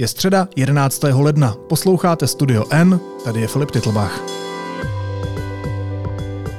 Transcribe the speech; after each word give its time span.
Je 0.00 0.08
středa 0.08 0.48
11. 0.56 1.02
ledna. 1.02 1.56
Posloucháte 1.68 2.26
Studio 2.26 2.64
N, 2.70 3.00
tady 3.24 3.40
je 3.40 3.48
Filip 3.48 3.70
Titlbach. 3.70 4.22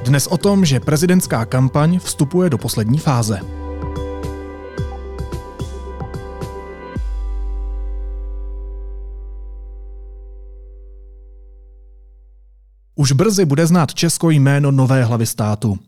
Dnes 0.03 0.27
o 0.27 0.37
tom, 0.37 0.65
že 0.65 0.79
prezidentská 0.79 1.45
kampaň 1.45 1.99
vstupuje 1.99 2.49
do 2.49 2.57
poslední 2.57 2.99
fáze. 2.99 3.39
Už 12.95 13.11
brzy 13.11 13.45
bude 13.45 13.67
znát 13.67 13.93
Česko 13.93 14.29
jméno 14.29 14.71
nové 14.71 15.03
hlavy 15.03 15.25
státu. 15.25 15.79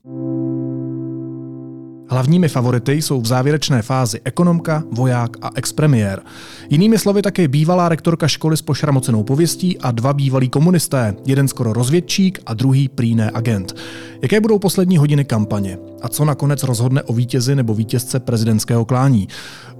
Hlavními 2.11 2.47
favority 2.47 2.93
jsou 2.93 3.21
v 3.21 3.25
závěrečné 3.25 3.81
fázi 3.81 4.19
ekonomka, 4.23 4.83
voják 4.91 5.37
a 5.41 5.49
expremiér. 5.55 6.21
Jinými 6.69 6.97
slovy 6.97 7.21
také 7.21 7.47
bývalá 7.47 7.89
rektorka 7.89 8.27
školy 8.27 8.57
s 8.57 8.61
pošramocenou 8.61 9.23
pověstí 9.23 9.77
a 9.77 9.91
dva 9.91 10.13
bývalí 10.13 10.49
komunisté, 10.49 11.15
jeden 11.25 11.47
skoro 11.47 11.73
rozvědčík 11.73 12.39
a 12.45 12.53
druhý 12.53 12.87
prýné 12.87 13.31
agent. 13.33 13.75
Jaké 14.21 14.41
budou 14.41 14.59
poslední 14.59 14.97
hodiny 14.97 15.25
kampaně? 15.25 15.77
A 16.01 16.07
co 16.07 16.25
nakonec 16.25 16.63
rozhodne 16.63 17.03
o 17.03 17.13
vítězi 17.13 17.55
nebo 17.55 17.73
vítězce 17.73 18.19
prezidentského 18.19 18.85
klání? 18.85 19.27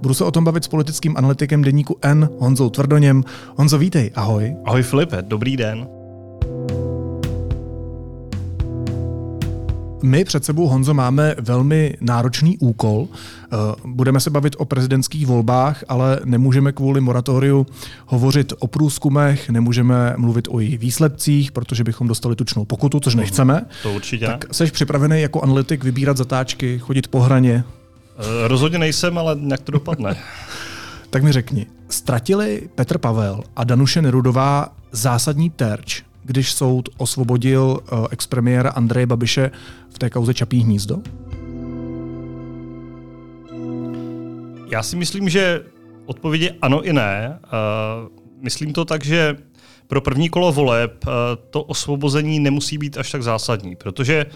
Budu 0.02 0.14
se 0.14 0.24
o 0.24 0.30
tom 0.30 0.44
bavit 0.44 0.64
s 0.64 0.68
politickým 0.68 1.16
analytikem 1.16 1.62
deníku 1.62 1.98
N, 2.02 2.28
Honzou 2.38 2.70
Tvrdoněm. 2.70 3.24
Honzo, 3.56 3.78
vítej, 3.78 4.10
ahoj. 4.14 4.56
Ahoj 4.64 4.82
Filipe, 4.82 5.22
dobrý 5.22 5.56
den. 5.56 6.01
My 10.02 10.24
před 10.24 10.44
sebou, 10.44 10.66
Honzo, 10.68 10.94
máme 10.94 11.34
velmi 11.40 11.96
náročný 12.00 12.58
úkol. 12.58 13.08
Eh, 13.12 13.56
budeme 13.84 14.20
se 14.20 14.30
bavit 14.30 14.56
o 14.58 14.64
prezidentských 14.64 15.26
volbách, 15.26 15.84
ale 15.88 16.20
nemůžeme 16.24 16.72
kvůli 16.72 17.00
moratoriu 17.00 17.66
hovořit 18.06 18.52
o 18.58 18.66
průzkumech, 18.66 19.50
nemůžeme 19.50 20.14
mluvit 20.16 20.48
o 20.50 20.60
jejich 20.60 20.78
výsledcích, 20.78 21.52
protože 21.52 21.84
bychom 21.84 22.08
dostali 22.08 22.36
tučnou 22.36 22.64
pokutu, 22.64 23.00
což 23.00 23.14
nechceme. 23.14 23.66
To 23.82 23.92
určitě. 23.92 24.26
Tak 24.26 24.44
jsi 24.52 24.70
připravený 24.70 25.20
jako 25.20 25.42
analytik 25.42 25.84
vybírat 25.84 26.16
zatáčky, 26.16 26.78
chodit 26.78 27.08
po 27.08 27.20
hraně? 27.20 27.64
Eh, 28.18 28.48
rozhodně 28.48 28.78
nejsem, 28.78 29.18
ale 29.18 29.36
jak 29.48 29.60
to 29.60 29.72
dopadne. 29.72 30.16
tak 31.10 31.22
mi 31.22 31.32
řekni, 31.32 31.66
ztratili 31.88 32.68
Petr 32.74 32.98
Pavel 32.98 33.42
a 33.56 33.64
Danuše 33.64 34.02
Nerudová 34.02 34.68
zásadní 34.92 35.50
terč 35.50 36.02
když 36.24 36.52
soud 36.52 36.88
osvobodil 36.96 37.80
eh, 37.82 37.96
expremiéra 38.10 38.70
Andreje 38.70 39.06
Babiše 39.06 39.50
v 39.90 39.98
té 39.98 40.10
kauze 40.10 40.34
Čapí 40.34 40.60
hnízdo? 40.60 41.02
Já 44.70 44.82
si 44.82 44.96
myslím, 44.96 45.28
že 45.28 45.64
odpověď 46.06 46.42
je 46.42 46.54
ano 46.62 46.82
i 46.82 46.92
ne. 46.92 47.38
Eh, 47.44 47.48
myslím 48.40 48.72
to 48.72 48.84
tak, 48.84 49.04
že 49.04 49.36
pro 49.86 50.00
první 50.00 50.28
kolo 50.28 50.52
voleb 50.52 51.04
eh, 51.04 51.10
to 51.50 51.62
osvobození 51.62 52.40
nemusí 52.40 52.78
být 52.78 52.98
až 52.98 53.10
tak 53.10 53.22
zásadní, 53.22 53.76
protože 53.76 54.26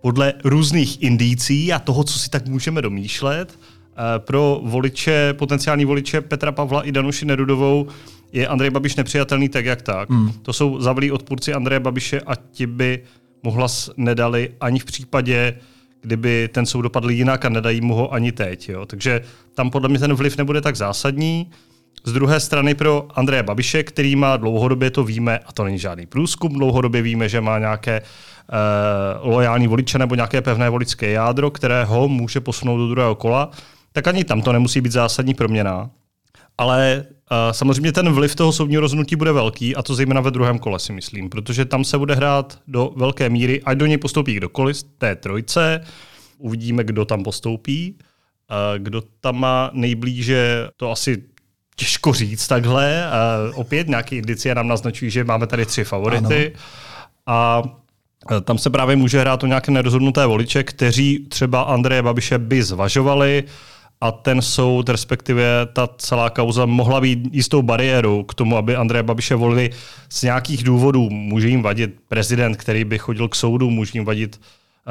podle 0.00 0.34
různých 0.44 1.02
indicí 1.02 1.72
a 1.72 1.78
toho, 1.78 2.04
co 2.04 2.18
si 2.18 2.30
tak 2.30 2.48
můžeme 2.48 2.82
domýšlet, 2.82 3.58
pro 4.18 4.60
voliče, 4.64 5.34
potenciální 5.38 5.84
voliče 5.84 6.20
Petra 6.20 6.52
Pavla 6.52 6.82
i 6.82 6.92
Danuši 6.92 7.24
Nerudovou 7.24 7.88
je 8.32 8.48
Andrej 8.48 8.70
Babiš 8.70 8.96
nepřijatelný 8.96 9.48
tak, 9.48 9.64
jak 9.64 9.82
tak. 9.82 10.08
Mm. 10.08 10.32
To 10.32 10.52
jsou 10.52 10.80
zavalí 10.80 11.10
odpůrci 11.10 11.54
Andreje 11.54 11.80
Babiše 11.80 12.20
a 12.20 12.34
ti 12.34 12.66
by 12.66 13.02
mohlas 13.42 13.90
nedali 13.96 14.50
ani 14.60 14.78
v 14.78 14.84
případě, 14.84 15.58
kdyby 16.00 16.48
ten 16.52 16.66
soud 16.66 16.82
dopadl 16.82 17.10
jinak 17.10 17.44
a 17.44 17.48
nedají 17.48 17.80
mu 17.80 17.94
ho 17.94 18.14
ani 18.14 18.32
teď. 18.32 18.68
Jo. 18.68 18.86
Takže 18.86 19.20
tam 19.54 19.70
podle 19.70 19.88
mě 19.88 19.98
ten 19.98 20.14
vliv 20.14 20.36
nebude 20.36 20.60
tak 20.60 20.76
zásadní. 20.76 21.50
Z 22.04 22.12
druhé 22.12 22.40
strany 22.40 22.74
pro 22.74 23.08
Andreje 23.14 23.42
Babiše, 23.42 23.82
který 23.82 24.16
má 24.16 24.36
dlouhodobě, 24.36 24.90
to 24.90 25.04
víme, 25.04 25.38
a 25.38 25.52
to 25.52 25.64
není 25.64 25.78
žádný 25.78 26.06
průzkum, 26.06 26.52
dlouhodobě 26.52 27.02
víme, 27.02 27.28
že 27.28 27.40
má 27.40 27.58
nějaké 27.58 28.02
uh, 28.02 29.30
lojální 29.30 29.66
voliče 29.66 29.98
nebo 29.98 30.14
nějaké 30.14 30.42
pevné 30.42 30.70
voličské 30.70 31.10
jádro, 31.10 31.50
které 31.50 31.84
ho 31.84 32.08
může 32.08 32.40
posunout 32.40 32.76
do 32.76 32.88
druhého 32.88 33.14
kola, 33.14 33.50
tak 33.92 34.06
ani 34.06 34.24
tam 34.24 34.42
to 34.42 34.52
nemusí 34.52 34.80
být 34.80 34.92
zásadní 34.92 35.34
proměna. 35.34 35.90
Ale 36.58 37.04
uh, 37.06 37.36
samozřejmě 37.52 37.92
ten 37.92 38.12
vliv 38.12 38.34
toho 38.34 38.52
soudního 38.52 38.80
rozhodnutí 38.80 39.16
bude 39.16 39.32
velký, 39.32 39.76
a 39.76 39.82
to 39.82 39.94
zejména 39.94 40.20
ve 40.20 40.30
druhém 40.30 40.58
kole 40.58 40.78
si 40.78 40.92
myslím, 40.92 41.30
protože 41.30 41.64
tam 41.64 41.84
se 41.84 41.98
bude 41.98 42.14
hrát 42.14 42.58
do 42.68 42.92
velké 42.96 43.28
míry, 43.28 43.62
ať 43.64 43.78
do 43.78 43.86
něj 43.86 43.98
postoupí 43.98 44.34
kdokoliv 44.34 44.76
z 44.76 44.84
té 44.98 45.16
trojce, 45.16 45.80
uvidíme, 46.38 46.84
kdo 46.84 47.04
tam 47.04 47.22
postoupí, 47.22 47.98
uh, 48.50 48.78
kdo 48.78 49.02
tam 49.20 49.40
má 49.40 49.70
nejblíže, 49.72 50.68
to 50.76 50.90
asi 50.90 51.22
těžko 51.76 52.12
říct 52.12 52.46
takhle. 52.48 53.06
Uh, 53.50 53.58
opět 53.60 53.88
nějaké 53.88 54.16
indicie 54.16 54.54
nám 54.54 54.68
naznačují, 54.68 55.10
že 55.10 55.24
máme 55.24 55.46
tady 55.46 55.66
tři 55.66 55.84
favority. 55.84 56.52
Ano. 56.54 56.62
A 57.26 57.62
tam 58.44 58.58
se 58.58 58.70
právě 58.70 58.96
může 58.96 59.20
hrát 59.20 59.42
o 59.42 59.46
nějaké 59.46 59.70
nerozhodnuté 59.72 60.26
voliče, 60.26 60.62
kteří 60.62 61.26
třeba 61.28 61.62
Andreje 61.62 62.02
Babiše 62.02 62.38
by 62.38 62.62
zvažovali, 62.62 63.44
a 64.02 64.12
ten 64.12 64.42
soud, 64.42 64.88
respektive 64.88 65.66
ta 65.72 65.88
celá 65.96 66.30
kauza 66.30 66.66
mohla 66.66 67.00
být 67.00 67.28
jistou 67.32 67.62
bariérou 67.62 68.22
k 68.22 68.34
tomu, 68.34 68.56
aby 68.56 68.76
Andreje 68.76 69.02
Babiše 69.02 69.34
volili 69.34 69.70
z 70.08 70.22
nějakých 70.22 70.64
důvodů. 70.64 71.10
Může 71.10 71.48
jim 71.48 71.62
vadit 71.62 71.94
prezident, 72.08 72.56
který 72.56 72.84
by 72.84 72.98
chodil 72.98 73.28
k 73.28 73.34
soudu, 73.34 73.70
může 73.70 73.90
jim 73.94 74.04
vadit 74.04 74.40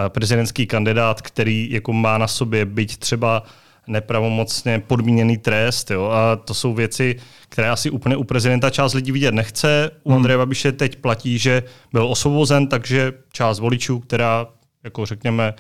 eh, 0.06 0.10
prezidentský 0.10 0.68
kandidát, 0.68 1.22
který 1.22 1.72
jako 1.72 1.94
má 1.94 2.18
na 2.18 2.28
sobě 2.28 2.66
byť 2.66 2.98
třeba 2.98 3.44
nepravomocně 3.88 4.80
podmíněný 4.80 5.38
trest. 5.38 5.92
Jo? 5.92 6.06
A 6.06 6.36
to 6.36 6.54
jsou 6.54 6.74
věci, 6.74 7.16
které 7.50 7.70
asi 7.70 7.90
úplně 7.90 8.16
u 8.16 8.24
prezidenta 8.24 8.70
část 8.70 8.94
lidí 8.94 9.12
vidět 9.12 9.34
nechce. 9.34 9.92
U 10.04 10.10
hmm. 10.10 10.18
Andreje 10.18 10.38
Babiše 10.38 10.72
teď 10.72 10.96
platí, 10.96 11.38
že 11.38 11.64
byl 11.94 12.08
osvobozen, 12.08 12.68
takže 12.68 13.14
část 13.34 13.60
voličů, 13.60 14.00
která, 14.00 14.48
jako 14.84 15.06
řekněme, 15.06 15.54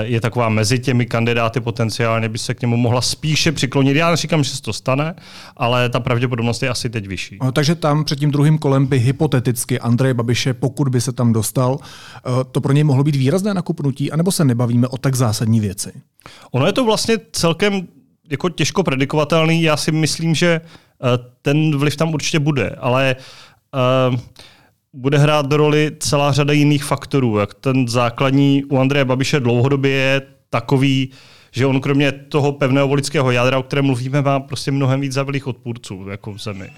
je 0.00 0.20
taková 0.20 0.48
mezi 0.48 0.78
těmi 0.78 1.06
kandidáty 1.06 1.60
potenciálně 1.60 2.28
by 2.28 2.38
se 2.38 2.54
k 2.54 2.60
němu 2.60 2.76
mohla 2.76 3.00
spíše 3.00 3.52
přiklonit. 3.52 3.96
Já 3.96 4.10
neříkám, 4.10 4.44
že 4.44 4.50
se 4.50 4.62
to 4.62 4.72
stane, 4.72 5.14
ale 5.56 5.88
ta 5.88 6.00
pravděpodobnost 6.00 6.62
je 6.62 6.68
asi 6.68 6.90
teď 6.90 7.06
vyšší. 7.06 7.38
No, 7.42 7.52
takže 7.52 7.74
tam 7.74 8.04
před 8.04 8.18
tím 8.18 8.30
druhým 8.30 8.58
kolem 8.58 8.86
by 8.86 8.98
hypoteticky 8.98 9.80
Andrej 9.80 10.14
Babiše, 10.14 10.54
pokud 10.54 10.88
by 10.88 11.00
se 11.00 11.12
tam 11.12 11.32
dostal, 11.32 11.78
eh, 11.80 12.44
to 12.52 12.60
pro 12.60 12.72
něj 12.72 12.84
mohlo 12.84 13.04
být 13.04 13.16
výrazné 13.16 13.54
nakupnutí, 13.54 14.12
anebo 14.12 14.32
se 14.32 14.44
nebavíme 14.44 14.88
o 14.88 14.98
tak 14.98 15.14
zásadní 15.14 15.60
věci? 15.60 15.92
Ono 16.50 16.66
je 16.66 16.72
to 16.72 16.84
vlastně 16.84 17.16
celkem 17.32 17.88
jako 18.30 18.48
těžko 18.48 18.82
predikovatelný. 18.82 19.62
Já 19.62 19.76
si 19.76 19.92
myslím, 19.92 20.34
že 20.34 20.60
eh, 20.60 21.06
ten 21.42 21.78
vliv 21.78 21.96
tam 21.96 22.14
určitě 22.14 22.38
bude, 22.38 22.76
ale 22.78 23.16
uh, 24.10 24.18
bude 24.92 25.18
hrát 25.18 25.46
do 25.46 25.56
roli 25.56 25.92
celá 26.00 26.32
řada 26.32 26.52
jiných 26.52 26.84
faktorů. 26.84 27.38
Jak 27.38 27.54
ten 27.54 27.88
základní 27.88 28.64
u 28.64 28.78
Andreje 28.78 29.04
Babiše 29.04 29.40
dlouhodobě 29.40 29.90
je 29.90 30.22
takový, 30.50 31.10
že 31.50 31.66
on 31.66 31.80
kromě 31.80 32.12
toho 32.12 32.52
pevného 32.52 32.88
volického 32.88 33.30
jádra, 33.30 33.58
o 33.58 33.62
kterém 33.62 33.84
mluvíme, 33.84 34.22
má 34.22 34.40
prostě 34.40 34.70
mnohem 34.70 35.00
víc 35.00 35.12
zavilých 35.12 35.46
odpůrců 35.46 36.06
jako 36.10 36.32
v 36.32 36.38
zemi. 36.38 36.70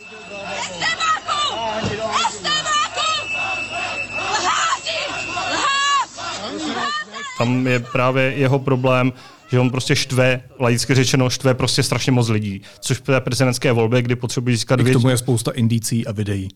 Tam 7.38 7.66
je 7.66 7.80
právě 7.80 8.22
jeho 8.36 8.58
problém, 8.58 9.12
že 9.50 9.60
on 9.60 9.70
prostě 9.70 9.96
štve, 9.96 10.40
laicky 10.60 10.94
řečeno, 10.94 11.30
štve 11.30 11.54
prostě 11.54 11.82
strašně 11.82 12.12
moc 12.12 12.28
lidí. 12.28 12.62
Což 12.80 12.98
v 12.98 13.00
té 13.00 13.20
prezidentské 13.20 13.72
volbě, 13.72 14.02
kdy 14.02 14.16
potřebuje 14.16 14.56
získat 14.56 14.80
I 14.80 14.84
k 14.84 14.92
tomu 14.92 15.08
je 15.08 15.16
spousta 15.16 15.50
indicí 15.50 16.06
a 16.06 16.12
videí. 16.12 16.48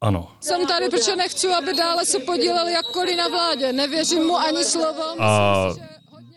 Ano. 0.00 0.28
Jsem 0.40 0.66
tady, 0.66 0.88
protože 0.88 1.16
nechci, 1.16 1.48
aby 1.48 1.74
dále 1.74 2.06
se 2.06 2.18
podílel 2.18 2.68
jakkoliv 2.68 3.16
na 3.16 3.28
vládě. 3.28 3.72
Nevěřím 3.72 4.22
mu 4.22 4.36
ani 4.36 4.64
slovo. 4.64 5.02
A 5.18 5.68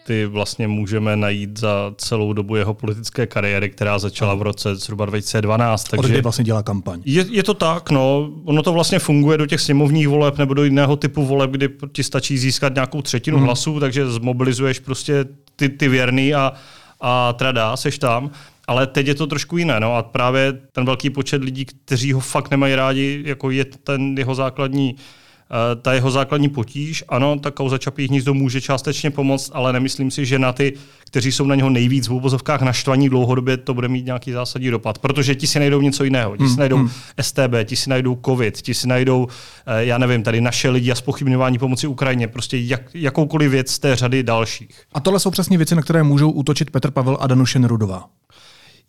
ty 0.06 0.26
vlastně 0.26 0.68
můžeme 0.68 1.16
najít 1.16 1.60
za 1.60 1.94
celou 1.98 2.34
dobu 2.34 2.56
jeho 2.56 2.74
politické 2.74 3.28
kariéry, 3.28 3.70
která 3.70 4.00
začala 4.00 4.36
v 4.36 4.42
roce 4.42 4.76
zhruba 4.76 5.06
2012. 5.06 5.84
Takže 5.84 6.08
Od 6.08 6.12
kdy 6.12 6.22
vlastně 6.22 6.44
dělá 6.44 6.64
kampaň? 6.64 7.02
Je, 7.06 7.26
je 7.30 7.44
to 7.44 7.54
tak, 7.54 7.90
no. 7.90 8.30
Ono 8.46 8.64
to 8.64 8.74
vlastně 8.74 9.00
funguje 9.00 9.38
do 9.38 9.46
těch 9.46 9.62
sněmovních 9.62 10.08
voleb 10.08 10.38
nebo 10.38 10.54
do 10.54 10.64
jiného 10.64 10.96
typu 10.96 11.26
voleb, 11.26 11.52
kdy 11.52 11.70
ti 11.92 12.04
stačí 12.04 12.38
získat 12.38 12.74
nějakou 12.74 13.02
třetinu 13.02 13.38
hmm. 13.38 13.46
hlasů, 13.46 13.80
takže 13.80 14.12
zmobilizuješ 14.12 14.80
prostě 14.80 15.26
ty, 15.56 15.70
ty 15.70 15.90
věrný 15.90 16.34
a, 16.34 16.54
a 17.02 17.34
trada, 17.34 17.78
seš 17.78 17.98
tam 17.98 18.32
ale 18.72 18.88
teď 18.88 19.08
je 19.08 19.16
to 19.16 19.28
trošku 19.28 19.58
jiné. 19.58 19.80
No 19.80 19.96
a 19.96 20.04
právě 20.04 20.54
ten 20.72 20.86
velký 20.86 21.10
počet 21.10 21.44
lidí, 21.44 21.66
kteří 21.66 22.14
ho 22.14 22.20
fakt 22.20 22.52
nemají 22.52 22.76
rádi, 22.76 23.24
jako 23.26 23.52
je 23.52 23.66
ten 23.66 24.18
jeho 24.18 24.36
základní 24.36 24.96
eh, 24.96 25.76
ta 25.76 25.94
jeho 25.94 26.12
základní 26.12 26.50
potíž. 26.50 27.04
Ano, 27.10 27.40
ta 27.40 27.52
kauza 27.52 27.78
Čapí 27.78 28.08
hnízdo 28.08 28.34
může 28.34 28.62
částečně 28.62 29.12
pomoct, 29.12 29.52
ale 29.54 29.74
nemyslím 29.74 30.12
si, 30.12 30.26
že 30.26 30.40
na 30.40 30.54
ty, 30.54 30.74
kteří 31.06 31.32
jsou 31.32 31.46
na 31.46 31.56
něho 31.56 31.70
nejvíc 31.70 32.08
v 32.08 32.14
úvozovkách 32.14 32.62
naštvaní 32.62 33.10
dlouhodobě, 33.10 33.58
to 33.58 33.74
bude 33.74 33.88
mít 33.88 34.06
nějaký 34.06 34.32
zásadní 34.32 34.70
dopad. 34.70 35.00
Protože 35.00 35.36
ti 35.36 35.48
si 35.48 35.60
najdou 35.60 35.82
něco 35.82 36.04
jiného. 36.04 36.38
Ti 36.38 36.44
si 36.44 36.50
hmm, 36.50 36.60
najdou 36.60 36.78
hmm. 36.78 36.90
STB, 37.22 37.54
ti 37.66 37.76
si 37.76 37.90
najdou 37.90 38.20
COVID, 38.26 38.62
ti 38.62 38.74
si 38.74 38.88
najdou, 38.88 39.28
eh, 39.68 39.86
já 39.86 39.98
nevím, 39.98 40.24
tady 40.24 40.42
naše 40.42 40.70
lidi 40.70 40.92
a 40.92 40.96
spochybňování 40.96 41.58
pomoci 41.58 41.88
Ukrajině, 41.88 42.28
prostě 42.28 42.58
jak, 42.58 42.82
jakoukoliv 42.94 43.52
věc 43.52 43.72
z 43.72 43.80
té 43.80 43.96
řady 43.96 44.24
dalších. 44.24 44.82
A 44.94 45.00
tohle 45.00 45.20
jsou 45.20 45.32
přesně 45.32 45.58
věci, 45.58 45.76
na 45.76 45.82
které 45.82 46.04
můžou 46.04 46.32
útočit 46.32 46.70
Petr 46.70 46.92
Pavel 46.92 47.18
a 47.20 47.28
Danuše 47.28 47.60
Nerudová. 47.60 48.10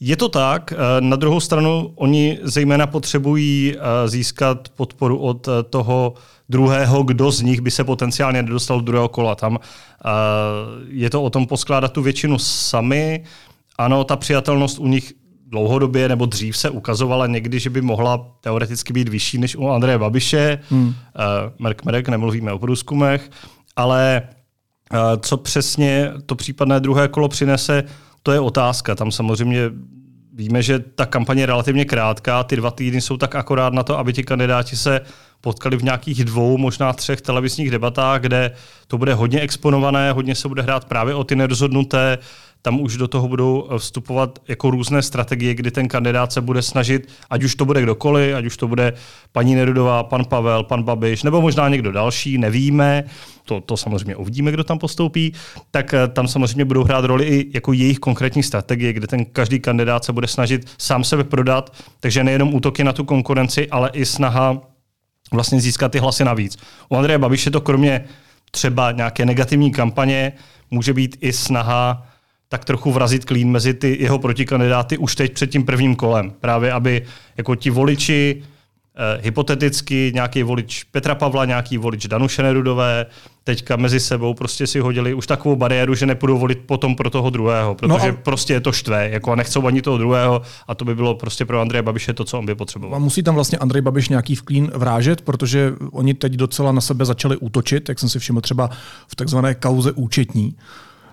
Je 0.05 0.17
to 0.17 0.29
tak. 0.29 0.73
Na 1.01 1.17
druhou 1.17 1.41
stranu 1.41 1.93
oni 1.95 2.39
zejména 2.43 2.87
potřebují 2.87 3.77
získat 4.07 4.69
podporu 4.69 5.19
od 5.19 5.49
toho 5.71 6.15
druhého, 6.49 7.03
kdo 7.03 7.31
z 7.31 7.43
nich 7.43 7.61
by 7.61 7.71
se 7.71 7.85
potenciálně 7.85 8.43
nedostal 8.43 8.81
do 8.81 8.85
druhého 8.85 9.09
kola. 9.09 9.35
Tam 9.35 9.59
je 10.89 11.11
to 11.11 11.23
o 11.23 11.31
tom 11.31 11.47
poskládat 11.47 11.93
tu 11.93 12.03
většinu 12.03 12.39
sami. 12.39 13.25
Ano, 13.79 14.05
ta 14.05 14.17
přijatelnost 14.17 14.79
u 14.79 14.87
nich 14.87 15.13
dlouhodobě 15.47 16.09
nebo 16.09 16.27
dřív 16.27 16.57
se 16.57 16.71
ukazovala 16.71 17.27
někdy, 17.27 17.61
že 17.61 17.71
by 17.71 17.81
mohla 17.81 18.27
teoreticky 18.41 18.93
být 18.93 19.09
vyšší 19.09 19.39
než 19.39 19.57
u 19.57 19.69
Andreje 19.69 19.99
Babiše. 19.99 20.59
Hmm. 20.71 20.95
Merk 21.59 21.85
Merek, 21.85 22.09
nemluvíme 22.09 22.53
o 22.53 22.59
průzkumech, 22.59 23.31
ale 23.77 24.23
co 25.21 25.37
přesně 25.37 26.13
to 26.27 26.35
případné 26.35 26.81
druhé 26.81 27.09
kolo 27.09 27.29
přinese, 27.29 27.85
to 28.23 28.33
je 28.33 28.41
otázka. 28.41 28.95
Tam 28.95 29.13
samozřejmě 29.13 29.71
víme, 30.35 30.63
že 30.63 30.79
ta 30.79 31.07
kampaně 31.07 31.43
je 31.43 31.47
relativně 31.47 31.85
krátká, 31.85 32.45
ty 32.45 32.57
dva 32.57 32.71
týdny 32.71 33.01
jsou 33.01 33.17
tak 33.17 33.35
akorát 33.35 33.73
na 33.73 33.83
to, 33.83 33.99
aby 33.99 34.13
ti 34.13 34.23
kandidáti 34.23 34.77
se 34.77 35.01
potkali 35.41 35.77
v 35.77 35.83
nějakých 35.85 36.25
dvou, 36.25 36.59
možná 36.59 36.93
třech 36.93 37.21
televizních 37.21 37.71
debatách, 37.71 38.21
kde 38.21 38.51
to 38.87 38.99
bude 38.99 39.15
hodně 39.15 39.41
exponované, 39.41 40.13
hodně 40.13 40.35
se 40.35 40.49
bude 40.49 40.63
hrát 40.63 40.85
právě 40.85 41.15
o 41.15 41.25
ty 41.25 41.37
nerozhodnuté, 41.37 42.19
tam 42.63 42.81
už 42.81 42.97
do 42.97 43.09
toho 43.09 43.29
budou 43.29 43.69
eh, 43.71 43.79
vstupovat 43.79 44.39
jako 44.49 44.71
různé 44.71 45.03
strategie, 45.03 45.55
kdy 45.55 45.71
ten 45.71 45.89
kandidát 45.89 46.33
se 46.33 46.41
bude 46.41 46.63
snažit, 46.63 47.09
ať 47.31 47.45
už 47.45 47.55
to 47.55 47.65
bude 47.65 47.83
kdokoliv, 47.83 48.37
ať 48.37 48.45
už 48.45 48.57
to 48.57 48.69
bude 48.69 48.93
paní 49.33 49.55
Nerudová, 49.55 50.03
pan 50.03 50.25
Pavel, 50.25 50.65
pan 50.65 50.83
Babiš, 50.83 51.23
nebo 51.23 51.41
možná 51.41 51.69
někdo 51.69 51.93
další, 51.93 52.39
nevíme, 52.39 53.05
to, 53.45 53.61
to 53.61 53.77
samozřejmě 53.77 54.17
uvidíme, 54.17 54.53
kdo 54.53 54.65
tam 54.65 54.79
postoupí, 54.79 55.33
tak 55.71 55.95
eh, 55.95 56.09
tam 56.09 56.29
samozřejmě 56.29 56.65
budou 56.65 56.85
hrát 56.85 57.05
roli 57.05 57.25
i 57.25 57.51
jako 57.55 57.73
jejich 57.73 57.99
konkrétní 57.99 58.43
strategie, 58.43 58.93
kde 58.93 59.07
ten 59.07 59.25
každý 59.25 59.61
kandidát 59.61 60.05
se 60.05 60.13
bude 60.13 60.27
snažit 60.27 60.71
sám 60.79 61.05
sebe 61.05 61.25
prodat, 61.25 61.75
takže 62.01 62.25
nejenom 62.25 62.55
útoky 62.55 62.85
na 62.85 62.93
tu 62.93 63.05
konkurenci, 63.05 63.71
ale 63.71 63.91
i 63.93 64.05
snaha 64.05 64.61
vlastně 65.33 65.61
získat 65.61 65.93
ty 65.93 65.99
hlasy 65.99 66.25
navíc. 66.25 66.59
U 66.89 66.97
Andreje 66.97 67.19
Babiše 67.19 67.51
to 67.51 67.61
kromě 67.61 68.05
třeba 68.51 68.93
nějaké 68.93 69.27
negativní 69.27 69.73
kampaně 69.73 70.33
může 70.71 70.95
být 70.95 71.17
i 71.21 71.33
snaha 71.33 72.12
tak 72.53 72.65
trochu 72.65 72.93
vrazit 72.93 73.25
klín 73.25 73.51
mezi 73.51 73.75
ty 73.75 73.97
jeho 74.01 74.19
protikandidáty 74.19 74.99
už 74.99 75.17
teď 75.17 75.33
před 75.33 75.51
tím 75.51 75.65
prvním 75.65 75.97
kolem. 75.97 76.33
Právě 76.41 76.73
aby 76.73 77.03
jako 77.37 77.55
ti 77.55 77.71
voliči, 77.71 78.43
eh, 78.43 79.21
hypoteticky 79.23 80.11
nějaký 80.15 80.43
volič 80.43 80.85
Petra 80.85 81.15
Pavla, 81.15 81.45
nějaký 81.45 81.79
volič 81.79 82.07
Danuše 82.07 82.43
Nerudové, 82.43 83.07
teďka 83.45 83.77
mezi 83.77 84.01
sebou 84.01 84.35
prostě 84.35 84.67
si 84.67 84.81
hodili 84.81 85.15
už 85.15 85.27
takovou 85.27 85.57
bariéru, 85.57 85.95
že 85.95 86.07
nepůjdou 86.07 86.39
volit 86.39 86.59
potom 86.67 86.97
pro 86.97 87.11
toho 87.11 87.31
druhého, 87.31 87.75
protože 87.75 88.13
no 88.13 88.19
a... 88.19 88.23
prostě 88.23 88.53
je 88.53 88.61
to 88.61 88.73
štve, 88.73 89.09
jako 89.11 89.33
a 89.33 89.35
nechcou 89.35 89.67
ani 89.67 89.83
toho 89.83 89.99
druhého 89.99 90.43
a 90.69 90.75
to 90.75 90.85
by 90.85 90.95
bylo 90.95 91.15
prostě 91.15 91.45
pro 91.45 91.61
Andreje 91.61 91.83
Babiše 91.83 92.13
to, 92.13 92.25
co 92.25 92.39
on 92.39 92.47
by 92.47 92.55
potřeboval. 92.55 92.97
A 92.97 92.99
musí 92.99 93.23
tam 93.23 93.35
vlastně 93.35 93.59
Andrej 93.59 93.83
Babiš 93.83 94.09
nějaký 94.09 94.35
vklín 94.35 94.71
vrážet, 94.75 95.21
protože 95.21 95.73
oni 95.93 96.15
teď 96.15 96.33
docela 96.33 96.73
na 96.73 96.81
sebe 96.81 97.05
začali 97.05 97.37
útočit, 97.37 97.89
jak 97.89 97.99
jsem 97.99 98.09
si 98.09 98.19
všiml 98.19 98.41
třeba 98.41 98.71
v 99.09 99.17
takzvané 99.17 99.55
kauze 99.55 99.93
účetní 99.93 100.55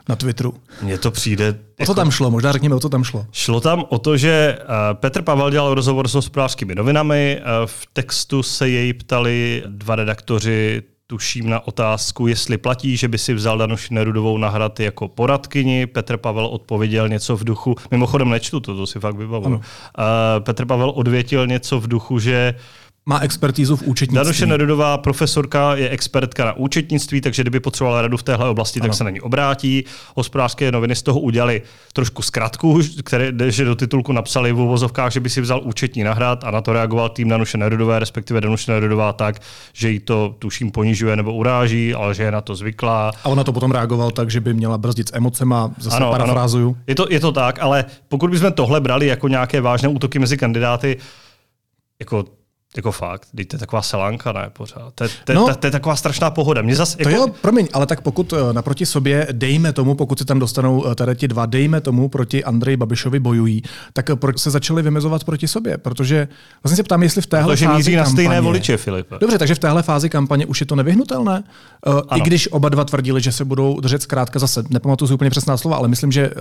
na 0.09 0.15
Twitteru. 0.15 0.53
Mně 0.81 0.97
to 0.97 1.11
přijde... 1.11 1.49
O 1.49 1.53
co 1.53 1.63
jako- 1.79 1.93
tam 1.93 2.11
šlo? 2.11 2.31
Možná 2.31 2.51
řekněme, 2.51 2.75
o 2.75 2.79
co 2.79 2.89
tam 2.89 3.03
šlo. 3.03 3.25
Šlo 3.31 3.61
tam 3.61 3.83
o 3.89 3.99
to, 3.99 4.17
že 4.17 4.57
uh, 4.61 4.65
Petr 4.93 5.21
Pavel 5.21 5.51
dělal 5.51 5.73
rozhovor 5.73 6.07
s 6.07 6.13
hospodářskými 6.13 6.75
novinami. 6.75 7.41
Uh, 7.41 7.45
v 7.65 7.87
textu 7.93 8.43
se 8.43 8.69
jej 8.69 8.93
ptali 8.93 9.63
dva 9.67 9.95
redaktoři, 9.95 10.83
tuším 11.07 11.49
na 11.49 11.67
otázku, 11.67 12.27
jestli 12.27 12.57
platí, 12.57 12.97
že 12.97 13.07
by 13.07 13.17
si 13.17 13.33
vzal 13.33 13.57
Danuši 13.57 13.93
Nerudovou 13.93 14.37
na 14.37 14.49
hrad 14.49 14.79
jako 14.79 15.07
poradkyni. 15.07 15.85
Petr 15.85 16.17
Pavel 16.17 16.45
odpověděl 16.45 17.09
něco 17.09 17.37
v 17.37 17.43
duchu, 17.43 17.75
mimochodem 17.91 18.29
nečtu 18.29 18.59
to, 18.59 18.75
to 18.75 18.87
si 18.87 18.99
fakt 18.99 19.15
vybavuju. 19.15 19.55
Uh, 19.55 19.63
Petr 20.39 20.65
Pavel 20.65 20.89
odvětil 20.95 21.47
něco 21.47 21.79
v 21.79 21.87
duchu, 21.87 22.19
že 22.19 22.53
má 23.09 23.19
expertízu 23.19 23.75
v 23.75 23.81
účetnictví. 23.81 24.23
Danuše 24.23 24.45
Nerudová, 24.45 24.97
profesorka, 24.97 25.75
je 25.75 25.89
expertka 25.89 26.45
na 26.45 26.53
účetnictví, 26.53 27.21
takže 27.21 27.43
kdyby 27.43 27.59
potřebovala 27.59 28.01
radu 28.01 28.17
v 28.17 28.23
téhle 28.23 28.49
oblasti, 28.49 28.79
ano. 28.79 28.87
tak 28.87 28.97
se 28.97 29.03
na 29.03 29.09
ní 29.09 29.21
obrátí. 29.21 29.85
Hospodářské 30.15 30.71
noviny 30.71 30.95
z 30.95 31.01
toho 31.01 31.19
udělali 31.19 31.61
trošku 31.93 32.21
zkratku, 32.21 32.79
které, 33.03 33.31
že 33.51 33.65
do 33.65 33.75
titulku 33.75 34.11
napsali 34.11 34.51
v 34.51 34.59
uvozovkách, 34.59 35.11
že 35.11 35.19
by 35.19 35.29
si 35.29 35.41
vzal 35.41 35.61
účetní 35.63 36.03
nahrad 36.03 36.43
a 36.43 36.51
na 36.51 36.61
to 36.61 36.73
reagoval 36.73 37.09
tým 37.09 37.29
Danuše 37.29 37.57
Nerudové, 37.57 37.99
respektive 37.99 38.41
Danuše 38.41 38.71
Nerudová 38.71 39.13
tak, 39.13 39.41
že 39.73 39.89
jí 39.89 39.99
to 39.99 40.35
tuším 40.39 40.71
ponižuje 40.71 41.15
nebo 41.15 41.33
uráží, 41.33 41.93
ale 41.93 42.15
že 42.15 42.23
je 42.23 42.31
na 42.31 42.41
to 42.41 42.55
zvyklá. 42.55 43.11
A 43.23 43.29
ona 43.29 43.43
to 43.43 43.53
potom 43.53 43.71
reagoval 43.71 44.11
tak, 44.11 44.31
že 44.31 44.39
by 44.39 44.53
měla 44.53 44.77
brzdit 44.77 45.09
s 45.09 45.15
emocema, 45.15 45.71
zase 45.77 45.97
ano, 45.97 46.11
parafrázuju. 46.11 46.67
Ano. 46.67 46.83
Je, 46.87 46.95
to, 46.95 47.05
je 47.09 47.19
to 47.19 47.31
tak, 47.31 47.59
ale 47.61 47.85
pokud 48.07 48.29
bychom 48.29 48.51
tohle 48.51 48.81
brali 48.81 49.07
jako 49.07 49.27
nějaké 49.27 49.61
vážné 49.61 49.89
útoky 49.89 50.19
mezi 50.19 50.37
kandidáty, 50.37 50.97
jako 51.99 52.38
jako 52.77 52.91
fakt, 52.91 53.27
to 53.35 53.55
je 53.55 53.59
taková 53.59 53.81
selánka, 53.81 54.31
ne, 54.31 54.49
pořád. 54.53 54.93
To, 54.95 55.05
to, 55.25 55.33
no, 55.33 55.47
to, 55.47 55.55
to 55.55 55.67
je 55.67 55.71
taková 55.71 55.95
strašná 55.95 56.31
pohoda. 56.31 56.61
Mě 56.61 56.75
zas, 56.75 56.95
jako... 56.99 57.11
To 57.11 57.17
jo, 57.17 57.27
promiň, 57.41 57.67
ale 57.73 57.85
tak 57.85 58.01
pokud 58.01 58.33
eh, 58.33 58.53
naproti 58.53 58.85
sobě, 58.85 59.27
dejme 59.31 59.73
tomu, 59.73 59.95
pokud 59.95 60.19
se 60.19 60.25
tam 60.25 60.39
dostanou 60.39 60.87
eh, 60.87 60.95
tady 60.95 61.15
ti 61.15 61.27
dva, 61.27 61.45
dejme 61.45 61.81
tomu, 61.81 62.09
proti 62.09 62.43
Andreji 62.43 62.77
Babišovi 62.77 63.19
bojují, 63.19 63.61
tak 63.93 64.09
eh, 64.09 64.15
proč 64.15 64.39
se 64.39 64.51
začali 64.51 64.81
vymezovat 64.81 65.23
proti 65.23 65.47
sobě? 65.47 65.77
Protože 65.77 66.27
vlastně 66.63 66.75
se 66.75 66.83
ptám, 66.83 67.03
jestli 67.03 67.21
v 67.21 67.27
téhle 67.27 67.53
Protože 67.53 67.65
fázi 67.65 67.77
míří 67.77 67.95
na 67.95 68.05
stejné 68.05 68.41
voliče, 68.41 68.77
Filipe. 68.77 69.15
Dobře, 69.19 69.37
takže 69.37 69.55
v 69.55 69.59
téhle 69.59 69.83
fázi 69.83 70.09
kampaně 70.09 70.45
už 70.45 70.59
je 70.59 70.65
to 70.65 70.75
nevyhnutelné? 70.75 71.43
Ano. 71.83 72.03
I 72.15 72.21
když 72.21 72.51
oba 72.51 72.69
dva 72.69 72.85
tvrdili, 72.85 73.21
že 73.21 73.31
se 73.31 73.45
budou 73.45 73.79
držet 73.79 74.01
zkrátka 74.01 74.39
zase, 74.39 74.63
nepamatuju 74.69 75.07
si 75.07 75.13
úplně 75.13 75.29
přesná 75.29 75.57
slova, 75.57 75.77
ale 75.77 75.87
myslím, 75.87 76.11
že 76.11 76.31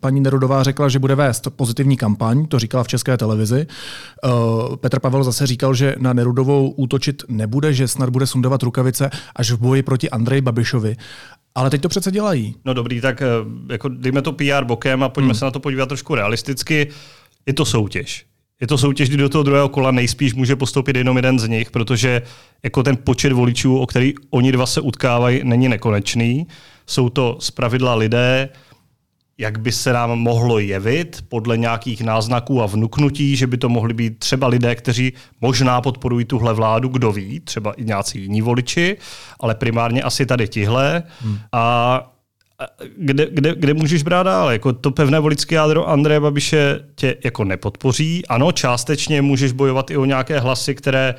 paní 0.00 0.20
Nerudová 0.20 0.62
řekla, 0.62 0.88
že 0.88 0.98
bude 0.98 1.14
vést 1.14 1.48
pozitivní 1.56 1.96
kampaň, 1.96 2.46
to 2.46 2.58
říkala 2.58 2.84
v 2.84 2.88
české 2.88 3.16
televizi. 3.16 3.66
Petr 4.80 5.00
Pavel 5.00 5.24
zase 5.24 5.46
říkal, 5.46 5.65
že 5.74 5.94
na 5.98 6.12
Nerudovou 6.12 6.36
Nerudovou 6.36 6.70
útočit 6.70 7.22
nebude, 7.28 7.72
že 7.72 7.88
snad 7.88 8.10
bude 8.10 8.26
sundovat 8.26 8.62
rukavice 8.62 9.10
až 9.36 9.50
v 9.50 9.58
boji 9.58 9.82
proti 9.82 10.10
Andreji 10.10 10.40
Babišovi. 10.40 10.96
Ale 11.54 11.70
teď 11.70 11.82
to 11.82 11.88
přece 11.88 12.10
dělají. 12.10 12.54
No 12.64 12.74
dobrý, 12.74 13.00
tak 13.00 13.22
eh, 13.22 13.26
jako 13.72 13.88
dejme 13.88 14.22
to 14.22 14.32
PR 14.32 14.64
bokem 14.64 15.02
a 15.02 15.08
pojďme 15.08 15.32
hmm. 15.32 15.38
se 15.38 15.44
na 15.44 15.50
to 15.50 15.60
podívat 15.60 15.86
trošku 15.86 16.14
realisticky. 16.14 16.88
Je 17.46 17.52
to 17.52 17.64
soutěž. 17.64 18.24
Je 18.60 18.66
to 18.66 18.78
soutěž, 18.78 19.08
kdy 19.08 19.16
do 19.18 19.28
toho 19.28 19.44
druhého 19.44 19.68
kola 19.68 19.90
nejspíš 19.90 20.34
může 20.34 20.56
postoupit 20.56 20.96
jenom 20.96 21.16
jeden 21.16 21.38
z 21.38 21.48
nich, 21.48 21.70
protože 21.70 22.22
jako 22.62 22.82
ten 22.82 22.96
počet 22.96 23.32
voličů, 23.32 23.78
o 23.78 23.86
který 23.86 24.14
oni 24.30 24.52
dva 24.52 24.66
se 24.66 24.80
utkávají, 24.80 25.40
není 25.44 25.68
nekonečný. 25.68 26.46
Jsou 26.86 27.08
to 27.08 27.36
zpravidla 27.40 27.94
lidé, 27.94 28.48
jak 29.38 29.60
by 29.60 29.72
se 29.72 29.92
nám 29.92 30.10
mohlo 30.10 30.58
jevit 30.58 31.24
podle 31.28 31.58
nějakých 31.58 32.00
náznaků 32.00 32.62
a 32.62 32.66
vnuknutí, 32.66 33.36
že 33.36 33.46
by 33.46 33.56
to 33.56 33.68
mohli 33.68 33.94
být 33.94 34.18
třeba 34.18 34.46
lidé, 34.46 34.74
kteří 34.74 35.12
možná 35.40 35.80
podporují 35.80 36.24
tuhle 36.24 36.54
vládu, 36.54 36.88
kdo 36.88 37.12
ví, 37.12 37.40
třeba 37.40 37.72
i 37.72 37.84
nějací 37.84 38.20
jiní 38.20 38.42
voliči, 38.42 38.96
ale 39.40 39.54
primárně 39.54 40.02
asi 40.02 40.26
tady 40.26 40.48
tihle. 40.48 41.02
Hmm. 41.20 41.38
A 41.52 42.12
kde, 42.96 43.26
kde, 43.30 43.54
kde 43.54 43.74
můžeš 43.74 44.02
brát 44.02 44.22
dál? 44.22 44.50
Jako 44.50 44.72
to 44.72 44.90
pevné 44.90 45.20
voličské 45.20 45.54
jádro 45.54 45.88
Andreje 45.88 46.20
Babiše 46.20 46.80
tě 46.94 47.16
jako 47.24 47.44
nepodpoří. 47.44 48.26
Ano, 48.26 48.52
částečně 48.52 49.22
můžeš 49.22 49.52
bojovat 49.52 49.90
i 49.90 49.96
o 49.96 50.04
nějaké 50.04 50.40
hlasy, 50.40 50.74
které 50.74 51.14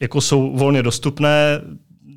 jako 0.00 0.20
jsou 0.20 0.56
volně 0.56 0.82
dostupné 0.82 1.60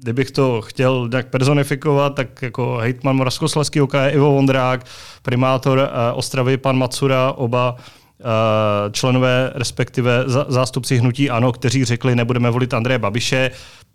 kdybych 0.04 0.32
to 0.32 0.62
chtěl 0.62 1.08
nějak 1.12 1.28
personifikovat, 1.28 2.16
tak 2.16 2.42
jako 2.42 2.78
hejtman 2.78 3.16
Moravskoslezský 3.16 3.82
OK 3.82 3.94
je 3.94 4.10
Ivo 4.10 4.32
Vondrák, 4.32 4.86
primátor 5.22 5.78
uh, 5.78 5.86
Ostravy 6.14 6.58
pan 6.58 6.78
Macura, 6.78 7.32
oba 7.32 7.76
uh, 7.76 8.92
členové, 8.92 9.52
respektive 9.56 10.24
zástupci 10.48 10.98
hnutí 10.98 11.30
ANO, 11.30 11.52
kteří 11.52 11.86
řekli, 11.86 12.16
nebudeme 12.16 12.50
volit 12.50 12.74
Andreje 12.74 13.00
Babiše. 13.00 13.52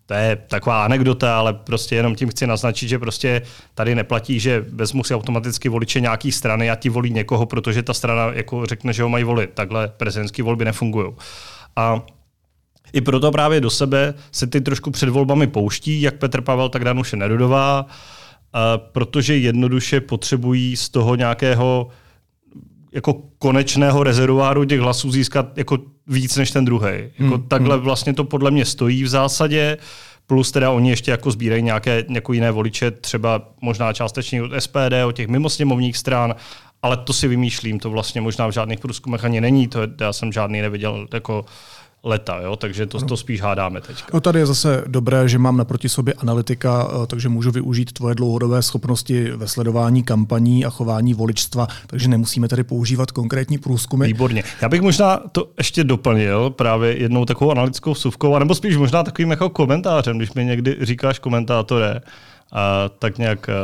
To 0.06 0.14
je 0.14 0.36
taková 0.36 0.84
anekdota, 0.84 1.38
ale 1.38 1.54
prostě 1.54 1.94
jenom 1.94 2.14
tím 2.14 2.28
chci 2.28 2.46
naznačit, 2.46 2.88
že 2.88 2.98
prostě 2.98 3.42
tady 3.74 3.94
neplatí, 3.94 4.40
že 4.40 4.64
vezmu 4.72 5.04
si 5.04 5.14
automaticky 5.14 5.68
voliče 5.68 6.00
nějaký 6.00 6.32
strany 6.32 6.70
a 6.70 6.74
ti 6.74 6.88
volí 6.88 7.10
někoho, 7.10 7.46
protože 7.46 7.82
ta 7.82 7.94
strana 7.94 8.30
jako 8.32 8.66
řekne, 8.66 8.92
že 8.92 9.02
ho 9.02 9.08
mají 9.08 9.24
volit. 9.24 9.50
Takhle 9.54 9.88
prezidentské 9.88 10.42
volby 10.42 10.64
nefungují. 10.64 11.12
A 11.76 12.02
i 12.92 13.00
proto 13.00 13.30
právě 13.30 13.60
do 13.60 13.70
sebe 13.70 14.14
se 14.32 14.46
ty 14.46 14.60
trošku 14.60 14.90
před 14.90 15.08
volbami 15.08 15.46
pouští, 15.46 16.02
jak 16.02 16.14
Petr 16.14 16.40
Pavel, 16.40 16.68
tak 16.68 16.84
Danuše 16.84 17.16
Nerudová, 17.16 17.86
protože 18.92 19.36
jednoduše 19.36 20.00
potřebují 20.00 20.76
z 20.76 20.88
toho 20.88 21.14
nějakého 21.14 21.88
jako 22.92 23.22
konečného 23.38 24.02
rezervoáru 24.02 24.64
těch 24.64 24.80
hlasů 24.80 25.12
získat 25.12 25.58
jako 25.58 25.78
víc 26.06 26.36
než 26.36 26.50
ten 26.50 26.64
druhý. 26.64 26.92
Jako 27.18 27.34
hmm. 27.34 27.48
Takhle 27.48 27.74
hmm. 27.74 27.84
vlastně 27.84 28.14
to 28.14 28.24
podle 28.24 28.50
mě 28.50 28.64
stojí 28.64 29.04
v 29.04 29.08
zásadě. 29.08 29.76
Plus 30.26 30.52
teda 30.52 30.70
oni 30.70 30.90
ještě 30.90 31.10
jako 31.10 31.30
sbírají 31.30 31.62
nějaké 31.62 32.04
jako 32.08 32.32
jiné 32.32 32.50
voliče, 32.50 32.90
třeba 32.90 33.48
možná 33.60 33.92
částečně 33.92 34.42
od 34.42 34.50
SPD, 34.58 34.94
od 35.06 35.12
těch 35.12 35.28
mimosněmovních 35.28 35.96
stran, 35.96 36.34
ale 36.82 36.96
to 36.96 37.12
si 37.12 37.28
vymýšlím, 37.28 37.78
to 37.78 37.90
vlastně 37.90 38.20
možná 38.20 38.46
v 38.46 38.50
žádných 38.50 38.80
průzkumech 38.80 39.24
ani 39.24 39.40
není, 39.40 39.68
to 39.68 39.80
já 40.00 40.12
jsem 40.12 40.32
žádný 40.32 40.60
neviděl 40.60 41.06
jako 41.14 41.44
leta, 42.04 42.40
jo? 42.40 42.56
takže 42.56 42.86
to, 42.86 43.00
to 43.00 43.16
spíš 43.16 43.40
hádáme 43.40 43.80
teď. 43.80 44.04
No 44.14 44.20
tady 44.20 44.38
je 44.38 44.46
zase 44.46 44.84
dobré, 44.86 45.28
že 45.28 45.38
mám 45.38 45.56
naproti 45.56 45.88
sobě 45.88 46.14
analytika, 46.14 46.88
eh, 46.90 47.06
takže 47.06 47.28
můžu 47.28 47.50
využít 47.50 47.92
tvoje 47.92 48.14
dlouhodobé 48.14 48.62
schopnosti 48.62 49.30
ve 49.30 49.48
sledování 49.48 50.02
kampaní 50.02 50.64
a 50.64 50.70
chování 50.70 51.14
voličstva, 51.14 51.66
takže 51.86 52.08
nemusíme 52.08 52.48
tady 52.48 52.64
používat 52.64 53.10
konkrétní 53.10 53.58
průzkumy. 53.58 54.06
Výborně. 54.06 54.42
Já 54.62 54.68
bych 54.68 54.80
možná 54.80 55.20
to 55.32 55.48
ještě 55.58 55.84
doplnil 55.84 56.50
právě 56.50 57.02
jednou 57.02 57.24
takovou 57.24 57.50
analytickou 57.50 57.92
vsuvkou, 57.92 58.34
anebo 58.34 58.54
spíš 58.54 58.76
možná 58.76 59.02
takovým 59.02 59.30
jako 59.30 59.48
komentářem, 59.48 60.18
když 60.18 60.32
mi 60.32 60.44
někdy 60.44 60.76
říkáš 60.80 61.18
komentátore, 61.18 62.00
a 62.52 62.88
tak 62.98 63.18
nějak 63.18 63.48
eh, 63.48 63.54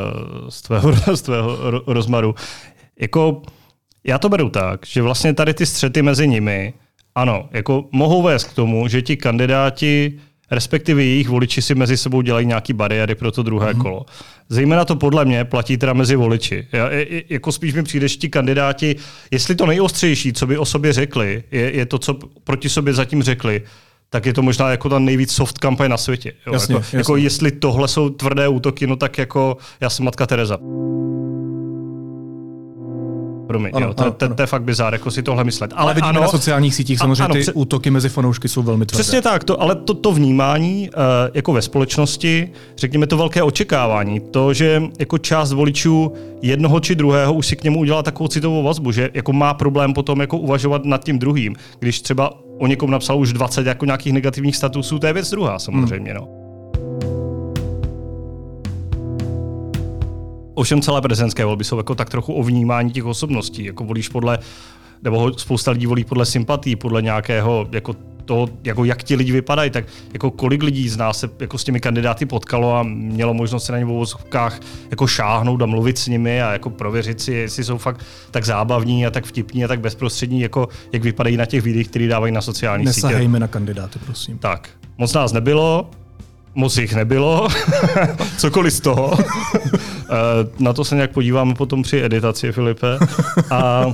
z 0.48 0.62
tvého, 0.62 0.92
z 1.16 1.22
tvého 1.22 1.58
rozmaru. 1.86 2.34
Jako, 3.00 3.42
já 4.04 4.18
to 4.18 4.28
beru 4.28 4.50
tak, 4.50 4.86
že 4.86 5.02
vlastně 5.02 5.34
tady 5.34 5.54
ty 5.54 5.66
střety 5.66 6.02
mezi 6.02 6.28
nimi 6.28 6.74
ano, 7.14 7.48
jako 7.52 7.84
mohou 7.92 8.22
vést 8.22 8.44
k 8.44 8.52
tomu, 8.52 8.88
že 8.88 9.02
ti 9.02 9.16
kandidáti, 9.16 10.12
respektive 10.50 11.04
jejich 11.04 11.28
voliči 11.28 11.62
si 11.62 11.74
mezi 11.74 11.96
sebou 11.96 12.22
dělají 12.22 12.46
nějaký 12.46 12.72
bariéry 12.72 13.14
pro 13.14 13.32
to 13.32 13.42
druhé 13.42 13.72
mm-hmm. 13.72 13.82
kolo. 13.82 14.06
Zejména 14.48 14.84
to 14.84 14.96
podle 14.96 15.24
mě 15.24 15.44
platí 15.44 15.76
teda 15.76 15.92
mezi 15.92 16.16
voliči. 16.16 16.66
Já, 16.72 16.88
jako 17.28 17.52
spíš 17.52 17.74
mi 17.74 17.82
přijde, 17.82 18.08
že 18.08 18.16
ti 18.16 18.28
kandidáti, 18.28 18.96
jestli 19.30 19.54
to 19.54 19.66
nejostřejší, 19.66 20.32
co 20.32 20.46
by 20.46 20.58
o 20.58 20.64
sobě 20.64 20.92
řekli, 20.92 21.44
je, 21.50 21.76
je 21.76 21.86
to, 21.86 21.98
co 21.98 22.14
proti 22.44 22.68
sobě 22.68 22.94
zatím 22.94 23.22
řekli, 23.22 23.62
tak 24.10 24.26
je 24.26 24.32
to 24.32 24.42
možná 24.42 24.70
jako 24.70 24.88
ta 24.88 24.98
nejvíc 24.98 25.32
soft 25.32 25.58
kampaň 25.58 25.90
na 25.90 25.96
světě. 25.96 26.32
Jo? 26.46 26.52
Jasně, 26.52 26.74
jako, 26.74 26.84
jasně. 26.84 26.98
jako 26.98 27.16
jestli 27.16 27.50
tohle 27.50 27.88
jsou 27.88 28.10
tvrdé 28.10 28.48
útoky, 28.48 28.86
no 28.86 28.96
tak 28.96 29.18
jako 29.18 29.56
já 29.80 29.90
jsem 29.90 30.04
matka 30.04 30.26
Tereza. 30.26 30.58
Promiň, 33.46 33.70
ano, 33.74 33.86
jo, 33.86 33.94
to, 33.94 34.02
ano, 34.02 34.12
to, 34.12 34.28
to, 34.28 34.34
to 34.34 34.42
je 34.42 34.46
fakt 34.46 34.62
bizár, 34.62 34.92
jako 34.92 35.10
si 35.10 35.22
tohle 35.22 35.44
myslet. 35.44 35.72
Ale, 35.74 35.82
ale 35.82 35.94
vidíme 35.94 36.08
ano, 36.08 36.20
na 36.20 36.28
sociálních 36.28 36.74
sítích 36.74 36.98
samozřejmě 36.98 37.22
ano, 37.22 37.34
ty 37.34 37.40
pře- 37.40 37.52
útoky 37.52 37.90
mezi 37.90 38.08
fanoušky 38.08 38.48
jsou 38.48 38.62
velmi 38.62 38.86
tvrdé. 38.86 39.02
Přesně 39.02 39.22
tak, 39.22 39.44
to, 39.44 39.62
ale 39.62 39.74
to, 39.74 39.94
to 39.94 40.12
vnímání 40.12 40.90
uh, 40.90 41.02
jako 41.34 41.52
ve 41.52 41.62
společnosti, 41.62 42.50
řekněme 42.76 43.06
to 43.06 43.16
velké 43.16 43.42
očekávání, 43.42 44.20
to, 44.20 44.52
že 44.54 44.82
jako 44.98 45.18
část 45.18 45.52
voličů 45.52 46.12
jednoho 46.42 46.80
či 46.80 46.94
druhého 46.94 47.34
už 47.34 47.46
si 47.46 47.56
k 47.56 47.64
němu 47.64 47.80
udělá 47.80 48.02
takovou 48.02 48.28
citovou 48.28 48.62
vazbu, 48.62 48.92
že 48.92 49.10
jako 49.14 49.32
má 49.32 49.54
problém 49.54 49.92
potom 49.94 50.20
jako 50.20 50.38
uvažovat 50.38 50.84
nad 50.84 51.04
tím 51.04 51.18
druhým, 51.18 51.56
když 51.78 52.00
třeba 52.00 52.30
o 52.58 52.66
někom 52.66 52.90
napsal 52.90 53.18
už 53.18 53.32
20 53.32 53.66
jako 53.66 53.84
nějakých 53.84 54.12
negativních 54.12 54.56
statusů, 54.56 54.98
to 54.98 55.06
je 55.06 55.12
věc 55.12 55.30
druhá 55.30 55.58
samozřejmě. 55.58 56.12
Hmm. 56.12 56.20
No. 56.20 56.43
Ovšem 60.54 60.82
celé 60.82 61.00
prezidentské 61.00 61.44
volby 61.44 61.64
jsou 61.64 61.76
jako 61.76 61.94
tak 61.94 62.10
trochu 62.10 62.34
o 62.34 62.42
vnímání 62.42 62.90
těch 62.90 63.04
osobností. 63.04 63.64
Jako 63.64 63.84
volíš 63.84 64.08
podle, 64.08 64.38
nebo 65.02 65.38
spousta 65.38 65.70
lidí 65.70 65.86
volí 65.86 66.04
podle 66.04 66.26
sympatí, 66.26 66.76
podle 66.76 67.02
nějakého 67.02 67.68
jako 67.72 67.94
toho, 68.24 68.48
jako 68.64 68.84
jak 68.84 69.02
ti 69.02 69.16
lidi 69.16 69.32
vypadají, 69.32 69.70
tak 69.70 69.84
jako 70.12 70.30
kolik 70.30 70.62
lidí 70.62 70.88
z 70.88 70.96
nás 70.96 71.18
se 71.18 71.30
jako 71.40 71.58
s 71.58 71.64
těmi 71.64 71.80
kandidáty 71.80 72.26
potkalo 72.26 72.76
a 72.76 72.82
mělo 72.82 73.34
možnost 73.34 73.64
se 73.64 73.72
na 73.72 73.78
ně 73.78 73.84
v 73.84 73.90
uvozovkách 73.90 74.60
jako 74.90 75.06
šáhnout 75.06 75.62
a 75.62 75.66
mluvit 75.66 75.98
s 75.98 76.06
nimi 76.06 76.42
a 76.42 76.52
jako 76.52 76.70
prověřit 76.70 77.20
si, 77.20 77.32
jestli 77.32 77.64
jsou 77.64 77.78
fakt 77.78 78.00
tak 78.30 78.44
zábavní 78.44 79.06
a 79.06 79.10
tak 79.10 79.24
vtipní 79.24 79.64
a 79.64 79.68
tak 79.68 79.80
bezprostřední, 79.80 80.40
jako 80.40 80.68
jak 80.92 81.02
vypadají 81.02 81.36
na 81.36 81.46
těch 81.46 81.62
videích, 81.62 81.88
které 81.88 82.08
dávají 82.08 82.32
na 82.32 82.40
sociálních 82.40 82.88
sítích. 82.88 83.04
Nesahejme 83.04 83.40
na 83.40 83.48
kandidáty, 83.48 83.98
prosím. 83.98 84.38
Tak, 84.38 84.68
moc 84.98 85.12
nás 85.12 85.32
nebylo, 85.32 85.90
moc 86.54 86.76
jich 86.76 86.94
nebylo, 86.94 87.48
cokoliv 88.38 88.72
z 88.74 88.80
toho. 88.80 89.18
Eh, 90.10 90.48
na 90.58 90.72
to 90.72 90.84
se 90.84 90.94
nějak 90.94 91.10
podíváme 91.10 91.54
potom 91.54 91.82
při 91.82 92.04
editaci, 92.04 92.52
Filipe. 92.52 92.98
A 93.50 93.86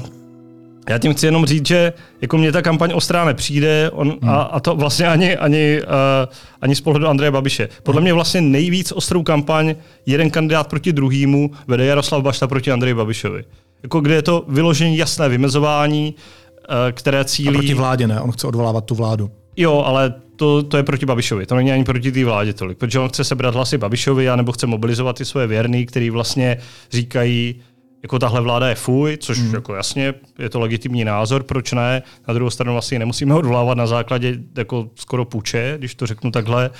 já 0.89 0.99
tím 0.99 1.15
chci 1.15 1.27
jenom 1.27 1.47
říct, 1.47 1.67
že 1.67 1.93
jako 2.21 2.39
mě 2.39 2.53
ta 2.53 2.63
kampaň 2.63 2.93
ostrá 2.95 3.25
nepřijde 3.25 3.91
on, 3.91 4.09
hmm. 4.09 4.31
a, 4.31 4.43
a 4.43 4.61
to 4.61 4.77
vlastně 4.77 5.07
ani, 5.07 5.37
ani, 5.37 5.83
uh, 5.83 6.33
ani 6.61 6.77
z 6.77 6.81
pohledu 6.81 7.09
Andreje 7.09 7.31
Babiše. 7.31 7.69
Podle 7.83 8.01
mě 8.01 8.13
vlastně 8.13 8.41
nejvíc 8.41 8.93
ostrou 8.93 9.23
kampaň 9.23 9.75
jeden 10.07 10.31
kandidát 10.31 10.69
proti 10.69 10.93
druhému 10.93 11.51
vede 11.67 11.85
Jaroslav 11.85 12.23
Bašta 12.23 12.47
proti 12.47 12.73
Andreji 12.73 12.95
Babišovi. 12.95 13.45
Jako 13.83 14.01
kde 14.01 14.15
je 14.15 14.23
to 14.23 14.45
vyložení 14.49 14.97
jasné 14.97 15.29
vymezování, 15.29 16.15
uh, 16.15 16.75
které 16.93 17.25
cílí... 17.25 17.49
A 17.49 17.53
proti 17.53 17.75
vládě, 17.75 18.07
ne? 18.07 18.21
On 18.21 18.33
chce 18.33 18.47
odvolávat 18.47 18.85
tu 18.85 18.95
vládu. 18.95 19.31
Jo, 19.57 19.83
ale 19.87 20.15
to, 20.41 20.63
to 20.63 20.77
je 20.77 20.83
proti 20.83 21.07
Babišovi. 21.07 21.47
To 21.47 21.55
není 21.55 21.73
ani 21.73 21.85
proti 21.85 22.13
té 22.13 22.25
vládě 22.25 22.53
tolik, 22.53 22.79
protože 22.79 22.99
on 22.99 23.09
chce 23.09 23.25
sebrat 23.25 23.55
hlasy 23.55 23.79
Babišovi, 23.79 24.29
nebo 24.37 24.53
chce 24.53 24.67
mobilizovat 24.67 25.17
ty 25.17 25.25
svoje 25.25 25.47
věrný, 25.47 25.87
který 25.87 26.11
vlastně 26.11 26.57
říkají, 26.91 27.61
jako 28.03 28.19
tahle 28.19 28.41
vláda 28.41 28.69
je 28.69 28.75
fuj, 28.75 29.17
což 29.17 29.39
mm. 29.39 29.55
jako 29.55 29.75
jasně 29.75 30.15
je 30.39 30.49
to 30.49 30.61
legitimní 30.61 31.05
názor, 31.05 31.43
proč 31.43 31.73
ne. 31.73 32.03
Na 32.29 32.35
druhou 32.35 32.51
stranu 32.51 32.73
vlastně 32.73 32.99
nemusíme 32.99 33.35
odvolávat 33.35 33.79
na 33.79 33.87
základě 33.87 34.39
jako 34.59 34.91
skoro 34.95 35.25
puče, 35.25 35.75
když 35.79 35.95
to 35.95 36.07
řeknu 36.07 36.31
takhle, 36.31 36.71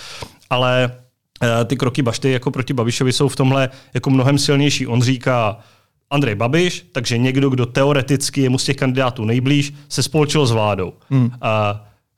ale 0.51 0.93
uh, 1.43 1.65
ty 1.65 1.77
kroky 1.77 2.03
Bašty 2.03 2.31
jako 2.31 2.51
proti 2.51 2.73
Babišovi 2.73 3.13
jsou 3.13 3.29
v 3.29 3.37
tomhle 3.37 3.71
jako 3.95 4.11
mnohem 4.11 4.39
silnější. 4.39 4.87
On 4.87 5.03
říká, 5.03 5.59
Andrej 6.11 6.35
Babiš, 6.35 6.87
takže 6.93 7.19
někdo, 7.19 7.51
kdo 7.51 7.67
teoreticky 7.67 8.41
je 8.41 8.49
mu 8.49 8.59
z 8.59 8.65
těch 8.65 8.77
kandidátů 8.77 9.25
nejblíž, 9.25 9.73
se 9.89 10.03
spolčil 10.03 10.47
s 10.47 10.51
vládou. 10.51 10.93
Mm. 11.11 11.25
Uh, 11.25 11.31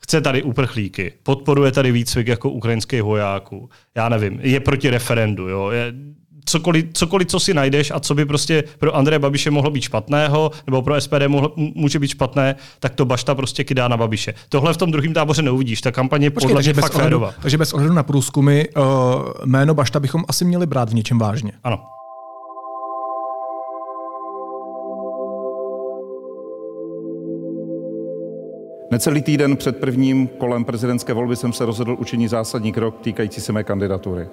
chce 0.03 0.21
tady 0.21 0.43
uprchlíky, 0.43 1.13
podporuje 1.23 1.73
tady 1.73 1.93
výcvik 1.93 2.27
jako 2.27 2.51
ukrajinských 2.51 3.03
vojáků. 3.03 3.71
Já 3.95 4.09
nevím, 4.09 4.41
je 4.43 4.61
proti 4.61 4.91
referendu. 4.91 5.49
Jo? 5.49 5.71
Je, 5.71 5.93
cokoliv, 6.45 6.85
cokoliv, 6.93 7.29
co 7.29 7.41
si 7.41 7.55
najdeš 7.55 7.91
a 7.91 8.01
co 8.01 8.15
by 8.15 8.25
prostě 8.25 8.65
pro 8.79 8.97
Andreje 8.97 9.19
Babiše 9.19 9.51
mohlo 9.51 9.71
být 9.71 9.81
špatného, 9.83 10.51
nebo 10.67 10.83
pro 10.83 11.01
SPD 11.01 11.27
mohlo, 11.29 11.53
může 11.57 11.99
být 11.99 12.09
špatné, 12.09 12.57
tak 12.81 12.95
to 12.95 13.05
Bašta 13.05 13.35
prostě 13.35 13.65
kydá 13.65 13.89
na 13.89 13.97
Babiše. 13.97 14.35
Tohle 14.49 14.75
v 14.75 14.77
tom 14.77 14.91
druhém 14.91 15.15
táboře 15.15 15.43
neuvidíš. 15.43 15.81
Ta 15.81 15.93
kampaně 15.93 16.27
je 16.27 16.31
podle 16.31 16.63
mě 16.63 16.75
fakt 16.75 16.95
ohledu. 16.95 17.27
Takže 17.43 17.59
bez 17.59 17.73
ohledu 17.73 17.95
na 17.95 18.03
průzkumy 18.03 18.65
uh, 18.77 18.85
jméno 19.45 19.75
Bašta 19.75 20.01
bychom 20.01 20.25
asi 20.29 20.45
měli 20.45 20.67
brát 20.67 20.91
v 20.91 20.95
něčem 20.95 21.19
vážně. 21.19 21.53
Ano. 21.65 22.02
Necelý 28.93 29.23
týden 29.23 29.57
před 29.57 29.77
prvním 29.77 30.29
kolem 30.29 30.65
prezidentské 30.65 31.13
volby 31.13 31.37
jsem 31.37 31.53
se 31.53 31.65
rozhodl 31.65 31.97
učinit 31.99 32.29
zásadní 32.29 32.73
krok 32.73 33.01
týkající 33.01 33.41
se 33.41 33.53
mé 33.53 33.65
kandidatury. 33.65 34.29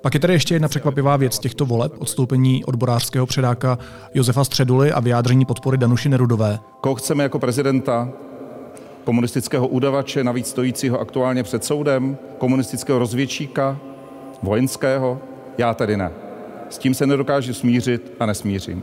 Pak 0.00 0.14
je 0.14 0.20
tady 0.20 0.32
ještě 0.32 0.54
jedna 0.54 0.68
překvapivá 0.68 1.16
věc 1.16 1.38
těchto 1.38 1.66
voleb, 1.66 1.92
odstoupení 1.98 2.64
odborářského 2.64 3.26
předáka 3.26 3.78
Josefa 4.14 4.44
Středuly 4.44 4.92
a 4.92 5.00
vyjádření 5.00 5.44
podpory 5.44 5.78
Danuši 5.78 6.08
Nerudové. 6.08 6.58
Koho 6.80 6.94
chceme 6.94 7.22
jako 7.22 7.38
prezidenta? 7.38 8.08
Komunistického 9.04 9.66
udavače, 9.66 10.24
navíc 10.24 10.48
stojícího 10.48 11.00
aktuálně 11.00 11.42
před 11.42 11.64
soudem, 11.64 12.16
komunistického 12.38 12.98
rozvědčíka, 12.98 13.78
vojenského? 14.42 15.20
Já 15.58 15.74
tedy 15.74 15.96
ne. 15.96 16.10
S 16.70 16.78
tím 16.78 16.94
se 16.94 17.06
nedokážu 17.06 17.54
smířit 17.54 18.12
a 18.20 18.26
nesmířím. 18.26 18.82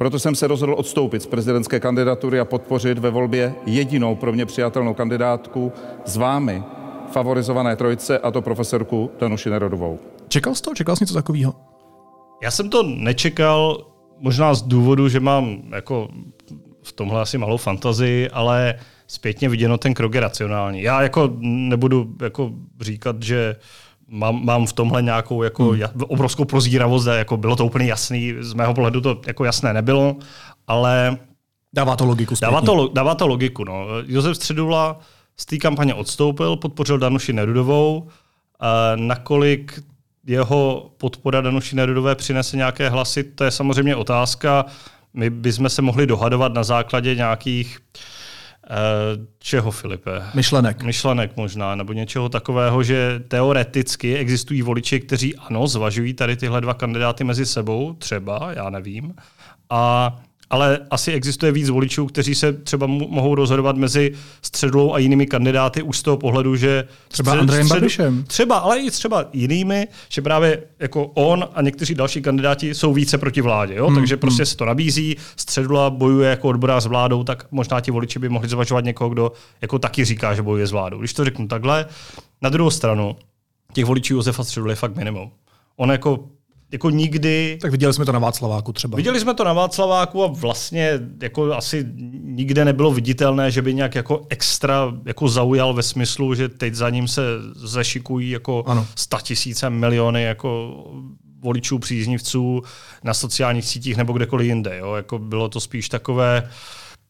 Proto 0.00 0.18
jsem 0.18 0.34
se 0.34 0.46
rozhodl 0.46 0.74
odstoupit 0.78 1.22
z 1.22 1.26
prezidentské 1.26 1.80
kandidatury 1.80 2.40
a 2.40 2.44
podpořit 2.44 2.98
ve 2.98 3.10
volbě 3.10 3.54
jedinou 3.66 4.14
pro 4.14 4.32
mě 4.32 4.46
přijatelnou 4.46 4.94
kandidátku 4.94 5.72
s 6.04 6.16
vámi, 6.16 6.62
favorizované 7.12 7.76
trojce, 7.76 8.18
a 8.18 8.30
to 8.30 8.42
profesorku 8.42 9.10
Danuši 9.20 9.50
Nerodovou. 9.50 9.98
Čekal 10.28 10.54
jsi 10.54 10.62
to? 10.62 10.74
Čekal 10.74 10.96
jsi 10.96 11.02
něco 11.02 11.14
takového? 11.14 11.54
Já 12.42 12.50
jsem 12.50 12.70
to 12.70 12.82
nečekal, 12.82 13.86
možná 14.18 14.54
z 14.54 14.62
důvodu, 14.62 15.08
že 15.08 15.20
mám 15.20 15.62
jako 15.74 16.08
v 16.82 16.92
tomhle 16.92 17.20
asi 17.20 17.38
malou 17.38 17.56
fantazii, 17.56 18.28
ale 18.28 18.74
zpětně 19.06 19.48
viděno 19.48 19.78
ten 19.78 19.94
krok 19.94 20.14
je 20.14 20.20
racionální. 20.20 20.82
Já 20.82 21.02
jako 21.02 21.30
nebudu 21.40 22.14
jako 22.22 22.50
říkat, 22.80 23.22
že 23.22 23.56
mám, 24.10 24.44
mám 24.44 24.66
v 24.66 24.72
tomhle 24.72 25.02
nějakou 25.02 25.42
jako 25.42 25.64
hmm. 25.64 25.82
obrovskou 26.08 26.44
prozíravost, 26.44 27.06
jako 27.06 27.36
bylo 27.36 27.56
to 27.56 27.66
úplně 27.66 27.86
jasný, 27.86 28.34
z 28.40 28.52
mého 28.52 28.74
pohledu 28.74 29.00
to 29.00 29.20
jako 29.26 29.44
jasné 29.44 29.72
nebylo, 29.72 30.16
ale 30.66 31.18
Dává 31.72 31.96
to 31.96 32.04
logiku 32.04 32.36
zpětně. 32.36 32.54
Dává 32.54 32.66
to, 32.66 32.88
dává 32.94 33.14
to 33.14 33.26
logiku. 33.26 33.64
No. 33.64 33.86
Josef 34.06 34.36
Středula 34.36 35.00
z 35.36 35.46
té 35.46 35.56
kampaně 35.56 35.94
odstoupil, 35.94 36.56
podpořil 36.56 36.98
Danuši 36.98 37.32
Nerudovou. 37.32 38.08
A 38.60 38.92
nakolik 38.96 39.80
jeho 40.26 40.90
podpora 40.96 41.40
Danuši 41.40 41.76
Nerudové 41.76 42.14
přinese 42.14 42.56
nějaké 42.56 42.88
hlasy, 42.88 43.24
to 43.24 43.44
je 43.44 43.50
samozřejmě 43.50 43.96
otázka. 43.96 44.64
My 45.14 45.30
bychom 45.30 45.68
se 45.68 45.82
mohli 45.82 46.06
dohadovat 46.06 46.52
na 46.52 46.64
základě 46.64 47.14
nějakých 47.14 47.78
uh, 47.78 48.02
Eh, 48.02 48.18
čeho, 49.38 49.70
Filipe? 49.70 50.10
Myšlenek. 50.34 50.82
Myšlenek 50.82 51.36
možná, 51.36 51.74
nebo 51.74 51.92
něčeho 51.92 52.28
takového, 52.28 52.82
že 52.82 53.20
teoreticky 53.28 54.16
existují 54.16 54.62
voliči, 54.62 55.00
kteří 55.00 55.36
ano, 55.36 55.66
zvažují 55.66 56.14
tady 56.14 56.36
tyhle 56.36 56.60
dva 56.60 56.74
kandidáty 56.74 57.24
mezi 57.24 57.46
sebou, 57.46 57.94
třeba, 57.94 58.52
já 58.52 58.70
nevím, 58.70 59.14
a 59.70 60.16
ale 60.50 60.78
asi 60.90 61.12
existuje 61.12 61.52
víc 61.52 61.68
voličů, 61.68 62.06
kteří 62.06 62.34
se 62.34 62.52
třeba 62.52 62.86
mohou 62.86 63.34
rozhodovat 63.34 63.76
mezi 63.76 64.12
středlou 64.42 64.94
a 64.94 64.98
jinými 64.98 65.26
kandidáty 65.26 65.82
už 65.82 65.98
z 65.98 66.02
toho 66.02 66.16
pohledu, 66.16 66.56
že 66.56 66.84
třeba 67.08 67.30
střed, 67.30 67.40
Andrejem 67.40 67.66
středu, 67.66 67.80
Babišem. 67.80 68.24
Třeba, 68.24 68.58
ale 68.58 68.78
i 68.78 68.90
třeba 68.90 69.24
jinými, 69.32 69.88
že 70.08 70.22
právě 70.22 70.62
jako 70.78 71.06
on 71.06 71.48
a 71.54 71.62
někteří 71.62 71.94
další 71.94 72.22
kandidáti 72.22 72.74
jsou 72.74 72.92
více 72.92 73.18
proti 73.18 73.40
vládě. 73.40 73.74
Jo? 73.74 73.86
Hmm, 73.86 73.96
Takže 73.96 74.14
hmm. 74.14 74.20
prostě 74.20 74.46
se 74.46 74.56
to 74.56 74.64
nabízí, 74.64 75.16
středula 75.36 75.90
bojuje 75.90 76.30
jako 76.30 76.48
odborá 76.48 76.80
s 76.80 76.86
vládou, 76.86 77.24
tak 77.24 77.46
možná 77.50 77.80
ti 77.80 77.90
voliči 77.90 78.18
by 78.18 78.28
mohli 78.28 78.48
zvažovat 78.48 78.84
někoho, 78.84 79.10
kdo 79.10 79.32
jako 79.62 79.78
taky 79.78 80.04
říká, 80.04 80.34
že 80.34 80.42
bojuje 80.42 80.66
s 80.66 80.72
vládou. 80.72 80.98
Když 80.98 81.12
to 81.12 81.24
řeknu 81.24 81.48
takhle, 81.48 81.86
na 82.42 82.50
druhou 82.50 82.70
stranu, 82.70 83.16
těch 83.72 83.84
voličů 83.84 84.14
Josefa 84.14 84.44
Středula 84.44 84.72
je 84.72 84.76
fakt 84.76 84.96
minimum. 84.96 85.30
On 85.76 85.90
jako 85.90 86.28
jako 86.72 86.90
nikdy... 86.90 87.58
Tak 87.60 87.70
viděli 87.70 87.94
jsme 87.94 88.04
to 88.04 88.12
na 88.12 88.18
Václaváku 88.18 88.72
třeba. 88.72 88.96
Viděli 88.96 89.20
jsme 89.20 89.34
to 89.34 89.44
na 89.44 89.52
Václaváku 89.52 90.24
a 90.24 90.26
vlastně 90.26 91.00
jako 91.22 91.52
asi 91.52 91.86
nikde 92.22 92.64
nebylo 92.64 92.90
viditelné, 92.90 93.50
že 93.50 93.62
by 93.62 93.74
nějak 93.74 93.94
jako 93.94 94.26
extra 94.28 94.92
jako 95.04 95.28
zaujal 95.28 95.74
ve 95.74 95.82
smyslu, 95.82 96.34
že 96.34 96.48
teď 96.48 96.74
za 96.74 96.90
ním 96.90 97.08
se 97.08 97.22
zešikují 97.54 98.30
jako 98.30 98.64
ano. 98.66 98.86
tisíce 99.22 99.70
miliony 99.70 100.22
jako 100.22 100.76
voličů, 101.40 101.78
příznivců 101.78 102.62
na 103.04 103.14
sociálních 103.14 103.64
sítích 103.64 103.96
nebo 103.96 104.12
kdekoliv 104.12 104.46
jinde. 104.46 104.78
Jo? 104.78 104.94
Jako 104.94 105.18
bylo 105.18 105.48
to 105.48 105.60
spíš 105.60 105.88
takové, 105.88 106.50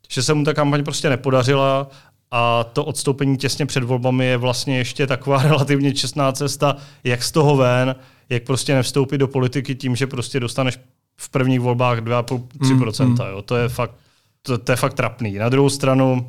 že 0.08 0.22
se 0.22 0.34
mu 0.34 0.44
ta 0.44 0.54
kampaň 0.54 0.84
prostě 0.84 1.10
nepodařila 1.10 1.88
a 2.30 2.64
to 2.64 2.84
odstoupení 2.84 3.36
těsně 3.36 3.66
před 3.66 3.84
volbami 3.84 4.26
je 4.26 4.36
vlastně 4.36 4.78
ještě 4.78 5.06
taková 5.06 5.42
relativně 5.42 5.92
čestná 5.92 6.32
cesta, 6.32 6.76
jak 7.04 7.22
z 7.22 7.32
toho 7.32 7.56
ven, 7.56 7.94
jak 8.30 8.42
prostě 8.42 8.74
nevstoupit 8.74 9.18
do 9.18 9.28
politiky 9.28 9.74
tím, 9.74 9.96
že 9.96 10.06
prostě 10.06 10.40
dostaneš 10.40 10.78
v 11.16 11.28
prvních 11.28 11.60
volbách 11.60 11.98
2,5-3%. 11.98 13.04
Mm, 13.04 13.10
mm. 13.10 13.16
Jo. 13.30 13.42
To 13.42 13.56
je 13.56 13.68
fakt 13.68 13.94
to, 14.42 14.58
to 14.58 14.72
je 14.72 14.76
fakt 14.76 14.94
trapný. 14.94 15.34
Na 15.34 15.48
druhou 15.48 15.70
stranu, 15.70 16.28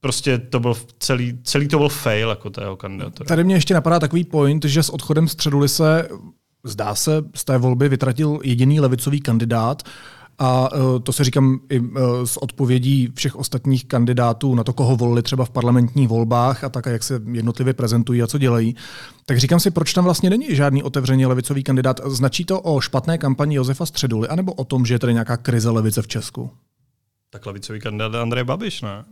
prostě 0.00 0.38
to 0.38 0.60
byl 0.60 0.76
celý, 0.98 1.38
celý 1.42 1.68
to 1.68 1.78
byl 1.78 1.88
fail 1.88 2.28
jako 2.28 2.50
tého 2.50 2.76
kandidatury. 2.76 3.28
Tady 3.28 3.44
mě 3.44 3.54
ještě 3.54 3.74
napadá 3.74 3.98
takový 3.98 4.24
point, 4.24 4.64
že 4.64 4.82
s 4.82 4.90
odchodem 4.90 5.28
středuli 5.28 5.68
se, 5.68 6.08
zdá 6.64 6.94
se, 6.94 7.22
z 7.34 7.44
té 7.44 7.58
volby 7.58 7.88
vytratil 7.88 8.38
jediný 8.44 8.80
levicový 8.80 9.20
kandidát, 9.20 9.82
a 10.40 10.68
e, 10.72 11.00
to 11.00 11.12
se 11.12 11.24
říkám 11.24 11.60
i 11.70 11.76
e, 11.76 12.26
z 12.26 12.36
odpovědí 12.36 13.12
všech 13.14 13.36
ostatních 13.36 13.84
kandidátů 13.84 14.54
na 14.54 14.64
to, 14.64 14.72
koho 14.72 14.96
volili 14.96 15.22
třeba 15.22 15.44
v 15.44 15.50
parlamentních 15.50 16.08
volbách 16.08 16.64
a 16.64 16.68
tak, 16.68 16.86
jak 16.86 17.02
se 17.02 17.20
jednotlivě 17.32 17.74
prezentují 17.74 18.22
a 18.22 18.26
co 18.26 18.38
dělají. 18.38 18.76
Tak 19.26 19.38
říkám 19.38 19.60
si, 19.60 19.70
proč 19.70 19.92
tam 19.92 20.04
vlastně 20.04 20.30
není 20.30 20.46
žádný 20.50 20.82
otevřeně 20.82 21.26
levicový 21.26 21.62
kandidát. 21.62 22.00
Značí 22.06 22.44
to 22.44 22.60
o 22.60 22.80
špatné 22.80 23.18
kampani 23.18 23.54
Josefa 23.54 23.86
Středuly, 23.86 24.28
anebo 24.28 24.52
o 24.52 24.64
tom, 24.64 24.86
že 24.86 24.94
je 24.94 24.98
tady 24.98 25.12
nějaká 25.12 25.36
krize 25.36 25.70
levice 25.70 26.02
v 26.02 26.08
Česku? 26.08 26.50
Tak 27.30 27.46
levicový 27.46 27.80
kandidát 27.80 28.14
Andrej 28.14 28.44
Babiš, 28.44 28.82
ne? 28.82 29.04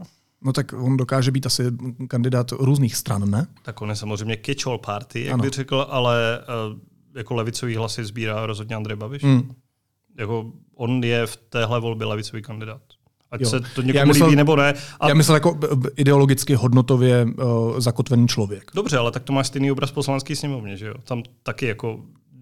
No 0.42 0.52
tak 0.52 0.72
on 0.72 0.96
dokáže 0.96 1.30
být 1.30 1.46
asi 1.46 1.62
kandidát 2.08 2.52
různých 2.52 2.96
stran, 2.96 3.30
ne? 3.30 3.46
Tak 3.62 3.82
on 3.82 3.90
je 3.90 3.96
samozřejmě 3.96 4.36
catch-all 4.46 4.78
party, 4.78 5.24
jak 5.24 5.34
ano. 5.34 5.42
by 5.42 5.50
řekl, 5.50 5.86
ale 5.90 6.40
uh, 6.70 6.78
jako 7.14 7.34
levicový 7.34 7.76
hlasy 7.76 8.04
sbírá 8.04 8.46
rozhodně 8.46 8.76
Andrej 8.76 8.96
Babiš. 8.96 9.24
Hmm. 9.24 9.50
Jako 10.18 10.52
on 10.78 11.04
je 11.04 11.26
v 11.26 11.36
téhle 11.36 11.80
volbě 11.80 12.06
levicový 12.06 12.42
kandidát. 12.42 12.82
Ať 13.30 13.40
jo. 13.40 13.48
se 13.48 13.60
to 13.60 13.82
někomu 13.82 14.06
myslel, 14.06 14.28
líbí 14.28 14.36
nebo 14.36 14.56
ne. 14.56 14.74
A... 15.00 15.08
Já 15.08 15.14
myslel 15.14 15.36
jako 15.36 15.58
ideologicky 15.96 16.54
hodnotově 16.54 17.24
uh, 17.24 17.80
zakotvený 17.80 18.28
člověk. 18.28 18.70
Dobře, 18.74 18.98
ale 18.98 19.10
tak 19.10 19.22
to 19.22 19.32
máš 19.32 19.46
stejný 19.46 19.72
obraz 19.72 19.90
poslanský 19.90 20.36
sněmovně, 20.36 20.76
že 20.76 20.86
jo? 20.86 20.94
Tam 21.04 21.22
taky 21.42 21.66
jako 21.66 22.00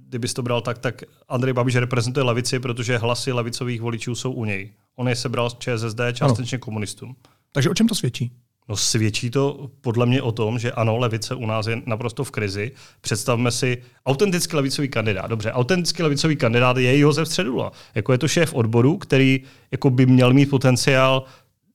kdybys 0.09 0.35
to 0.35 0.43
bral 0.43 0.61
tak, 0.61 0.79
tak 0.79 1.03
Andrej 1.29 1.55
Babiš 1.55 1.77
reprezentuje 1.77 2.25
levici, 2.25 2.61
protože 2.61 2.99
hlasy 2.99 3.33
levicových 3.33 3.81
voličů 3.81 4.15
jsou 4.15 4.33
u 4.33 4.45
něj. 4.45 4.73
On 4.97 5.09
je 5.09 5.17
sebral 5.17 5.51
z 5.51 5.57
ČSSD 5.59 6.01
částečně 6.13 6.57
ano. 6.57 6.65
komunistům. 6.65 7.17
Takže 7.53 7.71
o 7.71 7.75
čem 7.75 7.89
to 7.89 7.95
svědčí? 7.95 8.33
No 8.69 8.77
svědčí 8.77 9.31
to 9.31 9.71
podle 9.81 10.07
mě 10.07 10.23
o 10.23 10.33
tom, 10.33 10.59
že 10.59 10.73
ano, 10.73 10.99
levice 10.99 11.35
u 11.35 11.47
nás 11.47 11.67
je 11.67 11.83
naprosto 11.87 12.25
v 12.25 12.31
krizi. 12.31 12.73
Představme 13.01 13.51
si 13.51 13.83
autentický 14.07 14.57
levicový 14.57 14.89
kandidát. 14.89 15.27
Dobře, 15.27 15.53
autentický 15.53 16.03
levicový 16.03 16.37
kandidát 16.37 16.77
je 16.77 16.99
Josef 16.99 17.29
Středula. 17.29 17.73
Jako 17.95 18.13
je 18.13 18.19
to 18.19 18.29
šéf 18.29 18.55
odboru, 18.55 18.99
který 18.99 19.43
jako 19.71 19.91
by 19.91 20.07
měl 20.07 20.33
mít 20.33 20.51
potenciál 20.51 21.25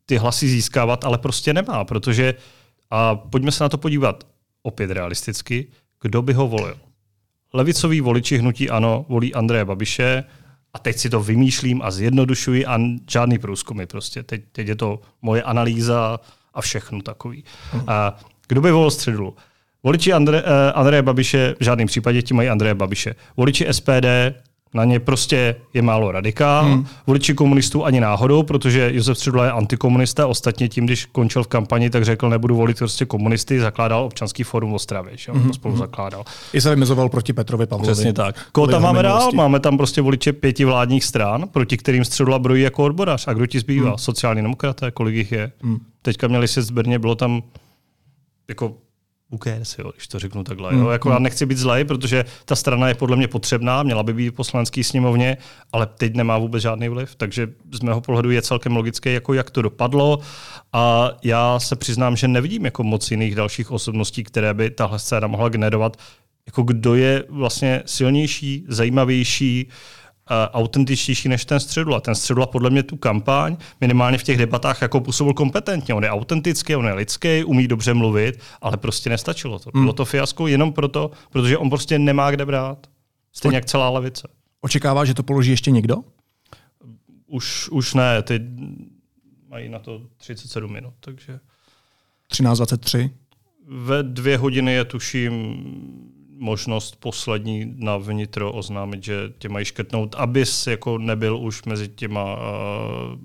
ty 0.06 0.18
hlasy 0.18 0.50
získávat, 0.50 1.06
ale 1.06 1.18
prostě 1.18 1.54
nemá, 1.54 1.86
protože 1.86 2.34
a 2.90 3.16
pojďme 3.16 3.52
se 3.52 3.64
na 3.64 3.70
to 3.70 3.78
podívat 3.78 4.24
opět 4.64 4.92
realisticky, 4.92 5.68
kdo 6.02 6.22
by 6.22 6.34
ho 6.34 6.48
volil. 6.48 6.78
Levicoví 7.54 8.02
voliči 8.02 8.38
hnutí 8.38 8.70
ano 8.70 9.06
volí 9.10 9.34
Andreje 9.34 9.66
Babiše, 9.66 10.24
a 10.74 10.80
teď 10.80 10.98
si 10.98 11.10
to 11.10 11.24
vymýšlím 11.24 11.82
a 11.82 11.92
zjednodušuji 11.92 12.66
a 12.66 12.80
žádný 13.10 13.40
průzkumy 13.40 13.86
prostě. 13.86 14.24
Teď, 14.24 14.42
teď 14.52 14.68
je 14.68 14.76
to 14.76 15.02
moje 15.22 15.44
analýza 15.44 16.20
a 16.54 16.62
všechno 16.62 17.02
takový. 17.02 17.44
Hmm. 17.72 17.84
A 17.88 18.20
kdo 18.48 18.62
by 18.62 18.72
volil 18.72 18.92
středu? 18.92 19.36
Voliči 19.84 20.14
Andre, 20.14 20.44
uh, 20.44 20.48
Andreje 20.74 21.02
Babiše 21.02 21.56
v 21.60 21.64
žádném 21.64 21.88
případě 21.88 22.22
ti 22.22 22.34
mají 22.34 22.50
Andreje 22.50 22.76
Babiše. 22.76 23.16
Voliči 23.38 23.68
SPD 23.72 24.06
na 24.74 24.86
ně 24.86 25.00
prostě 25.00 25.56
je 25.74 25.82
málo 25.82 26.12
radikál. 26.12 26.66
Hmm. 26.66 26.86
Voliči 27.08 27.34
komunistů 27.34 27.86
ani 27.86 28.00
náhodou, 28.00 28.44
protože 28.44 28.90
Josef 28.94 29.18
Středula 29.18 29.46
je 29.46 29.52
antikomunista. 29.52 30.28
Ostatně 30.28 30.70
tím, 30.70 30.86
když 30.86 31.06
končil 31.06 31.44
v 31.44 31.48
kampani, 31.48 31.90
tak 31.90 32.06
řekl, 32.06 32.30
nebudu 32.30 32.56
volit 32.56 32.78
prostě 32.78 33.06
komunisty, 33.06 33.60
zakládal 33.60 34.04
občanský 34.04 34.44
fórum 34.44 34.72
v 34.72 34.76
Ostravě. 34.76 35.18
Že? 35.18 35.32
Hmm. 35.32 35.48
To 35.48 35.54
spolu 35.54 35.74
hmm. 35.74 35.80
zakládal. 35.80 36.24
I 36.54 36.62
se 36.62 36.70
vymezoval 36.70 37.10
proti 37.10 37.34
Petrovi 37.34 37.66
Pavlovi. 37.66 37.92
Přesně 37.92 38.14
tak. 38.14 38.36
Koho 38.52 38.68
tam 38.68 38.82
máme 38.82 39.04
dál? 39.04 39.32
Máme 39.34 39.60
tam 39.60 39.78
prostě 39.78 40.02
voliče 40.02 40.34
pěti 40.34 40.66
vládních 40.66 41.04
stran, 41.04 41.48
proti 41.52 41.78
kterým 41.78 42.06
Středula 42.06 42.40
brojí 42.40 42.64
jako 42.64 42.84
odborář. 42.84 43.28
A 43.28 43.34
kdo 43.34 43.46
ti 43.46 43.60
zbývá? 43.60 43.90
Hmm. 43.90 43.98
Sociální 43.98 44.42
demokraté, 44.42 44.92
kolik 44.92 45.16
jich 45.16 45.32
je? 45.32 45.52
Hmm. 45.62 45.78
Teďka 46.02 46.28
měli 46.28 46.48
si 46.48 46.62
z 46.62 46.70
Brně, 46.70 47.00
bylo 47.00 47.16
tam 47.16 47.42
jako 48.50 48.74
who 49.32 49.38
cares, 49.44 49.76
jo, 49.80 49.92
když 49.96 50.08
to 50.08 50.20
řeknu 50.20 50.44
takhle. 50.44 50.76
Jo. 50.76 50.90
Jako 50.90 51.10
já 51.10 51.20
nechci 51.20 51.46
být 51.46 51.58
zlej, 51.58 51.86
protože 51.86 52.26
ta 52.46 52.56
strana 52.56 52.88
je 52.88 52.96
podle 52.96 53.18
mě 53.18 53.28
potřebná, 53.28 53.84
měla 53.84 54.04
by 54.04 54.14
být 54.14 54.30
v 54.30 54.34
poslanské 54.34 54.84
sněmovně, 54.84 55.38
ale 55.74 55.86
teď 55.86 56.16
nemá 56.16 56.38
vůbec 56.38 56.62
žádný 56.62 56.90
vliv, 56.90 57.16
takže 57.16 57.48
z 57.72 57.80
mého 57.80 58.02
pohledu 58.02 58.32
je 58.32 58.42
celkem 58.42 58.76
logické, 58.76 59.12
jako 59.12 59.34
jak 59.34 59.52
to 59.52 59.62
dopadlo. 59.62 60.20
A 60.74 61.12
já 61.24 61.60
se 61.60 61.76
přiznám, 61.76 62.16
že 62.16 62.28
nevidím 62.28 62.66
jako 62.66 62.84
moc 62.84 63.12
jiných 63.12 63.36
dalších 63.36 63.72
osobností, 63.72 64.24
které 64.24 64.54
by 64.54 64.70
tahle 64.70 65.00
scéna 65.00 65.28
mohla 65.28 65.50
generovat. 65.50 65.98
Jako 66.46 66.64
kdo 66.64 66.96
je 66.96 67.24
vlastně 67.30 67.84
silnější, 67.86 68.66
zajímavější, 68.68 69.66
uh, 69.68 70.01
autentičtější 70.30 71.30
než 71.30 71.46
ten 71.46 71.60
Středula. 71.60 72.00
Ten 72.02 72.16
Středula 72.16 72.48
podle 72.48 72.70
mě 72.70 72.84
tu 72.84 72.96
kampaň 72.96 73.58
minimálně 73.82 74.18
v 74.18 74.24
těch 74.24 74.38
debatách 74.38 74.82
jako 74.82 75.02
působil 75.02 75.34
kompetentně. 75.34 75.94
On 75.94 76.04
je 76.04 76.10
autentický, 76.10 76.76
on 76.76 76.86
je 76.86 76.94
lidský, 76.94 77.44
umí 77.44 77.68
dobře 77.68 77.94
mluvit, 77.94 78.40
ale 78.62 78.78
prostě 78.78 79.10
nestačilo 79.10 79.60
to. 79.60 79.72
Bylo 79.72 79.84
hmm. 79.84 79.94
to 79.94 80.06
fiasko 80.06 80.48
jenom 80.48 80.74
proto, 80.74 81.12
protože 81.30 81.58
on 81.58 81.70
prostě 81.70 82.00
nemá 82.00 82.32
kde 82.32 82.46
brát. 82.46 82.88
Stejně 83.34 83.58
jak 83.58 83.66
celá 83.66 83.90
levice. 83.90 84.28
Očekává, 84.62 85.06
že 85.06 85.14
to 85.14 85.24
položí 85.24 85.52
ještě 85.52 85.72
někdo? 85.72 85.96
Už, 87.28 87.70
už 87.70 87.94
ne, 87.94 88.22
ty 88.22 88.40
mají 89.50 89.70
na 89.70 89.80
to 89.80 90.02
37 90.18 90.74
minut, 90.74 90.94
takže... 91.00 91.40
13.23? 92.32 93.10
Ve 93.68 94.04
dvě 94.04 94.38
hodiny 94.38 94.74
je 94.74 94.86
tuším 94.86 95.64
možnost 96.42 96.96
poslední 97.00 97.74
na 97.78 97.98
vnitro 97.98 98.52
oznámit, 98.52 99.04
že 99.04 99.34
tě 99.40 99.50
mají 99.50 99.66
škrtnout, 99.66 100.16
abys 100.18 100.68
jako 100.68 100.98
nebyl 100.98 101.38
už 101.38 101.64
mezi 101.64 101.88
těma 101.88 102.24
uh, 102.24 102.40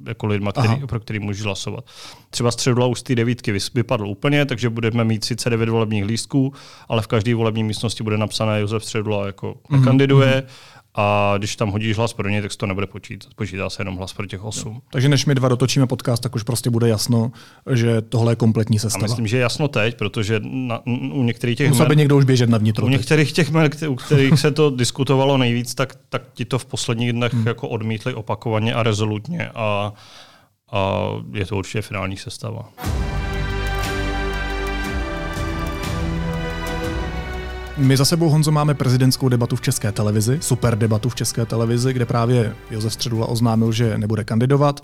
jako 0.06 0.26
lidma, 0.26 0.52
který, 0.52 0.86
pro 0.86 1.00
který 1.00 1.18
můžeš 1.18 1.42
hlasovat. 1.42 1.84
Třeba 2.30 2.50
středula 2.50 2.86
už 2.86 3.00
z 3.00 3.02
té 3.02 3.14
devítky 3.14 3.58
vypadl 3.74 4.06
úplně, 4.06 4.46
takže 4.46 4.70
budeme 4.70 5.04
mít 5.04 5.24
sice 5.24 5.50
devět 5.50 5.68
volebních 5.68 6.04
lístků, 6.04 6.52
ale 6.88 7.02
v 7.02 7.06
každé 7.06 7.34
volební 7.34 7.64
místnosti 7.64 8.02
bude 8.02 8.18
napsané 8.18 8.60
Josef 8.60 8.84
Středula 8.84 9.26
jako 9.26 9.54
mm-hmm. 9.70 9.84
kandiduje. 9.84 10.42
A 10.96 11.34
když 11.38 11.56
tam 11.56 11.70
hodíš 11.70 11.96
hlas 11.96 12.12
pro 12.12 12.28
ně, 12.28 12.42
tak 12.42 12.52
se 12.52 12.58
to 12.58 12.66
nebude 12.66 12.86
počítat. 12.86 13.34
Počítá 13.34 13.70
se 13.70 13.80
jenom 13.80 13.96
hlas 13.96 14.12
pro 14.12 14.26
těch 14.26 14.44
osm. 14.44 14.72
Jo. 14.72 14.80
Takže 14.90 15.08
než 15.08 15.26
my 15.26 15.34
dva 15.34 15.48
dotočíme 15.48 15.86
podcast, 15.86 16.22
tak 16.22 16.34
už 16.34 16.42
prostě 16.42 16.70
bude 16.70 16.88
jasno, 16.88 17.32
že 17.72 18.02
tohle 18.02 18.32
je 18.32 18.36
kompletní 18.36 18.78
sestava. 18.78 19.04
A 19.04 19.08
myslím, 19.08 19.26
že 19.26 19.36
je 19.36 19.40
jasno 19.40 19.68
teď, 19.68 19.96
protože 19.96 20.40
na, 20.44 20.86
u 20.86 21.22
některých 21.22 21.58
těch 21.58 21.68
Musel 21.68 21.86
by 21.86 21.96
někdo 21.96 22.16
už 22.16 22.24
běžet 22.24 22.50
na 22.50 22.58
vnitro. 22.58 22.86
U 22.86 22.88
některých 22.88 23.32
těch 23.32 23.50
men, 23.50 23.70
u 23.88 23.94
kterých 23.94 24.40
se 24.40 24.50
to 24.50 24.70
diskutovalo 24.70 25.38
nejvíc, 25.38 25.74
tak, 25.74 25.98
tak 26.08 26.22
ti 26.32 26.44
to 26.44 26.58
v 26.58 26.64
posledních 26.64 27.12
dnech 27.12 27.34
hmm. 27.34 27.46
jako 27.46 27.68
odmítli 27.68 28.14
opakovaně 28.14 28.74
a 28.74 28.82
rezolutně 28.82 29.48
a, 29.54 29.92
a 30.72 31.00
je 31.32 31.46
to 31.46 31.56
určitě 31.56 31.82
finální 31.82 32.16
sestava. 32.16 32.68
My 37.76 37.96
za 37.96 38.04
sebou, 38.04 38.28
Honzo, 38.28 38.52
máme 38.52 38.74
prezidentskou 38.74 39.28
debatu 39.28 39.56
v 39.56 39.60
České 39.60 39.92
televizi, 39.92 40.38
super 40.40 40.78
debatu 40.78 41.08
v 41.08 41.14
České 41.14 41.46
televizi, 41.46 41.92
kde 41.92 42.06
právě 42.06 42.56
Josef 42.70 42.92
Středula 42.92 43.26
oznámil, 43.26 43.72
že 43.72 43.98
nebude 43.98 44.24
kandidovat, 44.24 44.80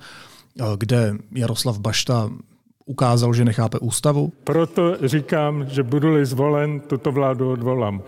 kde 0.77 1.15
Jaroslav 1.35 1.79
Bašta 1.79 2.31
ukázal, 2.87 3.35
že 3.35 3.45
nechápe 3.45 3.79
ústavu. 3.79 4.33
Proto 4.45 4.97
říkám, 5.09 5.67
že 5.69 5.83
budu-li 5.83 6.27
zvolen, 6.27 6.81
tuto 6.81 7.13
vládu 7.13 7.53
odvolám. 7.53 8.03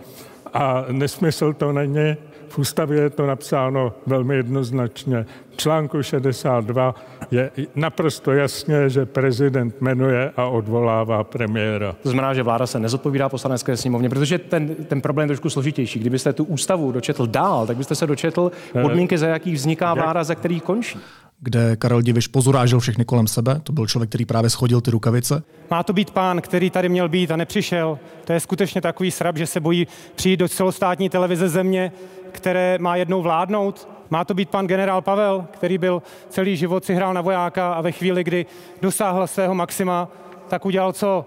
A 0.53 0.85
nesmysl 0.91 1.53
to 1.53 1.71
není, 1.71 2.15
v 2.47 2.57
ústavě 2.57 3.01
je 3.01 3.09
to 3.09 3.27
napsáno 3.27 3.93
velmi 4.05 4.35
jednoznačně. 4.35 5.25
V 5.49 5.57
článku 5.57 6.03
62 6.03 6.95
je 7.31 7.51
naprosto 7.75 8.31
jasně, 8.31 8.89
že 8.89 9.05
prezident 9.05 9.81
jmenuje 9.81 10.31
a 10.37 10.45
odvolává 10.45 11.23
premiéra. 11.23 11.95
To 12.03 12.09
znamená, 12.09 12.33
že 12.33 12.43
vláda 12.43 12.67
se 12.67 12.79
nezodpovídá 12.79 13.29
poslanecké 13.29 13.77
sněmovně, 13.77 14.09
protože 14.09 14.37
ten, 14.37 14.75
ten 14.75 15.01
problém 15.01 15.25
je 15.25 15.27
trošku 15.27 15.49
složitější. 15.49 15.99
Kdybyste 15.99 16.33
tu 16.33 16.43
ústavu 16.43 16.91
dočetl 16.91 17.27
dál, 17.27 17.67
tak 17.67 17.77
byste 17.77 17.95
se 17.95 18.07
dočetl 18.07 18.51
podmínky, 18.81 19.17
za 19.17 19.27
jakých 19.27 19.55
vzniká 19.55 19.93
vláda, 19.93 20.23
za 20.23 20.35
kterých 20.35 20.63
končí 20.63 20.99
kde 21.39 21.75
Karel 21.75 22.01
Diviš 22.01 22.27
pozurážil 22.27 22.79
všechny 22.79 23.05
kolem 23.05 23.27
sebe. 23.27 23.59
To 23.63 23.73
byl 23.73 23.87
člověk, 23.87 24.09
který 24.09 24.25
právě 24.25 24.49
schodil 24.49 24.81
ty 24.81 24.91
rukavice. 24.91 25.43
Má 25.71 25.83
to 25.83 25.93
být 25.93 26.11
pán, 26.11 26.41
který 26.41 26.69
tady 26.69 26.89
měl 26.89 27.09
být 27.09 27.31
a 27.31 27.35
nepřišel. 27.35 27.99
To 28.25 28.33
je 28.33 28.39
skutečně 28.39 28.81
takový 28.81 29.11
srab, 29.11 29.37
že 29.37 29.47
se 29.47 29.59
bojí 29.59 29.87
přijít 30.15 30.37
do 30.37 30.49
celostátní 30.49 31.09
televize 31.09 31.49
země, 31.49 31.91
které 32.31 32.77
má 32.79 32.95
jednou 32.95 33.21
vládnout. 33.21 33.89
Má 34.09 34.25
to 34.25 34.33
být 34.33 34.49
pan 34.49 34.67
generál 34.67 35.01
Pavel, 35.01 35.47
který 35.51 35.77
byl 35.77 36.01
celý 36.29 36.57
život 36.57 36.85
si 36.85 36.93
hrál 36.95 37.13
na 37.13 37.21
vojáka 37.21 37.73
a 37.73 37.81
ve 37.81 37.91
chvíli, 37.91 38.23
kdy 38.23 38.45
dosáhl 38.81 39.27
svého 39.27 39.55
maxima, 39.55 40.07
tak 40.47 40.65
udělal 40.65 40.93
co? 40.93 41.25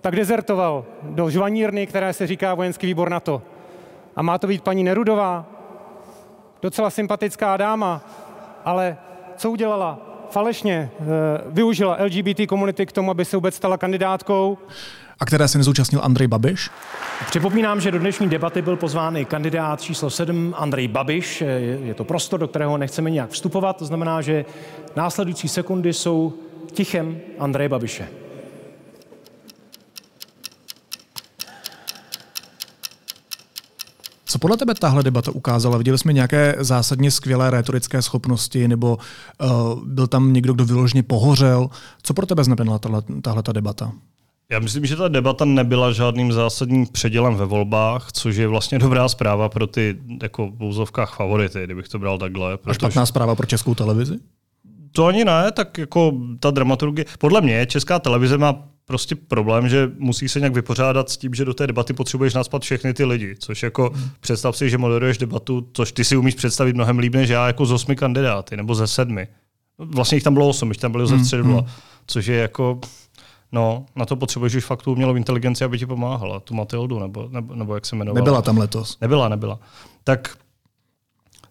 Tak 0.00 0.16
dezertoval 0.16 0.84
do 1.02 1.30
žvanírny, 1.30 1.86
která 1.86 2.12
se 2.12 2.26
říká 2.26 2.54
vojenský 2.54 2.86
výbor 2.86 3.10
NATO. 3.10 3.42
A 4.16 4.22
má 4.22 4.38
to 4.38 4.46
být 4.46 4.62
paní 4.62 4.84
Nerudová, 4.84 5.46
docela 6.62 6.90
sympatická 6.90 7.56
dáma, 7.56 8.04
ale 8.66 8.96
co 9.36 9.50
udělala? 9.50 9.98
Falešně 10.30 10.90
eh, 11.00 11.04
využila 11.46 11.96
LGBT 12.00 12.40
komunity 12.48 12.86
k 12.86 12.92
tomu, 12.92 13.10
aby 13.10 13.24
se 13.24 13.36
vůbec 13.36 13.54
stala 13.54 13.78
kandidátkou. 13.78 14.58
A 15.20 15.26
které 15.26 15.48
se 15.48 15.58
nezúčastnil 15.58 16.00
Andrej 16.04 16.28
Babiš? 16.28 16.70
Připomínám, 17.26 17.80
že 17.80 17.90
do 17.90 17.98
dnešní 17.98 18.28
debaty 18.28 18.62
byl 18.62 18.76
pozván 18.76 19.16
i 19.16 19.24
kandidát 19.24 19.80
číslo 19.80 20.10
7 20.10 20.54
Andrej 20.58 20.88
Babiš. 20.88 21.44
Je 21.82 21.94
to 21.94 22.04
prostor, 22.04 22.40
do 22.40 22.48
kterého 22.48 22.78
nechceme 22.78 23.10
nějak 23.10 23.30
vstupovat, 23.30 23.76
to 23.76 23.84
znamená, 23.84 24.20
že 24.20 24.44
následující 24.96 25.48
sekundy 25.48 25.92
jsou 25.92 26.32
tichem 26.72 27.18
Andreje 27.38 27.68
Babiše. 27.68 28.08
Podle 34.46 34.56
tebe 34.56 34.74
tahle 34.74 35.02
debata 35.02 35.30
ukázala? 35.30 35.78
Viděli 35.78 35.98
jsme 35.98 36.12
nějaké 36.12 36.54
zásadně 36.58 37.10
skvělé 37.10 37.50
retorické 37.50 38.02
schopnosti, 38.02 38.68
nebo 38.68 38.98
uh, 39.42 39.84
byl 39.84 40.06
tam 40.06 40.32
někdo, 40.32 40.52
kdo 40.52 40.64
vyloženě 40.64 41.02
pohořel? 41.02 41.68
Co 42.02 42.14
pro 42.14 42.26
tebe 42.26 42.44
znamenala 42.44 42.78
tahle 43.22 43.42
ta 43.42 43.52
debata? 43.52 43.92
Já 44.50 44.58
myslím, 44.58 44.86
že 44.86 44.96
ta 44.96 45.08
debata 45.08 45.44
nebyla 45.44 45.92
žádným 45.92 46.32
zásadním 46.32 46.86
předělem 46.86 47.34
ve 47.34 47.44
volbách, 47.44 48.12
což 48.12 48.36
je 48.36 48.48
vlastně 48.48 48.78
dobrá 48.78 49.08
zpráva 49.08 49.48
pro 49.48 49.66
ty 49.66 49.96
jako 50.22 50.50
v 50.50 50.62
úzovkách 50.62 51.16
favority, 51.16 51.64
kdybych 51.64 51.88
to 51.88 51.98
bral 51.98 52.18
takhle. 52.18 52.56
Protože... 52.56 52.70
A 52.70 52.74
špatná 52.74 53.06
zpráva 53.06 53.34
pro 53.34 53.46
českou 53.46 53.74
televizi? 53.74 54.18
To 54.92 55.06
ani 55.06 55.24
ne, 55.24 55.52
tak 55.52 55.78
jako 55.78 56.12
ta 56.40 56.50
dramaturgie. 56.50 57.04
Podle 57.18 57.40
mě 57.40 57.66
česká 57.66 57.98
televize 57.98 58.38
má 58.38 58.68
prostě 58.86 59.14
problém, 59.14 59.68
že 59.68 59.90
musí 59.98 60.28
se 60.28 60.40
nějak 60.40 60.54
vypořádat 60.54 61.10
s 61.10 61.16
tím, 61.16 61.34
že 61.34 61.44
do 61.44 61.54
té 61.54 61.66
debaty 61.66 61.92
potřebuješ 61.92 62.34
naspat 62.34 62.62
všechny 62.62 62.94
ty 62.94 63.04
lidi, 63.04 63.36
což 63.38 63.62
jako 63.62 63.90
hmm. 63.94 64.10
představ 64.20 64.56
si, 64.56 64.70
že 64.70 64.78
moderuješ 64.78 65.18
debatu, 65.18 65.68
což 65.72 65.92
ty 65.92 66.04
si 66.04 66.16
umíš 66.16 66.34
představit 66.34 66.76
mnohem 66.76 66.98
líp 66.98 67.14
než 67.14 67.28
já 67.28 67.46
jako 67.46 67.66
z 67.66 67.72
osmi 67.72 67.96
kandidáty, 67.96 68.56
nebo 68.56 68.74
ze 68.74 68.86
sedmi. 68.86 69.28
Vlastně 69.78 70.16
jich 70.16 70.24
tam 70.24 70.34
bylo 70.34 70.48
osm, 70.48 70.68
jich 70.68 70.76
tam 70.76 70.92
bylo 70.92 71.06
ze 71.06 71.18
středu, 71.18 71.44
hmm. 71.44 71.66
což 72.06 72.26
je 72.26 72.36
jako, 72.36 72.80
no, 73.52 73.86
na 73.96 74.06
to 74.06 74.16
potřebuješ 74.16 74.54
už 74.54 74.64
fakt 74.64 74.82
tu 74.82 74.92
umělou 74.92 75.14
inteligenci, 75.14 75.64
aby 75.64 75.78
ti 75.78 75.86
pomáhala, 75.86 76.40
tu 76.40 76.54
Matildu, 76.54 76.98
nebo, 76.98 77.28
nebo, 77.30 77.54
nebo 77.54 77.74
jak 77.74 77.86
se 77.86 77.96
jmenovala. 77.96 78.20
Nebyla 78.20 78.42
tam 78.42 78.58
letos. 78.58 78.98
Nebyla, 79.00 79.28
nebyla. 79.28 79.58
Tak 80.04 80.36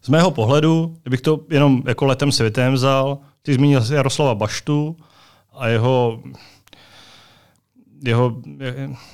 z 0.01 0.09
mého 0.09 0.31
pohledu, 0.31 0.97
kdybych 1.01 1.21
to 1.21 1.39
jenom 1.49 1.83
jako 1.85 2.05
letem 2.05 2.31
světem 2.31 2.73
vzal, 2.73 3.17
ty 3.41 3.53
zmínil 3.53 3.83
Jaroslava 3.91 4.35
Baštu 4.35 4.97
a 5.53 5.67
jeho 5.67 6.19
jeho, 8.05 8.35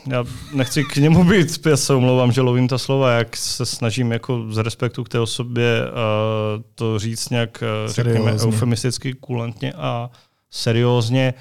já 0.08 0.26
nechci 0.54 0.84
k 0.84 0.96
němu 0.96 1.24
být, 1.24 1.66
já 1.66 1.78
se 1.78 1.94
omlouvám, 1.94 2.32
že 2.32 2.42
lovím 2.42 2.68
ta 2.68 2.78
slova, 2.78 3.12
jak 3.12 3.38
se 3.38 3.66
snažím 3.66 4.12
jako 4.12 4.46
z 4.50 4.58
respektu 4.58 5.04
k 5.04 5.10
té 5.10 5.20
osobě 5.20 5.82
uh, 5.86 6.64
to 6.76 7.00
říct 7.00 7.30
nějak, 7.30 7.64
uh, 7.86 7.92
řekněme, 7.92 8.34
eufemisticky, 8.34 9.14
kulantně 9.14 9.74
a 9.74 10.10
seriózně. 10.52 11.34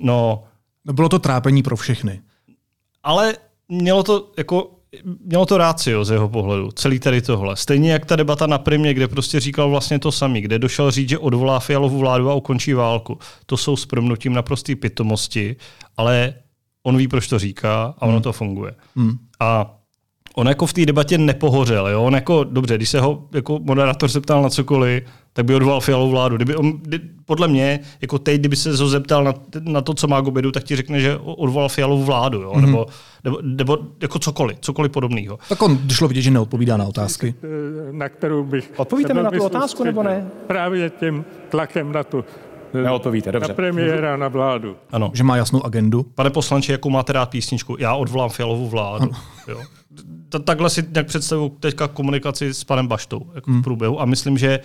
No, 0.00 0.44
no, 0.84 0.92
bylo 0.92 1.08
to 1.08 1.18
trápení 1.18 1.62
pro 1.62 1.76
všechny. 1.76 2.20
Ale 3.02 3.34
mělo 3.68 4.02
to 4.02 4.32
jako 4.38 4.70
mělo 5.24 5.46
to 5.46 5.58
rácio 5.58 6.04
z 6.04 6.10
jeho 6.10 6.28
pohledu, 6.28 6.70
celý 6.72 6.98
tady 6.98 7.22
tohle. 7.22 7.56
Stejně 7.56 7.92
jak 7.92 8.06
ta 8.06 8.16
debata 8.16 8.46
na 8.46 8.58
primě, 8.58 8.94
kde 8.94 9.08
prostě 9.08 9.40
říkal 9.40 9.70
vlastně 9.70 9.98
to 9.98 10.12
samý, 10.12 10.40
kde 10.40 10.58
došel 10.58 10.90
říct, 10.90 11.08
že 11.08 11.18
odvolá 11.18 11.60
Fialovu 11.60 11.98
vládu 11.98 12.30
a 12.30 12.34
ukončí 12.34 12.72
válku. 12.72 13.18
To 13.46 13.56
jsou 13.56 13.76
s 13.76 13.86
promnutím 13.86 14.32
naprostý 14.32 14.74
pitomosti, 14.74 15.56
ale 15.96 16.34
on 16.86 16.96
ví, 16.96 17.08
proč 17.08 17.28
to 17.28 17.38
říká 17.38 17.94
a 17.98 18.02
ono 18.02 18.12
hmm. 18.12 18.22
to 18.22 18.32
funguje. 18.32 18.72
Hmm. 18.96 19.12
A 19.40 19.76
on 20.34 20.48
jako 20.48 20.66
v 20.66 20.72
té 20.72 20.86
debatě 20.86 21.18
nepohořel. 21.18 21.88
Jo? 21.88 22.02
On 22.02 22.14
jako, 22.14 22.44
dobře, 22.44 22.76
když 22.76 22.88
se 22.88 23.00
ho 23.00 23.24
jako 23.34 23.58
moderátor 23.62 24.08
zeptal 24.08 24.42
na 24.42 24.50
cokoliv, 24.50 25.02
tak 25.32 25.44
by 25.44 25.54
odvolal 25.54 25.80
Fialovou 25.80 26.10
vládu. 26.10 26.36
Kdyby 26.36 26.56
on, 26.56 26.80
podle 27.24 27.48
mě, 27.48 27.80
jako 28.00 28.18
teď, 28.18 28.40
kdyby 28.40 28.56
se 28.56 28.76
ho 28.76 28.88
zeptal 28.88 29.24
na, 29.24 29.34
na 29.60 29.80
to, 29.80 29.94
co 29.94 30.06
má 30.06 30.20
k 30.22 30.26
obědu, 30.26 30.52
tak 30.52 30.64
ti 30.64 30.76
řekne, 30.76 31.00
že 31.00 31.16
odvolal 31.16 31.68
Fialovou 31.68 32.02
vládu, 32.04 32.40
jo? 32.40 32.52
Mm-hmm. 32.52 32.66
Nebo, 32.66 32.86
nebo, 33.24 33.38
nebo, 33.42 33.78
jako 34.02 34.18
cokoliv, 34.18 34.58
cokoliv 34.60 34.92
podobného. 34.92 35.38
Tak 35.48 35.62
on 35.62 35.78
šlo 35.92 36.08
vidět, 36.08 36.22
že 36.22 36.30
neodpovídá 36.30 36.76
na 36.76 36.84
otázky. 36.84 37.34
Na 37.92 38.08
kterou 38.08 38.44
bych... 38.44 38.72
Odpovíte 38.76 39.14
mi 39.14 39.22
na 39.22 39.30
tu 39.30 39.44
otázku, 39.44 39.84
nebo 39.84 40.02
ne? 40.02 40.28
Právě 40.46 40.90
tím 40.90 41.24
tlakem 41.48 41.92
na 41.92 42.04
tu 42.04 42.24
Neodpovíte, 42.82 43.32
dobře. 43.32 43.48
Na 43.48 43.54
premiéra, 43.54 44.16
na 44.16 44.28
vládu. 44.28 44.76
Ano. 44.92 45.10
Že 45.14 45.24
má 45.24 45.36
jasnou 45.36 45.66
agendu. 45.66 46.02
Pane 46.14 46.30
poslanče, 46.30 46.72
jakou 46.72 46.90
máte 46.90 47.12
rád 47.12 47.30
písničku? 47.30 47.76
Já 47.78 47.94
odvolám 47.94 48.30
Fialovou 48.30 48.68
vládu. 48.68 49.10
Jo. 49.48 49.62
Takhle 50.44 50.70
si 50.70 50.84
nějak 50.92 51.06
představuji 51.06 51.48
teďka 51.48 51.88
komunikaci 51.88 52.54
s 52.54 52.64
panem 52.64 52.86
Baštou 52.86 53.30
jako 53.34 53.50
v 53.50 53.62
průběhu 53.62 54.00
a 54.00 54.04
myslím, 54.04 54.38
že 54.38 54.60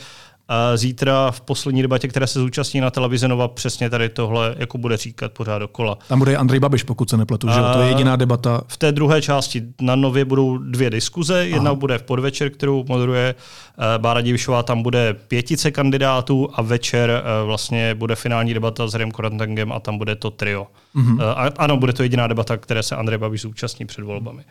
zítra 0.75 1.31
v 1.31 1.41
poslední 1.41 1.81
debatě, 1.81 2.07
která 2.07 2.27
se 2.27 2.39
zúčastní 2.39 2.81
na 2.81 2.89
televizi 2.89 3.27
Nova, 3.27 3.47
přesně 3.47 3.89
tady 3.89 4.09
tohle 4.09 4.55
jako 4.57 4.77
bude 4.77 4.97
říkat 4.97 5.31
pořád 5.31 5.59
dokola. 5.59 5.97
Tam 6.07 6.19
bude 6.19 6.37
Andrej 6.37 6.59
Babiš, 6.59 6.83
pokud 6.83 7.09
se 7.09 7.17
nepletu, 7.17 7.47
že 7.47 7.59
to 7.73 7.81
je 7.81 7.87
jediná 7.87 8.15
debata. 8.15 8.61
V 8.67 8.77
té 8.77 8.91
druhé 8.91 9.21
části 9.21 9.63
na 9.81 9.95
Nově 9.95 10.25
budou 10.25 10.57
dvě 10.57 10.89
diskuze. 10.89 11.47
Jedna 11.47 11.69
Aha. 11.71 11.79
bude 11.79 11.97
v 11.97 12.03
podvečer, 12.03 12.49
kterou 12.49 12.85
moderuje 12.87 13.35
eh, 13.35 13.97
Bára 13.97 14.21
Divišová, 14.21 14.63
tam 14.63 14.83
bude 14.83 15.13
pětice 15.13 15.71
kandidátů 15.71 16.49
a 16.53 16.61
večer 16.61 17.09
eh, 17.09 17.45
vlastně 17.45 17.95
bude 17.95 18.15
finální 18.15 18.53
debata 18.53 18.87
s 18.87 18.95
Rem 18.95 19.11
Korantangem 19.11 19.71
a 19.71 19.79
tam 19.79 19.97
bude 19.97 20.15
to 20.15 20.31
trio. 20.31 20.67
Mm-hmm. 20.95 21.23
A, 21.35 21.51
ano, 21.57 21.77
bude 21.77 21.93
to 21.93 22.03
jediná 22.03 22.27
debata, 22.27 22.57
které 22.57 22.83
se 22.83 22.95
Andrej 22.95 23.17
Babiš 23.17 23.41
zúčastní 23.41 23.85
před 23.85 24.03
volbami. 24.03 24.43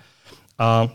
A 0.59 0.89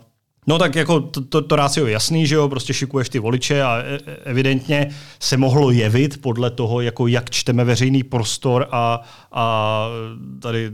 No 0.47 0.59
tak 0.59 0.75
jako 0.75 0.99
to, 0.99 1.21
to, 1.21 1.41
to 1.41 1.55
rácio 1.55 1.85
je 1.85 1.93
jasný, 1.93 2.27
že 2.27 2.35
jo, 2.35 2.49
prostě 2.49 2.73
šikuješ 2.73 3.09
ty 3.09 3.19
voliče 3.19 3.63
a 3.63 3.77
e, 3.77 3.95
e, 3.95 4.15
evidentně 4.15 4.89
se 5.19 5.37
mohlo 5.37 5.71
jevit 5.71 6.21
podle 6.21 6.49
toho, 6.49 6.81
jako 6.81 7.07
jak 7.07 7.29
čteme 7.29 7.63
veřejný 7.63 8.03
prostor 8.03 8.67
a, 8.71 9.01
a 9.31 9.87
tady 10.39 10.71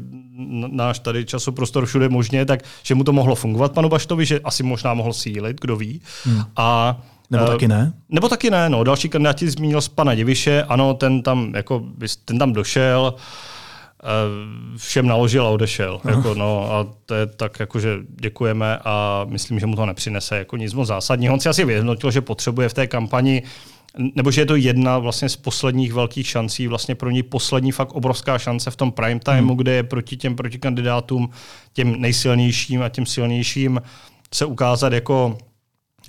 náš 0.72 1.00
tady 1.00 1.26
časoprostor 1.26 1.86
všude 1.86 2.10
možně, 2.10 2.46
tak 2.46 2.60
že 2.84 2.96
mu 2.96 3.04
to 3.04 3.14
mohlo 3.14 3.36
fungovat 3.36 3.72
panu 3.72 3.90
Baštovi, 3.90 4.26
že 4.26 4.40
asi 4.40 4.64
možná 4.64 4.94
mohl 4.94 5.14
sílit, 5.14 5.62
kdo 5.62 5.76
ví. 5.76 6.02
Hmm. 6.24 6.44
A 6.56 7.00
nebo 7.30 7.46
taky 7.46 7.68
ne? 7.68 7.94
Nebo 8.10 8.30
taky 8.30 8.50
ne, 8.50 8.70
no. 8.70 8.84
Další 8.84 9.10
kandidáti 9.10 9.50
zmínil 9.50 9.82
z 9.82 9.88
pana 9.88 10.16
Diviše, 10.16 10.64
ano, 10.64 10.94
ten 10.94 11.22
tam, 11.22 11.54
jako, 11.56 11.84
ten 12.26 12.40
tam 12.40 12.54
došel, 12.54 13.14
uh, 13.16 13.22
všem 14.78 15.08
naložil 15.08 15.48
a 15.48 15.50
odešel. 15.50 16.02
Jako, 16.10 16.34
no, 16.34 16.74
a 16.74 16.88
to 17.06 17.16
je 17.16 17.26
tak, 17.26 17.60
jako, 17.60 17.80
že 17.80 17.98
děkujeme 18.10 18.78
a 18.86 19.26
myslím, 19.30 19.60
že 19.60 19.66
mu 19.66 19.76
to 19.76 19.86
nepřinese 19.86 20.38
jako 20.38 20.58
nic 20.58 20.74
moc 20.74 20.88
zásadního. 20.88 21.34
On 21.34 21.40
si 21.40 21.50
asi 21.50 21.66
vyhodnotil, 21.66 22.12
že 22.12 22.22
potřebuje 22.22 22.70
v 22.70 22.74
té 22.74 22.88
kampani 22.88 23.44
nebo 24.16 24.32
že 24.32 24.42
je 24.42 24.46
to 24.46 24.56
jedna 24.56 24.98
vlastně 24.98 25.30
z 25.30 25.36
posledních 25.36 25.94
velkých 25.94 26.28
šancí, 26.28 26.68
vlastně 26.68 26.96
pro 26.96 27.10
ní 27.10 27.24
poslední 27.24 27.72
fakt 27.72 27.92
obrovská 27.92 28.38
šance 28.38 28.72
v 28.72 28.76
tom 28.76 28.92
prime 28.92 29.20
timeu, 29.20 29.48
hmm. 29.48 29.58
kde 29.58 29.72
je 29.72 29.84
proti 29.84 30.18
těm 30.18 30.36
protikandidátům, 30.36 31.30
těm 31.74 32.02
nejsilnějším 32.02 32.82
a 32.82 32.90
těm 32.90 33.06
silnějším 33.06 33.82
se 34.34 34.46
ukázat 34.46 34.94
jako 34.94 35.38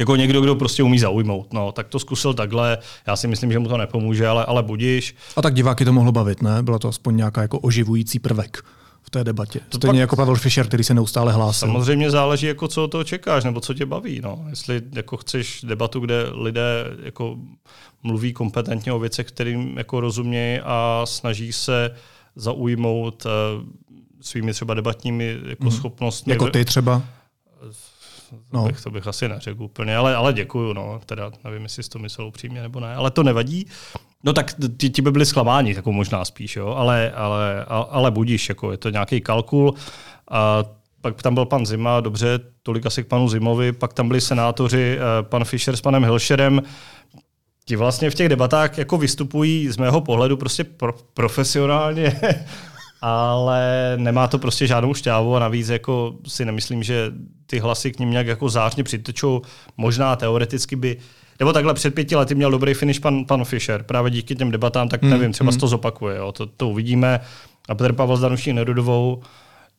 jako 0.03 0.17
někdo, 0.17 0.41
kdo 0.41 0.55
prostě 0.55 0.83
umí 0.83 0.99
zaujmout. 0.99 1.53
No, 1.53 1.73
tak 1.73 1.89
to 1.89 1.99
zkusil 1.99 2.35
takhle. 2.35 2.79
Já 3.07 3.17
si 3.17 3.29
myslím, 3.29 3.53
že 3.53 3.59
mu 3.59 3.69
to 3.69 3.77
nepomůže, 3.77 4.29
ale, 4.29 4.45
ale 4.45 4.63
budíš. 4.63 5.17
A 5.37 5.43
tak 5.43 5.55
diváky 5.55 5.85
to 5.85 5.93
mohlo 5.93 6.13
bavit, 6.13 6.43
ne? 6.43 6.63
Byla 6.63 6.79
to 6.79 6.89
aspoň 6.89 7.17
nějaká 7.17 7.43
jako 7.43 7.59
oživující 7.59 8.19
prvek 8.19 8.63
v 9.03 9.11
té 9.11 9.25
debatě. 9.25 9.61
To 9.69 9.79
Stejně 9.79 9.93
pak, 9.93 10.01
jako 10.01 10.17
Pavel 10.17 10.37
Fischer, 10.37 10.67
který 10.67 10.85
se 10.85 10.95
neustále 10.95 11.33
hlásil. 11.33 11.69
Samozřejmě 11.69 12.11
záleží, 12.11 12.47
jako 12.47 12.69
co 12.69 12.89
to 12.89 13.05
čekáš, 13.05 13.45
nebo 13.45 13.61
co 13.61 13.75
tě 13.75 13.87
baví. 13.87 14.21
No. 14.25 14.45
Jestli 14.51 14.83
jako 14.93 15.17
chceš 15.17 15.65
debatu, 15.69 16.01
kde 16.01 16.27
lidé 16.33 16.85
jako 17.03 17.37
mluví 18.03 18.33
kompetentně 18.33 18.93
o 18.93 18.99
věcech, 18.99 19.27
kterým 19.27 19.79
jako 19.79 20.01
rozumějí 20.01 20.61
a 20.65 21.03
snaží 21.05 21.53
se 21.53 21.91
zaujmout 22.37 23.25
uh, 23.25 23.31
svými 24.21 24.53
třeba 24.53 24.75
debatními 24.75 25.39
jako 25.49 25.65
mm. 25.65 25.71
schopnostmi. 25.71 26.33
Jako 26.33 26.51
ty 26.51 26.65
třeba? 26.65 27.03
To, 28.33 28.59
no. 28.59 28.67
bych, 28.67 28.81
to 28.81 28.91
bych 28.91 29.07
asi 29.07 29.29
neřekl 29.29 29.63
úplně, 29.63 29.97
ale, 29.97 30.17
ale 30.17 30.33
děkuju, 30.33 30.73
no. 30.73 31.01
Teda 31.07 31.31
nevím, 31.45 31.63
jestli 31.63 31.83
to 31.83 31.99
myslel 31.99 32.27
upřímně 32.27 32.63
nebo 32.63 32.81
ne, 32.81 32.95
ale 32.95 33.11
to 33.11 33.23
nevadí. 33.23 33.67
No 34.25 34.33
tak 34.33 34.55
ti, 34.77 34.91
ti 34.91 35.03
by 35.03 35.11
byli 35.11 35.27
zklamáni, 35.27 35.75
jako 35.75 35.93
možná 35.93 36.25
spíš, 36.25 36.57
jo, 36.57 36.69
ale, 36.69 37.13
ale, 37.13 37.65
ale 37.69 38.11
budíš, 38.11 38.49
jako 38.49 38.71
je 38.71 38.77
to 38.77 38.91
nějaký 38.91 39.21
kalkul. 39.21 39.75
A 40.31 40.65
pak 41.01 41.23
tam 41.23 41.35
byl 41.35 41.45
pan 41.45 41.67
Zima, 41.67 42.01
dobře, 42.01 42.41
tolik 42.63 42.87
asi 42.87 43.05
k 43.05 43.07
panu 43.07 43.29
Zimovi, 43.29 43.73
pak 43.73 43.93
tam 43.93 44.09
byli 44.09 44.21
senátoři, 44.21 44.99
eh, 44.99 45.23
pan 45.23 45.45
Fischer 45.45 45.77
s 45.77 45.81
panem 45.81 46.05
Hilšerem, 46.05 46.63
ti 47.65 47.77
vlastně 47.77 48.11
v 48.11 48.15
těch 48.15 48.29
debatách 48.29 48.79
jako 48.79 48.99
vystupují 48.99 49.69
z 49.69 49.77
mého 49.77 50.01
pohledu 50.01 50.37
prostě 50.37 50.65
pro, 50.65 50.93
profesionálně, 51.15 52.21
ale 53.01 53.93
nemá 53.97 54.29
to 54.29 54.39
prostě 54.39 54.67
žádnou 54.67 54.95
šťávu 54.95 55.37
a 55.37 55.39
navíc 55.39 55.69
jako 55.69 56.15
si 56.27 56.45
nemyslím, 56.45 56.83
že 56.83 57.13
ty 57.53 57.59
hlasy 57.59 57.93
k 57.93 57.99
ním 57.99 58.11
nějak 58.11 58.27
jako 58.27 58.49
zářně 58.49 58.85
přitečou. 58.85 59.43
Možná 59.77 60.17
teoreticky 60.17 60.77
by 60.77 60.97
nebo 61.39 61.53
takhle 61.53 61.75
před 61.75 61.95
pěti 61.95 62.17
lety 62.17 62.35
měl 62.35 62.51
dobrý 62.51 62.75
finish 62.75 62.99
pan, 62.99 63.25
pan 63.25 63.45
Fischer. 63.45 63.83
Právě 63.83 64.11
díky 64.11 64.35
těm 64.35 64.51
debatám, 64.51 64.89
tak 64.89 65.03
nevím, 65.03 65.23
hmm, 65.23 65.33
třeba 65.33 65.51
hmm. 65.51 65.61
to 65.61 65.67
zopakuje. 65.67 66.17
Jo. 66.17 66.33
To, 66.33 66.47
to 66.47 66.69
uvidíme. 66.69 67.21
A 67.69 67.75
Petr 67.75 67.93
Pavel 67.93 68.17
s 68.17 68.21
Danuší 68.21 68.53
Nerudovou 68.53 69.23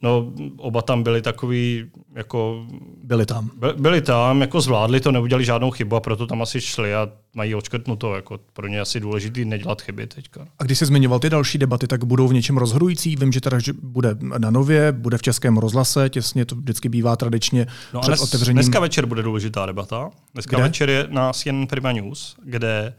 No, 0.04 0.34
oba 0.58 0.82
tam 0.82 1.04
byli 1.04 1.22
takový, 1.22 1.86
jako... 2.16 2.68
Byli 3.04 3.26
tam. 3.26 3.50
By, 3.58 3.68
byli 3.78 4.02
tam, 4.02 4.42
jako 4.42 4.62
zvládli 4.62 5.00
to, 5.00 5.12
neudělali 5.12 5.46
žádnou 5.46 5.72
chybu 5.72 5.96
a 5.96 6.00
proto 6.00 6.28
tam 6.28 6.42
asi 6.42 6.62
šli 6.62 6.96
a 6.96 7.10
mají 7.36 7.56
očkrtnuto. 7.56 8.16
Jako 8.16 8.40
pro 8.54 8.68
ně 8.68 8.80
asi 8.80 9.00
důležitý 9.00 9.46
nedělat 9.46 9.82
chyby 9.82 10.08
teďka. 10.08 10.48
A 10.60 10.64
když 10.64 10.78
jsi 10.78 10.86
zmiňoval 10.86 11.20
ty 11.20 11.30
další 11.30 11.58
debaty, 11.58 11.88
tak 11.88 12.04
budou 12.04 12.28
v 12.28 12.34
něčem 12.34 12.58
rozhodující? 12.58 13.16
Vím, 13.16 13.32
že 13.32 13.42
teda 13.42 13.60
že 13.60 13.74
bude 13.74 14.16
na 14.38 14.52
Nově, 14.52 14.92
bude 14.92 15.18
v 15.18 15.22
Českém 15.22 15.58
rozhlase, 15.58 16.10
těsně 16.10 16.46
to 16.46 16.56
vždycky 16.56 16.90
bývá 16.90 17.16
tradičně 17.16 17.68
no 17.94 18.00
před 18.00 18.10
dnes, 18.12 18.22
otevřením. 18.22 18.56
Dneska 18.56 18.80
večer 18.80 19.06
bude 19.06 19.24
důležitá 19.24 19.66
debata. 19.66 20.10
Dneska 20.34 20.58
kde? 20.58 20.64
večer 20.64 20.90
je 20.90 21.08
na 21.10 21.34
CNN 21.34 21.68
Prima 21.68 21.92
News, 21.92 22.36
kde 22.44 22.94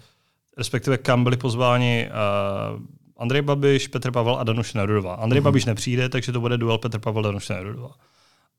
respektive 0.59 0.99
kam 0.99 1.25
byli 1.25 1.37
pozváni 1.37 2.09
uh, 2.75 2.81
Andrej 3.25 3.43
Babiš, 3.43 3.89
Petr 3.89 4.11
Pavel 4.11 4.37
a 4.37 4.45
Danuš 4.45 4.75
Nerudová. 4.75 5.15
Andrej 5.15 5.41
mm-hmm. 5.41 5.45
Babiš 5.45 5.65
nepřijde, 5.65 6.09
takže 6.09 6.33
to 6.33 6.41
bude 6.41 6.59
duel 6.59 6.79
Petr 6.79 6.99
Pavel, 6.99 7.23
Danuš 7.23 7.49
Nerudová. 7.49 7.91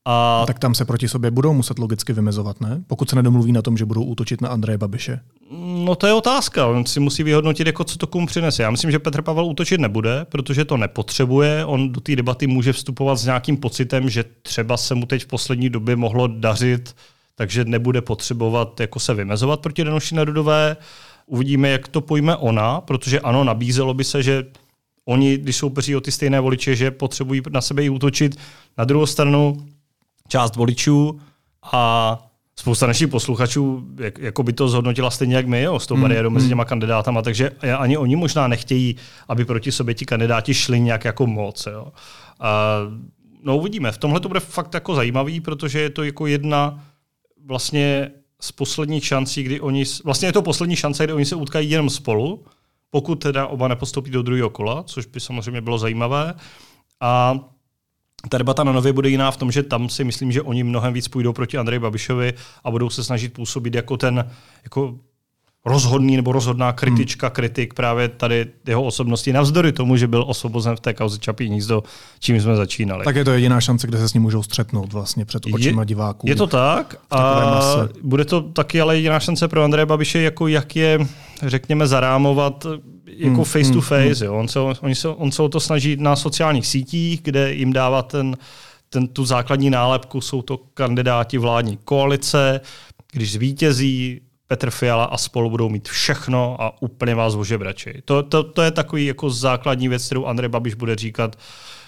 A... 0.05 0.43
Tak 0.47 0.59
tam 0.59 0.75
se 0.75 0.85
proti 0.85 1.07
sobě 1.07 1.31
budou 1.31 1.53
muset 1.53 1.79
logicky 1.79 2.13
vymezovat, 2.13 2.61
ne? 2.61 2.83
Pokud 2.87 3.09
se 3.09 3.15
nedomluví 3.15 3.51
na 3.51 3.61
tom, 3.61 3.77
že 3.77 3.85
budou 3.85 4.03
útočit 4.03 4.41
na 4.41 4.49
Andreje 4.49 4.77
Babiše. 4.77 5.19
No 5.85 5.95
to 5.95 6.07
je 6.07 6.13
otázka. 6.13 6.67
On 6.67 6.85
si 6.85 6.99
musí 6.99 7.23
vyhodnotit, 7.23 7.67
jako 7.67 7.83
co 7.83 7.97
to 7.97 8.07
komu 8.07 8.27
přinese. 8.27 8.63
Já 8.63 8.71
myslím, 8.71 8.91
že 8.91 8.99
Petr 8.99 9.21
Pavel 9.21 9.45
útočit 9.45 9.81
nebude, 9.81 10.25
protože 10.29 10.65
to 10.65 10.77
nepotřebuje. 10.77 11.65
On 11.65 11.91
do 11.91 12.01
té 12.01 12.15
debaty 12.15 12.47
může 12.47 12.73
vstupovat 12.73 13.15
s 13.15 13.25
nějakým 13.25 13.57
pocitem, 13.57 14.09
že 14.09 14.23
třeba 14.41 14.77
se 14.77 14.95
mu 14.95 15.05
teď 15.05 15.23
v 15.23 15.27
poslední 15.27 15.69
době 15.69 15.95
mohlo 15.95 16.27
dařit, 16.27 16.95
takže 17.35 17.65
nebude 17.65 18.01
potřebovat 18.01 18.79
jako 18.79 18.99
se 18.99 19.13
vymezovat 19.13 19.59
proti 19.59 19.83
Danuši 19.83 20.15
Nerudové. 20.15 20.77
Uvidíme, 21.25 21.69
jak 21.69 21.87
to 21.87 22.01
pojme 22.01 22.35
ona, 22.35 22.81
protože 22.81 23.19
ano, 23.19 23.43
nabízelo 23.43 23.93
by 23.93 24.03
se, 24.03 24.23
že 24.23 24.45
oni, 25.05 25.37
když 25.37 25.55
soupeří 25.55 25.95
o 25.95 26.01
ty 26.01 26.11
stejné 26.11 26.39
voliče, 26.39 26.75
že 26.75 26.91
potřebují 26.91 27.41
na 27.49 27.61
sebe 27.61 27.83
i 27.83 27.89
útočit. 27.89 28.35
Na 28.77 28.85
druhou 28.85 29.05
stranu 29.05 29.57
část 30.27 30.55
voličů 30.55 31.19
a 31.71 32.17
spousta 32.59 32.87
našich 32.87 33.07
posluchačů 33.07 33.83
jak, 33.97 34.17
jako 34.17 34.43
by 34.43 34.53
to 34.53 34.67
zhodnotila 34.67 35.11
stejně 35.11 35.35
jak 35.35 35.47
my, 35.47 35.61
jo, 35.61 35.79
s 35.79 35.87
tou 35.87 35.93
hmm, 35.95 36.01
bariérou 36.01 36.29
mezi 36.29 36.43
hmm. 36.43 36.49
těma 36.49 36.65
kandidátama, 36.65 37.21
takže 37.21 37.49
ani 37.77 37.97
oni 37.97 38.15
možná 38.15 38.47
nechtějí, 38.47 38.95
aby 39.27 39.45
proti 39.45 39.71
sobě 39.71 39.93
ti 39.93 40.05
kandidáti 40.05 40.53
šli 40.53 40.79
nějak 40.79 41.05
jako 41.05 41.27
moc. 41.27 41.65
Jo. 41.65 41.87
A, 42.39 42.77
no 43.43 43.57
uvidíme, 43.57 43.91
v 43.91 43.97
tomhle 43.97 44.19
to 44.19 44.27
bude 44.27 44.39
fakt 44.39 44.73
jako 44.73 44.95
zajímavý, 44.95 45.41
protože 45.41 45.79
je 45.81 45.89
to 45.89 46.03
jako 46.03 46.27
jedna 46.27 46.83
vlastně 47.45 48.11
z 48.41 48.51
posledních 48.51 49.05
šancí, 49.05 49.43
kdy 49.43 49.59
oni, 49.59 49.83
vlastně 50.03 50.27
je 50.27 50.33
to 50.33 50.41
poslední 50.41 50.75
šance, 50.75 51.03
kdy 51.03 51.13
oni 51.13 51.25
se 51.25 51.35
utkají 51.35 51.69
jenom 51.69 51.89
spolu, 51.89 52.45
pokud 52.89 53.15
teda 53.15 53.47
oba 53.47 53.67
nepostoupí 53.67 54.11
do 54.11 54.21
druhého 54.21 54.49
kola, 54.49 54.83
což 54.83 55.05
by 55.05 55.19
samozřejmě 55.19 55.61
bylo 55.61 55.77
zajímavé. 55.77 56.33
A 57.01 57.39
ta 58.29 58.37
debata 58.37 58.63
na 58.63 58.71
Nově 58.71 58.93
bude 58.93 59.09
jiná 59.09 59.31
v 59.31 59.37
tom, 59.37 59.51
že 59.51 59.63
tam 59.63 59.89
si 59.89 60.03
myslím, 60.03 60.31
že 60.31 60.41
oni 60.41 60.63
mnohem 60.63 60.93
víc 60.93 61.07
půjdou 61.07 61.33
proti 61.33 61.57
Andreji 61.57 61.79
Babišovi 61.79 62.33
a 62.63 62.71
budou 62.71 62.89
se 62.89 63.03
snažit 63.03 63.33
působit 63.33 63.75
jako 63.75 63.97
ten 63.97 64.31
jako 64.63 64.99
rozhodný 65.65 66.15
nebo 66.15 66.31
rozhodná 66.31 66.71
kritička, 66.71 67.27
hmm. 67.27 67.33
kritik 67.33 67.73
právě 67.73 68.09
tady 68.09 68.45
jeho 68.67 68.83
osobnosti, 68.83 69.33
navzdory 69.33 69.71
tomu, 69.71 69.97
že 69.97 70.07
byl 70.07 70.25
osvobozen 70.27 70.75
v 70.75 70.79
té 70.79 70.93
kauze 70.93 71.19
Čapí 71.19 71.45
hnízdo, 71.45 71.83
čím 72.19 72.41
jsme 72.41 72.55
začínali. 72.55 73.05
Tak 73.05 73.15
je 73.15 73.25
to 73.25 73.31
jediná 73.31 73.61
šance, 73.61 73.87
kde 73.87 73.97
se 73.97 74.09
s 74.09 74.13
ním 74.13 74.23
můžou 74.23 74.43
střetnout 74.43 74.93
vlastně 74.93 75.25
před 75.25 75.43
očima 75.53 75.81
je, 75.81 75.85
diváků. 75.85 76.27
Je 76.29 76.35
to 76.35 76.47
tak 76.47 76.95
a 77.11 77.41
bude 78.03 78.25
to 78.25 78.41
taky 78.41 78.81
ale 78.81 78.95
jediná 78.95 79.19
šance 79.19 79.47
pro 79.47 79.63
Andreje 79.63 79.85
Babiše, 79.85 80.21
jako 80.21 80.47
jak 80.47 80.75
je, 80.75 80.99
řekněme, 81.41 81.87
zarámovat 81.87 82.65
jako 83.07 83.35
hmm, 83.35 83.43
face 83.43 83.67
to 83.67 83.71
hmm, 83.71 83.81
face. 83.81 84.25
Hmm. 84.25 84.33
Jo. 84.33 84.39
On, 84.39 84.47
se, 84.47 84.59
on, 84.59 84.95
se, 84.95 85.07
on 85.07 85.31
se 85.31 85.41
o 85.41 85.49
to 85.49 85.59
snaží 85.59 85.97
na 85.99 86.15
sociálních 86.15 86.67
sítích, 86.67 87.21
kde 87.21 87.53
jim 87.53 87.73
dává 87.73 88.01
ten, 88.01 88.37
ten, 88.89 89.07
tu 89.07 89.25
základní 89.25 89.69
nálepku, 89.69 90.21
jsou 90.21 90.41
to 90.41 90.57
kandidáti 90.57 91.37
vládní 91.37 91.77
koalice, 91.77 92.61
když 93.11 93.31
zvítězí, 93.31 94.21
Petr 94.47 94.69
Fiala 94.71 95.05
a 95.05 95.17
spolu 95.17 95.49
budou 95.49 95.69
mít 95.69 95.87
všechno 95.87 96.61
a 96.61 96.81
úplně 96.81 97.15
vás 97.15 97.35
ožebračí. 97.35 97.89
To, 98.05 98.23
to, 98.23 98.43
to 98.43 98.61
je 98.61 98.71
takový 98.71 99.05
jako 99.05 99.29
základní 99.29 99.87
věc, 99.87 100.05
kterou 100.05 100.25
Andrej 100.25 100.49
Babiš 100.49 100.73
bude 100.73 100.95
říkat 100.95 101.35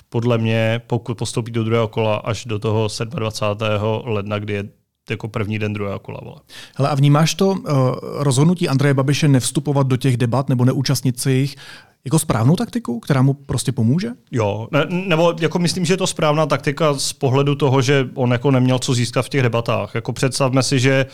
podle 0.10 0.38
mě, 0.38 0.82
pokud 0.88 1.18
postoupí 1.18 1.52
do 1.52 1.64
druhého 1.64 1.88
kola 1.88 2.16
až 2.16 2.46
do 2.46 2.60
toho 2.60 2.88
27. 3.04 4.02
ledna, 4.04 4.40
kdy 4.40 4.54
je 4.54 4.70
jako 5.10 5.28
první 5.28 5.60
den 5.60 5.74
druhého 5.74 6.00
kola. 6.00 6.20
Vole. 6.24 6.38
Hele, 6.76 6.90
a 6.90 6.96
vnímáš 6.96 7.36
to 7.36 7.48
uh, 7.48 7.58
rozhodnutí 8.02 8.70
Andreje 8.70 8.94
Babiše 8.94 9.28
nevstupovat 9.28 9.88
do 9.88 9.98
těch 9.98 10.18
debat 10.18 10.50
nebo 10.50 10.66
neúčastnit 10.66 11.20
se 11.20 11.32
jich 11.32 11.56
jako 12.06 12.20
správnou 12.20 12.56
taktiku, 12.56 13.00
která 13.00 13.22
mu 13.22 13.34
prostě 13.34 13.72
pomůže? 13.72 14.10
Jo, 14.32 14.68
ne, 14.72 14.86
nebo 14.90 15.34
jako 15.40 15.60
myslím, 15.60 15.86
že 15.86 15.94
je 15.94 15.98
to 15.98 16.08
správná 16.08 16.46
taktika 16.46 16.94
z 16.94 17.14
pohledu 17.14 17.56
toho, 17.56 17.82
že 17.82 18.10
on 18.14 18.32
jako 18.32 18.52
neměl 18.52 18.80
co 18.80 18.94
získat 18.94 19.22
v 19.22 19.30
těch 19.30 19.42
debatách. 19.42 19.96
Jako 19.96 20.14
představme 20.14 20.64
si, 20.64 20.80
že 20.80 21.06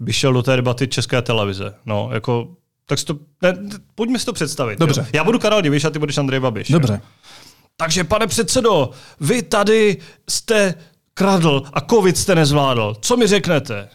by 0.00 0.12
šel 0.12 0.32
do 0.32 0.42
té 0.42 0.56
debaty 0.56 0.88
České 0.88 1.22
televize. 1.22 1.74
No, 1.86 2.10
jako, 2.12 2.48
tak 2.86 2.98
si 2.98 3.04
to, 3.04 3.18
ne, 3.42 3.58
pojďme 3.94 4.18
si 4.18 4.26
to 4.26 4.32
představit. 4.32 4.78
Dobře. 4.78 5.00
Jo. 5.00 5.06
Já 5.12 5.24
budu 5.24 5.38
Karel 5.38 5.62
Diviš 5.62 5.84
a 5.84 5.90
ty 5.90 5.98
budeš 5.98 6.18
Andrej 6.18 6.40
Babiš. 6.40 6.68
Dobře. 6.68 6.92
Jo. 6.92 7.00
Takže 7.76 8.04
pane 8.04 8.26
předsedo, 8.26 8.90
vy 9.20 9.42
tady 9.42 9.96
jste 10.28 10.74
kradl 11.20 11.62
a 11.72 11.80
covid 11.80 12.16
jste 12.16 12.34
nezvládl. 12.34 12.96
Co 13.00 13.16
mi 13.16 13.26
řeknete? 13.26 13.88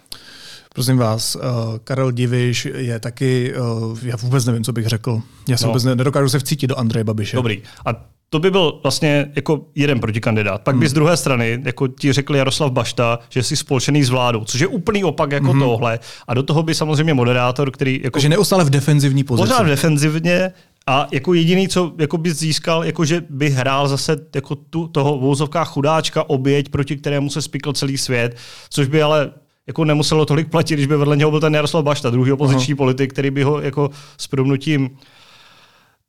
Prosím 0.74 0.98
vás, 0.98 1.36
uh, 1.36 1.42
Karel 1.84 2.12
Diviš 2.12 2.68
je 2.76 3.00
taky, 3.00 3.54
uh, 3.56 3.98
já 4.04 4.16
vůbec 4.18 4.46
nevím, 4.46 4.64
co 4.64 4.74
bych 4.74 4.88
řekl. 4.88 5.22
Já 5.50 5.58
se 5.58 5.66
no. 5.66 5.70
vůbec 5.70 5.84
nedokážu 5.84 6.30
se 6.30 6.40
vcítit 6.40 6.70
do 6.70 6.80
Andreje 6.80 7.04
Babiše. 7.04 7.36
Dobrý. 7.36 7.62
A 7.86 7.90
to 8.30 8.40
by 8.40 8.52
byl 8.52 8.80
vlastně 8.84 9.32
jako 9.36 9.66
jeden 9.76 10.00
protikandidát. 10.00 10.62
Pak 10.62 10.76
hmm. 10.76 10.80
by 10.80 10.90
z 10.90 10.94
druhé 10.94 11.18
strany 11.18 11.62
jako 11.66 11.88
ti 11.88 12.14
řekl 12.14 12.36
Jaroslav 12.36 12.72
Bašta, 12.72 13.20
že 13.30 13.44
jsi 13.44 13.56
spolčený 13.56 14.04
s 14.04 14.10
vládou, 14.10 14.44
což 14.44 14.62
je 14.62 14.68
úplný 14.68 15.04
opak 15.04 15.32
jako 15.32 15.52
hmm. 15.52 15.62
tohle. 15.62 16.00
A 16.28 16.34
do 16.34 16.44
toho 16.44 16.64
by 16.64 16.76
samozřejmě 16.76 17.14
moderátor, 17.14 17.72
který... 17.72 18.02
Jako, 18.04 18.16
Takže 18.16 18.30
neustále 18.30 18.64
v 18.64 18.70
defenzivní 18.70 19.24
pozici. 19.24 19.50
Pořád 19.50 19.64
defenzivně 19.64 20.52
a 20.88 21.08
jako 21.12 21.34
jediný, 21.34 21.68
co 21.68 21.94
jako 21.98 22.18
by 22.18 22.34
získal, 22.34 22.86
jako 22.86 23.06
že 23.06 23.24
by 23.30 23.50
hrál 23.50 23.88
zase 23.88 24.18
jako 24.36 24.56
tu, 24.56 24.88
toho 24.88 25.18
vouzovká 25.18 25.66
chudáčka 25.66 26.30
oběť, 26.30 26.70
proti 26.70 26.98
kterému 26.98 27.30
se 27.30 27.42
spikl 27.42 27.74
celý 27.74 27.98
svět, 27.98 28.38
což 28.70 28.88
by 28.88 29.02
ale 29.02 29.32
jako 29.68 29.86
nemuselo 29.86 30.26
tolik 30.26 30.50
platit, 30.50 30.76
když 30.76 30.88
by 30.88 30.98
vedle 30.98 31.18
něho 31.18 31.32
byl 31.32 31.40
ten 31.40 31.56
Jaroslav 31.56 31.84
Bašta, 31.84 32.10
druhý 32.10 32.32
opoziční 32.32 32.74
uh-huh. 32.74 32.78
politik, 32.78 33.14
který 33.14 33.32
by 33.32 33.44
ho 33.44 33.62
jako 33.62 33.90
s 34.18 34.28
promnutím 34.28 34.90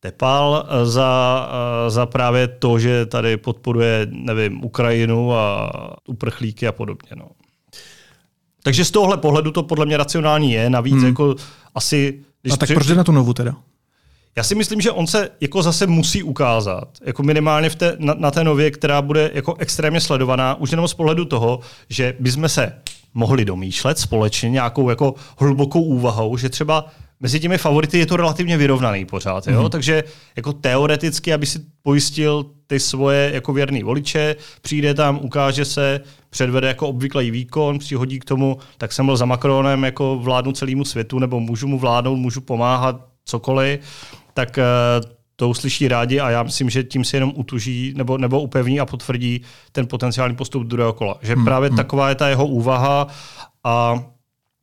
tepal 0.00 0.68
za, 0.84 1.50
za 1.88 2.06
právě 2.06 2.48
to, 2.48 2.78
že 2.78 3.06
tady 3.06 3.36
podporuje, 3.36 4.06
nevím, 4.10 4.64
Ukrajinu 4.64 5.34
a 5.34 5.72
uprchlíky 6.08 6.66
a 6.66 6.72
podobně. 6.72 7.10
No. 7.16 7.28
Takže 8.62 8.84
z 8.84 8.90
tohohle 8.90 9.16
pohledu 9.16 9.50
to 9.50 9.62
podle 9.62 9.86
mě 9.86 9.96
racionální 9.96 10.52
je. 10.52 10.70
Navíc 10.70 10.94
hmm. 10.94 11.06
jako 11.06 11.34
asi... 11.74 12.20
Když 12.42 12.52
a 12.52 12.56
tak 12.56 12.66
při... 12.66 12.74
proč 12.74 12.88
na 12.88 13.04
tu 13.04 13.12
novu 13.12 13.34
teda? 13.34 13.56
Já 14.36 14.42
si 14.42 14.54
myslím, 14.54 14.80
že 14.80 14.90
on 14.90 15.06
se 15.06 15.30
jako 15.40 15.62
zase 15.62 15.86
musí 15.86 16.22
ukázat, 16.22 16.88
jako 17.04 17.22
minimálně 17.22 17.70
v 17.70 17.74
té, 17.74 17.96
na, 17.98 18.14
na 18.18 18.30
té 18.30 18.44
nově, 18.44 18.70
která 18.70 19.02
bude 19.02 19.30
jako 19.34 19.54
extrémně 19.58 20.00
sledovaná, 20.00 20.54
už 20.54 20.70
jenom 20.70 20.88
z 20.88 20.94
pohledu 20.94 21.24
toho, 21.24 21.60
že 21.88 22.14
bychom 22.20 22.48
se 22.48 22.72
mohli 23.14 23.44
domýšlet 23.44 23.98
společně 23.98 24.50
nějakou 24.50 24.90
jako 24.90 25.14
hlubokou 25.38 25.82
úvahou, 25.82 26.36
že 26.36 26.48
třeba 26.48 26.86
mezi 27.20 27.40
těmi 27.40 27.58
favority 27.58 27.98
je 27.98 28.06
to 28.06 28.16
relativně 28.16 28.56
vyrovnaný 28.56 29.04
pořád. 29.04 29.46
Jo? 29.46 29.62
Mm. 29.62 29.70
Takže 29.70 30.04
jako 30.36 30.52
teoreticky, 30.52 31.32
aby 31.32 31.46
si 31.46 31.58
pojistil 31.82 32.46
ty 32.66 32.80
svoje 32.80 33.30
jako 33.34 33.52
věrný 33.52 33.82
voliče, 33.82 34.36
přijde 34.62 34.94
tam, 34.94 35.18
ukáže 35.22 35.64
se, 35.64 36.00
předvede 36.30 36.68
jako 36.68 36.88
obvyklý 36.88 37.30
výkon, 37.30 37.78
přihodí 37.78 38.18
k 38.18 38.24
tomu, 38.24 38.58
tak 38.78 38.92
jsem 38.92 39.06
byl 39.06 39.16
za 39.16 39.24
Macronem, 39.24 39.84
jako 39.84 40.18
vládnu 40.18 40.52
celému 40.52 40.84
světu, 40.84 41.18
nebo 41.18 41.40
můžu 41.40 41.66
mu 41.66 41.78
vládnout, 41.78 42.16
můžu 42.16 42.40
pomáhat, 42.40 43.06
cokoliv, 43.24 43.80
tak 44.36 44.58
eh, 44.58 44.64
to 45.36 45.48
uslyší 45.48 45.88
rádi 45.88 46.20
a 46.20 46.30
já 46.30 46.42
myslím, 46.42 46.70
že 46.70 46.84
tím 46.84 47.04
si 47.04 47.16
jenom 47.16 47.32
utuží 47.34 47.94
nebo, 47.96 48.18
nebo 48.18 48.40
upevní 48.40 48.80
a 48.80 48.86
potvrdí 48.86 49.40
ten 49.72 49.86
potenciální 49.86 50.36
postup 50.36 50.62
druhého 50.62 50.92
kola. 50.92 51.18
Že 51.22 51.34
hmm. 51.34 51.44
právě 51.44 51.68
hmm. 51.68 51.76
taková 51.76 52.08
je 52.08 52.14
ta 52.14 52.28
jeho 52.28 52.46
úvaha 52.46 53.06
a 53.64 54.04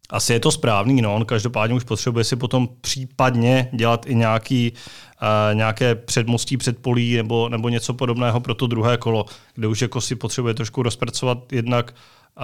asi 0.09 0.33
je 0.33 0.39
to 0.39 0.51
správný, 0.51 1.01
no. 1.01 1.15
on 1.15 1.25
každopádně 1.25 1.75
už 1.75 1.83
potřebuje 1.83 2.23
si 2.23 2.35
potom 2.35 2.67
případně 2.81 3.69
dělat 3.73 4.05
i 4.05 4.15
nějaký, 4.15 4.73
uh, 4.73 5.55
nějaké 5.55 5.95
předmostí 5.95 6.57
předpolí 6.57 7.15
nebo, 7.15 7.49
nebo 7.49 7.69
něco 7.69 7.93
podobného 7.93 8.39
pro 8.39 8.53
to 8.53 8.67
druhé 8.67 8.97
kolo, 8.97 9.25
kde 9.55 9.67
už 9.67 9.81
jako 9.81 10.01
si 10.01 10.15
potřebuje 10.15 10.53
trošku 10.53 10.83
rozpracovat 10.83 11.53
jednak 11.53 11.93
uh, 12.37 12.43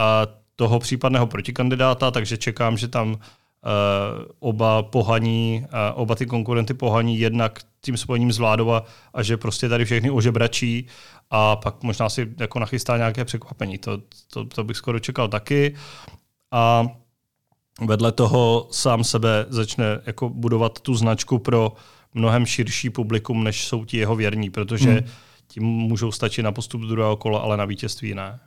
toho 0.55 0.79
případného 0.79 1.27
protikandidáta, 1.27 2.11
takže 2.11 2.37
čekám, 2.37 2.77
že 2.77 2.87
tam 2.87 3.09
uh, 3.11 3.17
oba 4.39 4.84
pohaní, 4.84 5.65
uh, 5.65 6.02
oba 6.02 6.15
ty 6.15 6.26
konkurenty 6.26 6.74
pohaní 6.74 7.19
jednak 7.19 7.60
tím 7.82 7.98
spojením 7.98 8.32
z 8.32 8.38
Vládova 8.38 8.86
a 9.13 9.24
že 9.24 9.38
prostě 9.38 9.69
tady 9.69 9.86
všechny 9.86 10.10
ožebračí 10.12 10.88
a 11.30 11.56
pak 11.56 11.84
možná 11.84 12.10
si 12.10 12.28
jako 12.39 12.60
nachystá 12.60 12.98
nějaké 12.98 13.26
překvapení. 13.26 13.78
To, 13.78 14.02
to, 14.34 14.45
to 14.45 14.63
bych 14.63 14.78
skoro 14.78 15.00
čekal 15.00 15.28
taky. 15.28 15.76
A 16.52 16.88
vedle 17.86 18.12
toho 18.12 18.67
sám 18.72 19.04
sebe 19.04 19.45
začne 19.50 19.86
jako 20.06 20.30
budovat 20.30 20.80
tu 20.80 20.95
značku 20.95 21.39
pro 21.39 21.74
mnohem 22.13 22.45
širší 22.45 22.89
publikum, 22.89 23.43
než 23.43 23.67
jsou 23.67 23.86
ti 23.86 23.98
jeho 23.98 24.15
věrní, 24.15 24.50
protože 24.50 24.91
hmm. 24.91 25.10
Tím 25.51 25.63
můžou 25.63 26.12
stačit 26.12 26.43
na 26.43 26.51
postup 26.51 26.81
druhého 26.81 27.15
kola, 27.15 27.39
ale 27.39 27.57
na 27.57 27.65
vítězství 27.65 28.15
ne. 28.15 28.39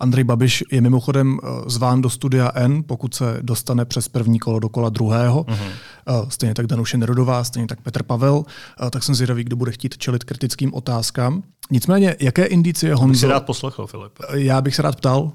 Andrej 0.00 0.24
Babiš 0.24 0.64
je 0.72 0.80
mimochodem 0.80 1.38
eh, 1.42 1.46
zván 1.66 2.02
do 2.02 2.10
studia 2.10 2.52
N, 2.54 2.82
pokud 2.86 3.14
se 3.14 3.38
dostane 3.42 3.84
přes 3.84 4.08
první 4.08 4.38
kolo 4.38 4.58
do 4.58 4.68
kola 4.68 4.88
druhého. 4.88 5.42
Uh-huh. 5.42 6.28
Stejně 6.28 6.54
tak 6.54 6.66
Danuše 6.66 6.98
Nerodová, 6.98 7.44
stejně 7.44 7.66
tak 7.66 7.80
Petr 7.80 8.02
Pavel. 8.02 8.44
Eh, 8.86 8.90
tak 8.90 9.02
jsem 9.02 9.14
zvědavý, 9.14 9.44
kdo 9.44 9.56
bude 9.56 9.72
chtít 9.72 9.98
čelit 9.98 10.24
kritickým 10.24 10.74
otázkám. 10.74 11.42
Nicméně, 11.70 12.16
jaké 12.20 12.44
indicie 12.44 12.94
Honzo... 12.94 13.12
Bych 13.12 13.20
si 13.20 13.26
rád 13.26 13.46
poslechl, 13.46 13.86
Filip. 13.86 14.12
Já 14.32 14.60
bych 14.60 14.74
se 14.74 14.82
rád 14.82 14.96
ptal, 14.96 15.32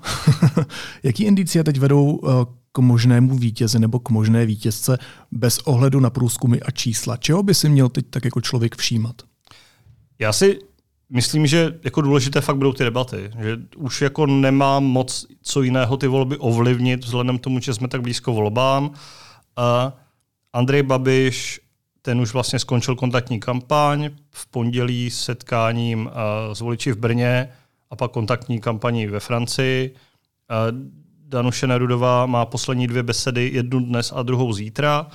jaký 1.04 1.24
indicie 1.24 1.64
teď 1.64 1.80
vedou 1.80 2.20
k 2.72 2.80
možnému 2.80 3.38
vítězi 3.38 3.80
nebo 3.80 4.00
k 4.00 4.10
možné 4.10 4.46
vítězce 4.46 4.98
bez 5.32 5.60
ohledu 5.60 6.00
na 6.00 6.10
průzkumy 6.10 6.58
a 6.66 6.72
čísla? 6.72 7.18
Čeho 7.18 7.44
by 7.44 7.54
si 7.54 7.70
měl 7.70 7.90
teď 7.90 8.06
tak 8.10 8.26
jako 8.26 8.42
člověk 8.42 8.76
všímat? 8.76 9.16
Já 10.20 10.34
si 10.34 10.60
myslím, 11.14 11.48
že 11.48 11.80
jako 11.84 12.02
důležité 12.02 12.42
fakt 12.42 12.58
budou 12.58 12.74
ty 12.74 12.84
debaty. 12.84 13.32
Že 13.40 13.58
už 13.76 14.02
jako 14.02 14.26
nemá 14.26 14.80
moc 14.80 15.26
co 15.42 15.62
jiného 15.62 15.98
ty 15.98 16.08
volby 16.08 16.38
ovlivnit 16.38 17.06
vzhledem 17.06 17.40
tomu, 17.40 17.60
že 17.60 17.74
jsme 17.74 17.88
tak 17.88 18.02
blízko 18.02 18.34
volbám. 18.34 18.92
A 19.56 19.94
Andrej 20.54 20.84
Babiš, 20.84 21.60
ten 22.02 22.22
už 22.22 22.34
vlastně 22.34 22.60
skončil 22.60 22.96
kontaktní 22.96 23.40
kampaň 23.40 24.10
v 24.32 24.48
pondělí 24.48 25.10
s 25.10 25.24
setkáním 25.24 26.10
s 26.54 26.60
voliči 26.60 26.92
v 26.92 26.98
Brně 26.98 27.50
a 27.90 27.96
pak 27.96 28.12
kontaktní 28.12 28.62
kampaní 28.62 29.08
ve 29.08 29.20
Francii. 29.20 29.96
Danuše 31.28 31.68
Nerudová 31.68 32.26
má 32.26 32.46
poslední 32.46 32.88
dvě 32.88 33.04
besedy, 33.04 33.52
jednu 33.54 33.80
dnes 33.80 34.14
a 34.16 34.24
druhou 34.24 34.54
zítra. 34.54 35.08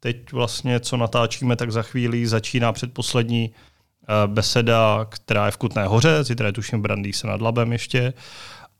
Teď 0.00 0.32
vlastně, 0.32 0.80
co 0.80 0.96
natáčíme, 0.96 1.56
tak 1.56 1.72
za 1.72 1.82
chvíli 1.82 2.26
začíná 2.26 2.72
předposlední 2.72 3.50
eh, 3.50 3.75
beseda, 4.26 5.06
která 5.08 5.46
je 5.46 5.50
v 5.50 5.56
Kutné 5.56 5.86
hoře, 5.86 6.24
zítra 6.24 6.46
je 6.46 6.52
tuším 6.52 6.82
Brandý 6.82 7.12
se 7.12 7.26
nad 7.26 7.40
Labem 7.40 7.72
ještě. 7.72 8.12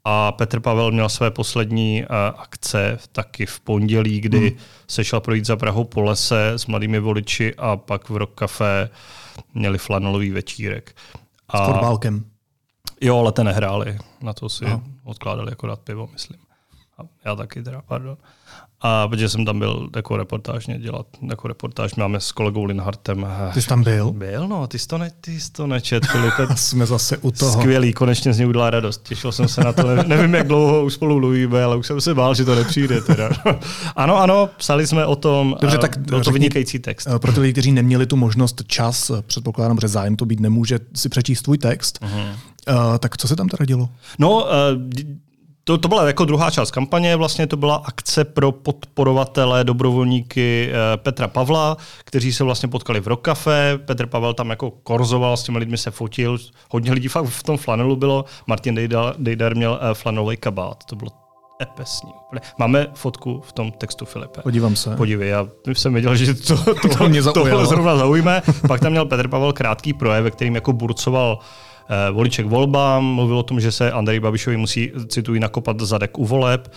A 0.04 0.32
Petr 0.32 0.60
Pavel 0.60 0.90
měl 0.90 1.08
své 1.08 1.30
poslední 1.30 2.02
uh, 2.02 2.40
akce 2.40 2.98
taky 3.12 3.46
v 3.46 3.60
pondělí, 3.60 4.20
kdy 4.20 4.38
hmm. 4.38 4.58
se 4.88 5.04
šel 5.04 5.20
projít 5.20 5.44
za 5.44 5.56
Prahou 5.56 5.84
po 5.84 6.02
lese 6.02 6.52
s 6.56 6.66
mladými 6.66 6.98
voliči 6.98 7.54
a 7.54 7.76
pak 7.76 8.08
v 8.08 8.16
Rock 8.16 8.34
Café 8.34 8.90
měli 9.54 9.78
flanelový 9.78 10.30
večírek. 10.30 10.96
A, 11.48 11.64
s 11.64 11.66
fotbálkem. 11.66 12.24
Jo, 13.00 13.18
ale 13.18 13.32
ten 13.32 13.46
nehráli. 13.46 13.98
Na 14.22 14.32
to 14.32 14.48
si 14.48 14.64
Aha. 14.64 14.82
odkládali 15.04 15.52
akorát 15.52 15.80
pivo, 15.80 16.08
myslím. 16.12 16.45
A 16.98 17.02
já 17.24 17.36
taky 17.36 17.62
teda, 17.62 17.82
pardon. 17.88 18.16
A 18.80 19.08
protože 19.08 19.28
jsem 19.28 19.44
tam 19.44 19.58
byl 19.58 19.90
jako 19.96 20.16
reportážně 20.16 20.78
dělat, 20.78 21.06
jako 21.30 21.48
reportáž 21.48 21.94
máme 21.94 22.20
s 22.20 22.32
kolegou 22.32 22.64
Linhartem. 22.64 23.26
Ty 23.54 23.62
jsi 23.62 23.68
tam 23.68 23.82
byl? 23.82 24.12
Byl, 24.12 24.48
no, 24.48 24.66
ty 24.66 24.78
jsi 24.78 24.86
to, 24.86 24.98
ne, 24.98 25.10
ty 25.20 25.40
jsi 25.40 25.52
to 25.52 25.66
nečet, 25.66 26.06
Filipe. 26.06 26.46
Jsme 26.56 26.86
zase 26.86 27.16
u 27.16 27.30
toho. 27.30 27.52
Skvělý, 27.52 27.92
konečně 27.92 28.32
z 28.32 28.38
něj 28.38 28.48
udělala 28.48 28.70
radost. 28.70 29.02
Těšil 29.02 29.32
jsem 29.32 29.48
se 29.48 29.64
na 29.64 29.72
to, 29.72 29.94
ne, 29.94 30.04
nevím, 30.06 30.34
jak 30.34 30.48
dlouho 30.48 30.84
už 30.84 30.94
spolu 30.94 31.18
mluvíme, 31.18 31.64
ale 31.64 31.76
už 31.76 31.86
jsem 31.86 32.00
se 32.00 32.14
bál, 32.14 32.34
že 32.34 32.44
to 32.44 32.54
nepřijde 32.54 33.00
teda. 33.00 33.30
ano, 33.96 34.16
ano, 34.16 34.48
psali 34.56 34.86
jsme 34.86 35.06
o 35.06 35.16
tom, 35.16 35.56
Dobře, 35.60 35.78
tak 35.78 35.98
byl 35.98 36.24
to 36.24 36.30
vynikající 36.30 36.78
text. 36.78 37.08
Pro 37.18 37.32
ty 37.32 37.40
lidi, 37.40 37.52
kteří 37.52 37.72
neměli 37.72 38.06
tu 38.06 38.16
možnost 38.16 38.62
čas, 38.66 39.10
předpokládám, 39.26 39.78
že 39.80 39.88
zájem 39.88 40.16
to 40.16 40.26
být 40.26 40.40
nemůže, 40.40 40.78
si 40.94 41.08
přečíst 41.08 41.42
tvůj 41.42 41.58
text, 41.58 42.02
uh-huh. 42.02 42.34
Uh, 42.70 42.98
tak 42.98 43.16
co 43.16 43.28
se 43.28 43.36
tam 43.36 43.48
teda 43.48 43.64
dělo? 43.64 43.88
No, 44.18 44.44
uh, 44.44 44.50
to, 45.68 45.78
to 45.78 45.88
byla 45.88 46.06
jako 46.06 46.24
druhá 46.24 46.50
část 46.50 46.70
kampaně, 46.70 47.16
vlastně 47.16 47.46
to 47.46 47.56
byla 47.56 47.76
akce 47.76 48.24
pro 48.24 48.52
podporovatele, 48.52 49.64
dobrovolníky 49.64 50.70
eh, 50.70 50.96
Petra 50.96 51.28
Pavla, 51.28 51.76
kteří 52.04 52.32
se 52.32 52.44
vlastně 52.44 52.68
potkali 52.68 53.00
v 53.00 53.06
Rokafe. 53.06 53.78
Petr 53.84 54.06
Pavel 54.06 54.34
tam 54.34 54.50
jako 54.50 54.70
korzoval, 54.70 55.36
s 55.36 55.42
těmi 55.42 55.58
lidmi 55.58 55.78
se 55.78 55.90
fotil, 55.90 56.38
hodně 56.70 56.92
lidí 56.92 57.08
fakt 57.08 57.24
v 57.24 57.42
tom 57.42 57.56
flanelu 57.56 57.96
bylo. 57.96 58.24
Martin 58.46 58.74
Dejdar, 58.74 59.14
Dejdar 59.18 59.56
měl 59.56 59.80
eh, 59.82 59.94
flanelový 59.94 60.36
kabát, 60.36 60.84
to 60.84 60.96
bylo 60.96 61.10
epesní. 61.62 62.10
Máme 62.58 62.86
fotku 62.94 63.42
v 63.46 63.52
tom 63.52 63.72
textu 63.72 64.04
Filipe. 64.04 64.42
Podívám 64.42 64.76
se. 64.76 64.96
Podívej, 64.96 65.28
já 65.28 65.48
jsem 65.72 65.92
věděl, 65.92 66.16
že 66.16 66.34
to, 66.34 66.74
to, 66.74 66.88
to 66.98 67.08
mě 67.08 67.22
tohle 67.22 67.66
zrovna 67.66 67.96
zaujme. 67.96 68.42
Pak 68.68 68.80
tam 68.80 68.90
měl 68.90 69.06
Petr 69.06 69.28
Pavel 69.28 69.52
krátký 69.52 69.92
projev, 69.92 70.24
ve 70.24 70.30
kterým 70.30 70.54
jako 70.54 70.72
burcoval 70.72 71.38
Eh, 71.88 72.10
voliček 72.10 72.46
volbám, 72.46 73.04
mluvil 73.04 73.38
o 73.38 73.42
tom, 73.42 73.60
že 73.60 73.72
se 73.72 73.92
Andrej 73.92 74.20
Babišovi 74.20 74.56
musí, 74.56 74.92
cituji, 75.08 75.40
nakopat 75.40 75.80
zadek 75.80 76.18
u 76.18 76.26
voleb 76.26 76.72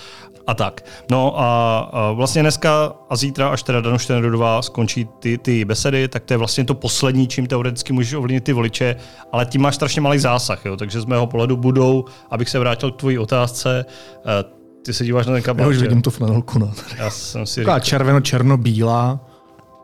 a 0.47 0.53
tak. 0.53 0.85
No 1.11 1.39
a, 1.39 2.11
vlastně 2.13 2.41
dneska 2.41 2.93
a 3.09 3.15
zítra, 3.15 3.49
až 3.49 3.63
teda 3.63 3.81
Danuš 3.81 4.05
Tenrodová 4.05 4.61
skončí 4.61 5.07
ty, 5.19 5.37
ty 5.37 5.65
besedy, 5.65 6.07
tak 6.07 6.23
to 6.23 6.33
je 6.33 6.37
vlastně 6.37 6.65
to 6.65 6.73
poslední, 6.73 7.27
čím 7.27 7.47
teoreticky 7.47 7.93
můžeš 7.93 8.13
ovlivnit 8.13 8.43
ty 8.43 8.53
voliče, 8.53 8.95
ale 9.31 9.45
tím 9.45 9.61
máš 9.61 9.75
strašně 9.75 10.01
malý 10.01 10.19
zásah, 10.19 10.65
jo? 10.65 10.77
takže 10.77 11.01
z 11.01 11.05
mého 11.05 11.27
pohledu 11.27 11.57
budou, 11.57 12.05
abych 12.31 12.49
se 12.49 12.59
vrátil 12.59 12.91
k 12.91 12.95
tvojí 12.95 13.19
otázce, 13.19 13.85
eh, 14.25 14.59
ty 14.85 14.93
se 14.93 15.05
díváš 15.05 15.25
na 15.27 15.33
ten 15.33 15.41
kabát. 15.41 15.61
Já 15.61 15.67
už 15.67 15.77
vidím 15.77 16.01
tu 16.01 16.09
flanelku. 16.09 16.59
No. 16.59 16.71
Já 16.97 17.09
jsem 17.09 17.45
si 17.45 17.61
říkal. 17.61 17.79
červeno-černo-bílá, 17.79 19.19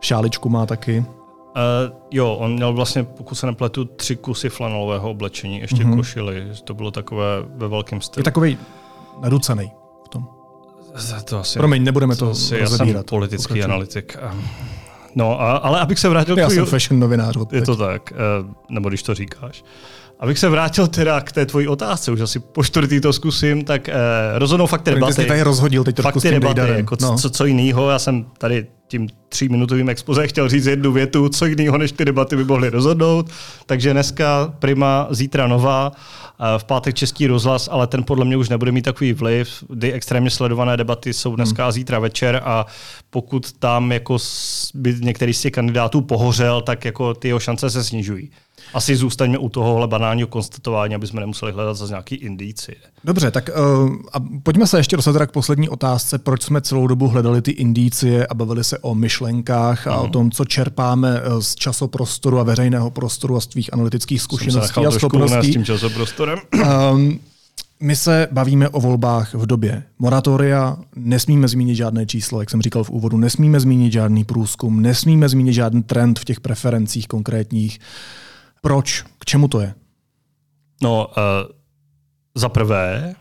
šáličku 0.02 0.50
má 0.50 0.66
taky. 0.66 1.06
Uh, 1.56 1.98
jo, 2.12 2.34
on 2.34 2.54
měl 2.54 2.74
vlastně, 2.74 3.04
pokud 3.04 3.36
se 3.36 3.46
nepletu, 3.46 3.86
tři 3.86 4.16
kusy 4.16 4.50
flanelového 4.50 5.10
oblečení, 5.10 5.60
ještě 5.60 5.84
mm-hmm. 5.84 5.96
košily. 5.96 6.48
To 6.64 6.74
bylo 6.74 6.92
takové 6.92 7.26
ve 7.56 7.68
velkém 7.68 8.02
stylu. 8.02 8.22
Je 8.22 8.24
takový 8.24 8.58
naducený 9.22 9.72
v 10.06 10.10
tom. 10.10 10.28
To 11.26 11.40
asi, 11.40 11.60
Promiň, 11.60 11.84
nebudeme 11.84 12.16
to, 12.16 12.26
to 12.26 12.32
asi, 12.32 12.58
Já 12.58 12.68
jsem 12.68 13.04
politický 13.10 13.48
Pokračuji. 13.48 13.64
analytik. 13.64 14.18
No, 15.16 15.42
a, 15.42 15.52
ale 15.58 15.80
abych 15.80 16.00
se 16.00 16.10
vrátil... 16.10 16.38
Já 16.38 16.50
jsem 16.50 16.66
fashion 16.66 17.00
novinář. 17.00 17.38
Je 17.52 17.62
to 17.62 17.76
tak, 17.76 18.14
uh, 18.42 18.52
nebo 18.70 18.90
když 18.90 19.04
to 19.04 19.14
říkáš. 19.14 19.64
Abych 20.20 20.40
se 20.40 20.50
vrátil 20.50 20.88
teda 20.88 21.22
k 21.22 21.32
té 21.32 21.46
tvojí 21.46 21.68
otázce, 21.68 22.12
už 22.12 22.22
asi 22.22 22.40
po 22.40 22.64
čtvrtý 22.64 23.02
to 23.02 23.14
zkusím, 23.14 23.64
tak 23.64 23.90
eh, 23.90 23.94
rozhodnou 24.36 24.68
fakt 24.68 24.82
ty 24.82 24.92
debaty. 24.92 25.16
Ty 25.16 25.26
tady 25.26 25.42
rozhodil 25.42 25.84
teď 25.84 26.02
fakt 26.02 26.22
ty 26.22 26.32
debaty, 26.32 26.62
jako 26.62 26.98
no. 27.02 27.18
co, 27.18 27.30
co 27.30 27.46
jiného. 27.46 27.90
Já 27.90 28.00
jsem 28.00 28.26
tady 28.38 28.68
tím 28.88 29.08
tříminutovým 29.30 29.90
expoze 29.90 30.28
chtěl 30.28 30.50
říct 30.50 30.66
jednu 30.66 30.92
větu, 30.92 31.30
co 31.30 31.46
jiného 31.46 31.78
než 31.78 31.92
ty 31.92 32.06
debaty 32.06 32.36
by 32.36 32.44
mohly 32.44 32.70
rozhodnout. 32.70 33.30
Takže 33.66 33.94
dneska 33.94 34.54
Prima, 34.60 35.08
zítra 35.10 35.48
nová, 35.48 35.92
v 36.58 36.64
pátek 36.64 36.96
český 36.96 37.28
rozhlas, 37.28 37.70
ale 37.72 37.88
ten 37.88 38.04
podle 38.04 38.26
mě 38.26 38.38
už 38.38 38.50
nebude 38.50 38.72
mít 38.72 38.82
takový 38.82 39.14
vliv. 39.14 39.64
Ty 39.80 39.94
extrémně 39.94 40.30
sledované 40.30 40.78
debaty 40.78 41.14
jsou 41.14 41.36
dneska 41.36 41.64
hmm. 41.64 41.68
a 41.68 41.72
zítra 41.72 42.00
večer 42.00 42.42
a 42.46 42.66
pokud 43.10 43.52
tam 43.52 43.92
jako 43.92 44.18
by 44.74 44.96
některý 45.00 45.34
z 45.34 45.42
těch 45.42 45.54
kandidátů 45.54 46.02
pohořel, 46.02 46.62
tak 46.62 46.86
jako 46.86 47.14
ty 47.14 47.28
jeho 47.28 47.40
šance 47.40 47.70
se 47.70 47.84
snižují 47.84 48.32
asi 48.76 48.96
zůstaňme 48.96 49.38
u 49.38 49.50
tohohle 49.50 49.88
banálního 49.88 50.28
konstatování, 50.28 50.96
aby 50.96 51.08
jsme 51.08 51.20
nemuseli 51.20 51.52
hledat 51.52 51.74
za 51.74 51.88
nějaký 51.88 52.16
indici. 52.16 52.76
Dobře, 53.04 53.32
tak 53.32 53.50
uh, 53.84 53.96
a 54.14 54.18
pojďme 54.44 54.68
se 54.68 54.80
ještě 54.80 54.96
dostat 54.96 55.26
k 55.28 55.32
poslední 55.32 55.70
otázce, 55.70 56.18
proč 56.18 56.44
jsme 56.44 56.62
celou 56.62 56.88
dobu 56.88 57.08
hledali 57.08 57.42
ty 57.42 57.52
indicie 57.52 58.28
a 58.28 58.34
bavili 58.34 58.64
se 58.64 58.78
o 58.78 58.96
myšlenkách 58.96 59.88
a 59.88 59.98
uh-huh. 59.98 60.06
o 60.06 60.08
tom, 60.08 60.32
co 60.32 60.46
čerpáme 60.46 61.22
eh, 61.24 61.42
z 61.42 61.56
časoprostoru 61.56 62.40
a 62.40 62.44
veřejného 62.44 62.92
prostoru 62.92 63.38
a 63.38 63.42
z 63.42 63.48
tvých 63.48 63.74
analytických 63.74 64.22
zkušeností 64.22 64.86
a 64.86 64.92
schopností. 64.92 65.50
s 65.50 65.54
tím 65.54 65.66
časoprostorem. 65.66 66.40
Um, 66.94 67.20
my 67.80 67.96
se 67.96 68.28
bavíme 68.32 68.70
o 68.70 68.80
volbách 68.80 69.34
v 69.34 69.46
době 69.46 69.84
moratoria, 70.00 70.78
nesmíme 70.96 71.48
zmínit 71.48 71.76
žádné 71.76 72.06
číslo, 72.06 72.40
jak 72.40 72.50
jsem 72.50 72.62
říkal 72.62 72.84
v 72.84 72.90
úvodu, 72.90 73.18
nesmíme 73.18 73.60
zmínit 73.60 73.94
žádný 73.94 74.24
průzkum, 74.24 74.82
nesmíme 74.82 75.30
zmínit 75.30 75.54
žádný 75.54 75.84
trend 75.84 76.20
v 76.20 76.26
těch 76.26 76.40
preferencích 76.40 77.08
konkrétních. 77.08 77.80
Proč? 78.66 79.04
K 79.20 79.26
čemu 79.26 79.48
to 79.48 79.60
je? 79.60 79.74
No, 80.84 81.08
uh, 81.08 81.14
za 82.36 82.50
prvé, 82.50 83.16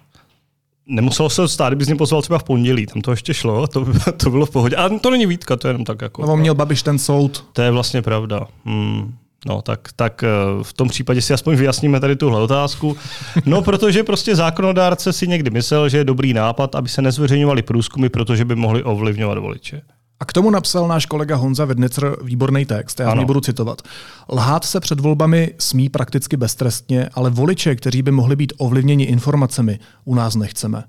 nemuselo 0.87 1.31
se 1.31 1.49
stát, 1.49 1.69
kdyby 1.69 1.85
z 1.85 1.89
něj 1.89 1.97
pozval 1.97 2.23
třeba 2.23 2.39
v 2.39 2.45
pondělí, 2.45 2.87
tam 2.87 3.03
to 3.03 3.11
ještě 3.11 3.35
šlo, 3.35 3.67
to, 3.67 3.87
to 4.17 4.31
bylo 4.31 4.47
v 4.47 4.51
pohodě. 4.51 4.77
A 4.77 4.99
to 4.99 5.11
není 5.11 5.27
výtka, 5.27 5.57
to 5.57 5.69
je 5.69 5.71
jenom 5.71 5.85
tak 5.85 6.03
jako. 6.03 6.27
No, 6.27 6.37
měl 6.37 6.55
Babiš 6.55 6.83
ten 6.83 6.99
soud. 6.99 7.45
To 7.53 7.63
je 7.63 7.71
vlastně 7.71 8.03
pravda. 8.03 8.47
Hmm. 8.65 9.15
No, 9.47 9.63
tak, 9.63 9.89
tak 9.97 10.23
eh, 10.23 10.29
v 10.63 10.73
tom 10.73 10.89
případě 10.89 11.23
si 11.23 11.35
aspoň 11.35 11.57
vyjasníme 11.57 12.01
tady 12.01 12.17
tuhle 12.17 12.41
otázku. 12.41 12.97
No, 13.47 13.63
protože 13.69 14.05
prostě 14.05 14.37
zákonodárce 14.37 15.13
si 15.13 15.29
někdy 15.29 15.51
myslel, 15.51 15.89
že 15.89 15.99
je 15.99 16.05
dobrý 16.05 16.33
nápad, 16.33 16.75
aby 16.75 16.89
se 16.89 17.03
nezveřejňovaly 17.03 17.63
průzkumy, 17.63 18.09
protože 18.09 18.45
by 18.45 18.55
mohli 18.55 18.83
ovlivňovat 18.83 19.39
voliče. 19.39 19.83
A 20.21 20.25
k 20.25 20.33
tomu 20.33 20.51
napsal 20.51 20.89
náš 20.89 21.07
kolega 21.07 21.37
Honza 21.37 21.65
Vednicer 21.65 22.17
výborný 22.23 22.65
text, 22.65 23.01
já 23.01 23.21
z 23.21 23.25
budu 23.25 23.41
citovat. 23.41 23.83
Lhát 24.33 24.65
se 24.65 24.81
před 24.81 25.01
volbami 25.01 25.55
smí 25.59 25.89
prakticky 25.89 26.37
beztrestně, 26.37 27.09
ale 27.15 27.31
voliče, 27.31 27.77
kteří 27.77 28.03
by 28.03 28.11
mohli 28.11 28.37
být 28.37 28.53
ovlivněni 28.59 29.05
informacemi, 29.05 29.79
u 30.05 30.15
nás 30.15 30.35
nechceme. 30.35 30.85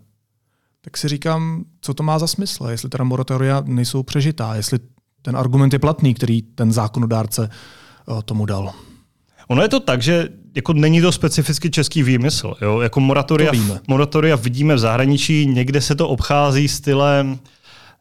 Tak 0.82 0.98
si 0.98 1.08
říkám, 1.08 1.64
co 1.82 1.94
to 1.94 2.04
má 2.04 2.20
za 2.20 2.28
smysl, 2.28 2.68
jestli 2.70 2.90
teda 2.90 3.04
moratoria 3.04 3.64
nejsou 3.66 4.04
přežitá, 4.04 4.56
jestli 4.56 4.80
ten 5.22 5.38
argument 5.38 5.74
je 5.74 5.80
platný, 5.80 6.14
který 6.14 6.42
ten 6.42 6.72
zákonodárce 6.72 7.50
eh, 7.50 8.22
tomu 8.26 8.46
dal. 8.46 8.74
Ono 9.48 9.62
je 9.62 9.70
to 9.70 9.80
tak, 9.80 10.02
že 10.02 10.30
jako 10.56 10.74
není 10.74 11.02
to 11.02 11.12
specificky 11.12 11.70
český 11.70 12.04
výmysl. 12.04 12.54
Jo? 12.62 12.80
Jako 12.80 13.00
moratoria, 13.00 13.52
moratoria 13.88 14.36
vidíme 14.36 14.76
v 14.76 14.80
zahraničí, 14.80 15.46
někde 15.46 15.82
se 15.82 15.96
to 15.96 16.10
obchází 16.10 16.68
stylem 16.68 17.40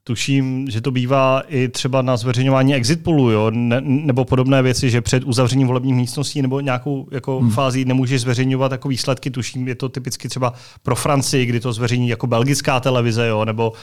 Tuším, 0.06 0.70
že 0.70 0.80
to 0.80 0.90
bývá 0.90 1.42
i 1.48 1.68
třeba 1.68 2.02
na 2.02 2.16
zveřejňování 2.16 2.74
exit 2.74 3.02
pollu, 3.02 3.30
jo? 3.30 3.50
Ne, 3.50 3.80
nebo 3.80 4.24
podobné 4.24 4.62
věci, 4.62 4.90
že 4.90 5.00
před 5.00 5.24
uzavřením 5.24 5.66
volebních 5.66 5.94
místností 5.94 6.42
nebo 6.42 6.60
nějakou 6.60 7.08
jako 7.10 7.40
hmm. 7.40 7.50
fází 7.50 7.84
nemůžeš 7.84 8.20
zveřejňovat 8.20 8.72
jako 8.72 8.88
výsledky. 8.88 9.30
Tuším, 9.30 9.68
je 9.68 9.74
to 9.74 9.88
typicky 9.88 10.28
třeba 10.28 10.52
pro 10.82 10.96
Francii, 10.96 11.46
kdy 11.46 11.60
to 11.60 11.72
zveřejní 11.72 12.08
jako 12.08 12.26
belgická 12.26 12.80
televize, 12.80 13.26
jo? 13.26 13.44
Nebo, 13.44 13.70
uh, 13.70 13.76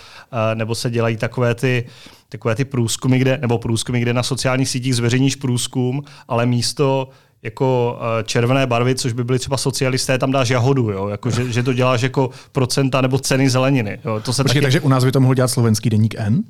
nebo 0.54 0.76
se 0.76 0.90
dělají 0.90 1.18
takové 1.18 1.56
ty 1.56 1.86
takové 2.30 2.56
ty 2.56 2.66
průzkumy, 2.66 3.20
kde, 3.20 3.38
nebo 3.42 3.58
průzkumy, 3.58 4.00
kde 4.00 4.14
na 4.14 4.24
sociálních 4.24 4.70
sítích 4.70 4.96
zveřejníš 4.96 5.36
průzkum, 5.36 6.04
ale 6.28 6.46
místo 6.46 7.10
jako 7.44 8.00
eh, 8.02 8.24
červené 8.24 8.68
barvy, 8.68 8.96
což 8.96 9.14
by 9.14 9.24
byly 9.24 9.40
třeba 9.40 9.58
socialisté, 9.58 10.18
tam 10.18 10.32
dáš 10.32 10.50
jahodu, 10.50 10.90
jo? 10.90 11.08
Jako, 11.08 11.32
že, 11.32 11.52
že, 11.52 11.64
to 11.64 11.74
děláš 11.74 12.02
jako 12.02 12.30
procenta 12.52 13.02
nebo 13.02 13.20
ceny 13.20 13.50
zeleniny. 13.50 14.00
Jo? 14.06 14.20
To 14.20 14.34
se 14.34 14.44
Počkej, 14.44 14.62
taky... 14.62 14.66
takže 14.66 14.80
u 14.80 14.90
nás 14.90 15.06
by 15.06 15.12
to 15.12 15.20
mohl 15.20 15.34
dělat 15.34 15.48
slovenský 15.48 15.90
deník 15.90 16.16
N? 16.18 16.44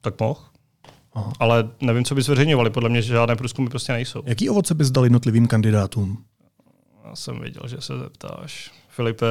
Tak 0.00 0.20
mohl. 0.20 0.40
Aha. 1.14 1.32
Ale 1.40 1.68
nevím, 1.80 2.04
co 2.04 2.14
by 2.14 2.22
zveřejňovali. 2.22 2.70
Podle 2.70 2.88
mě 2.88 3.02
žádné 3.02 3.36
průzkumy 3.36 3.68
prostě 3.68 3.92
nejsou. 3.92 4.22
Jaký 4.26 4.50
ovoce 4.50 4.74
bys 4.74 4.90
dal 4.90 5.04
jednotlivým 5.04 5.46
kandidátům? 5.46 6.18
Já 7.04 7.16
jsem 7.16 7.40
věděl, 7.40 7.62
že 7.66 7.76
se 7.80 7.98
zeptáš. 7.98 8.70
Filipe, 8.88 9.26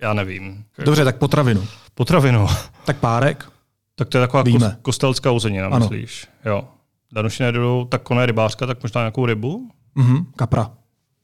já 0.00 0.12
nevím. 0.12 0.64
Dobře, 0.84 1.04
tak 1.04 1.16
potravinu. 1.18 1.66
Potravinu. 1.94 2.46
Tak 2.84 2.96
párek? 2.96 3.48
Tak 3.94 4.08
to 4.08 4.18
je 4.18 4.22
taková 4.22 4.42
Víme. 4.42 4.76
kostelská 4.82 5.30
uzenina, 5.30 5.66
ano. 5.66 5.78
myslíš? 5.78 6.26
Jo. 6.44 6.68
Danuši 7.12 7.42
nejdou 7.42 7.84
tak 7.84 8.02
koné 8.02 8.26
rybářka, 8.26 8.66
tak 8.66 8.82
možná 8.82 9.00
nějakou 9.00 9.26
rybu? 9.26 9.70
Mhm, 9.96 10.26
kapra. 10.36 10.70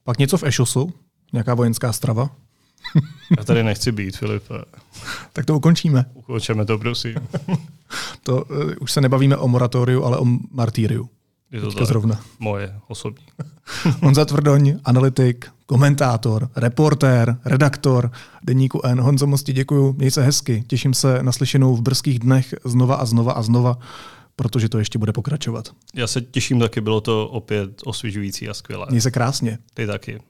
Pak 0.05 0.19
něco 0.19 0.39
v 0.39 0.43
Ešosu? 0.43 0.93
Nějaká 1.33 1.55
vojenská 1.55 1.93
strava? 1.93 2.31
Já 3.39 3.45
tady 3.45 3.65
nechci 3.65 3.93
být, 3.93 4.17
Filipe. 4.17 4.55
tak 5.33 5.47
to 5.47 5.57
ukončíme. 5.57 6.05
Ukončíme 6.15 6.65
to, 6.65 6.79
prosím. 6.79 7.15
to 8.23 8.45
uh, 8.45 8.71
už 8.81 8.93
se 8.93 9.01
nebavíme 9.01 9.37
o 9.37 9.49
moratoriu, 9.49 10.05
ale 10.05 10.19
o 10.19 10.27
martýriu. 10.51 11.09
Je 11.53 11.61
to 11.61 11.73
tak. 11.73 11.87
zrovna. 11.87 12.21
Moje 12.39 12.75
osobní. 12.89 13.25
Honza 14.03 14.25
Tvrdoň, 14.25 14.75
analytik, 14.85 15.47
komentátor, 15.67 16.49
reportér, 16.57 17.37
redaktor 17.45 18.11
Deníku 18.43 18.81
N. 18.85 19.01
Honzo, 19.01 19.27
moc 19.27 19.43
ti 19.43 19.53
děkuju, 19.53 19.93
měj 19.93 20.11
se 20.11 20.23
hezky. 20.23 20.65
Těším 20.67 20.95
se 20.95 21.23
na 21.23 21.33
slyšenou 21.33 21.77
v 21.77 21.83
brzkých 21.83 22.19
dnech 22.19 22.55
znova 22.65 22.95
a 22.95 23.05
znova 23.05 23.33
a 23.33 23.43
znova 23.43 23.79
protože 24.43 24.69
to 24.69 24.79
ještě 24.79 24.99
bude 24.99 25.13
pokračovat. 25.13 25.69
Já 25.95 26.07
se 26.07 26.21
těším 26.21 26.61
taky, 26.61 26.81
bylo 26.81 27.01
to 27.01 27.29
opět 27.29 27.71
osvěžující 27.85 28.49
a 28.49 28.55
skvělé. 28.55 28.87
Měj 28.91 29.01
se 29.01 29.11
krásně. 29.11 29.59
Ty 29.75 29.87
taky. 29.87 30.21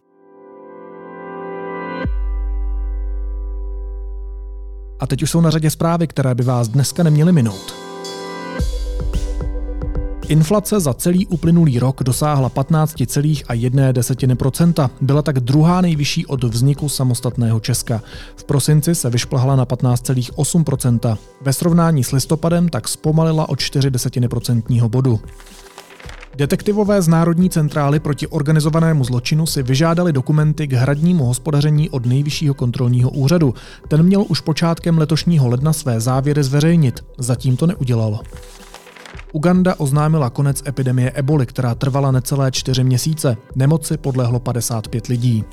A 5.01 5.07
teď 5.07 5.23
už 5.23 5.31
jsou 5.31 5.41
na 5.41 5.51
řadě 5.51 5.71
zprávy, 5.71 6.07
které 6.07 6.35
by 6.35 6.43
vás 6.43 6.69
dneska 6.69 7.03
neměly 7.03 7.33
minout. 7.33 7.92
Inflace 10.29 10.81
za 10.81 10.95
celý 10.95 11.27
uplynulý 11.27 11.79
rok 11.79 12.03
dosáhla 12.03 12.51
15,1%. 12.51 14.91
Byla 15.01 15.23
tak 15.23 15.41
druhá 15.41 15.81
nejvyšší 15.81 16.27
od 16.27 16.45
vzniku 16.45 16.89
samostatného 16.89 17.61
Česka. 17.61 18.03
V 18.37 18.45
prosinci 18.45 18.95
se 18.95 19.11
vyšplhala 19.11 19.57
na 19.57 19.67
15,8%. 19.67 21.17
Ve 21.41 21.53
srovnání 21.53 22.05
s 22.05 22.13
listopadem 22.13 22.69
tak 22.69 22.89
zpomalila 22.89 23.49
o 23.49 23.55
4% 23.55 24.89
bodu. 24.89 25.21
Detektivové 26.37 27.03
z 27.03 27.09
Národní 27.09 27.51
centrály 27.51 28.01
proti 28.01 28.27
organizovanému 28.27 29.05
zločinu 29.05 29.47
si 29.47 29.63
vyžádali 29.63 30.13
dokumenty 30.13 30.67
k 30.67 30.73
hradnímu 30.73 31.25
hospodaření 31.25 31.91
od 31.91 32.07
Nejvyššího 32.07 32.55
kontrolního 32.55 33.11
úřadu. 33.11 33.55
Ten 33.89 34.03
měl 34.03 34.25
už 34.29 34.41
počátkem 34.41 34.99
letošního 34.99 35.49
ledna 35.49 35.73
své 35.73 36.01
závěry 36.01 36.43
zveřejnit. 36.43 37.05
Zatím 37.19 37.57
to 37.57 37.67
neudělal. 37.67 38.21
Uganda 39.33 39.75
oznámila 39.79 40.31
konec 40.31 40.63
epidemie 40.67 41.11
eboli, 41.11 41.47
která 41.47 41.75
trvala 41.75 42.11
necelé 42.11 42.51
čtyři 42.51 42.85
měsíce. 42.85 43.37
Nemoci 43.55 43.97
podlehlo 43.97 44.41
55 44.41 45.07
lidí. 45.07 45.45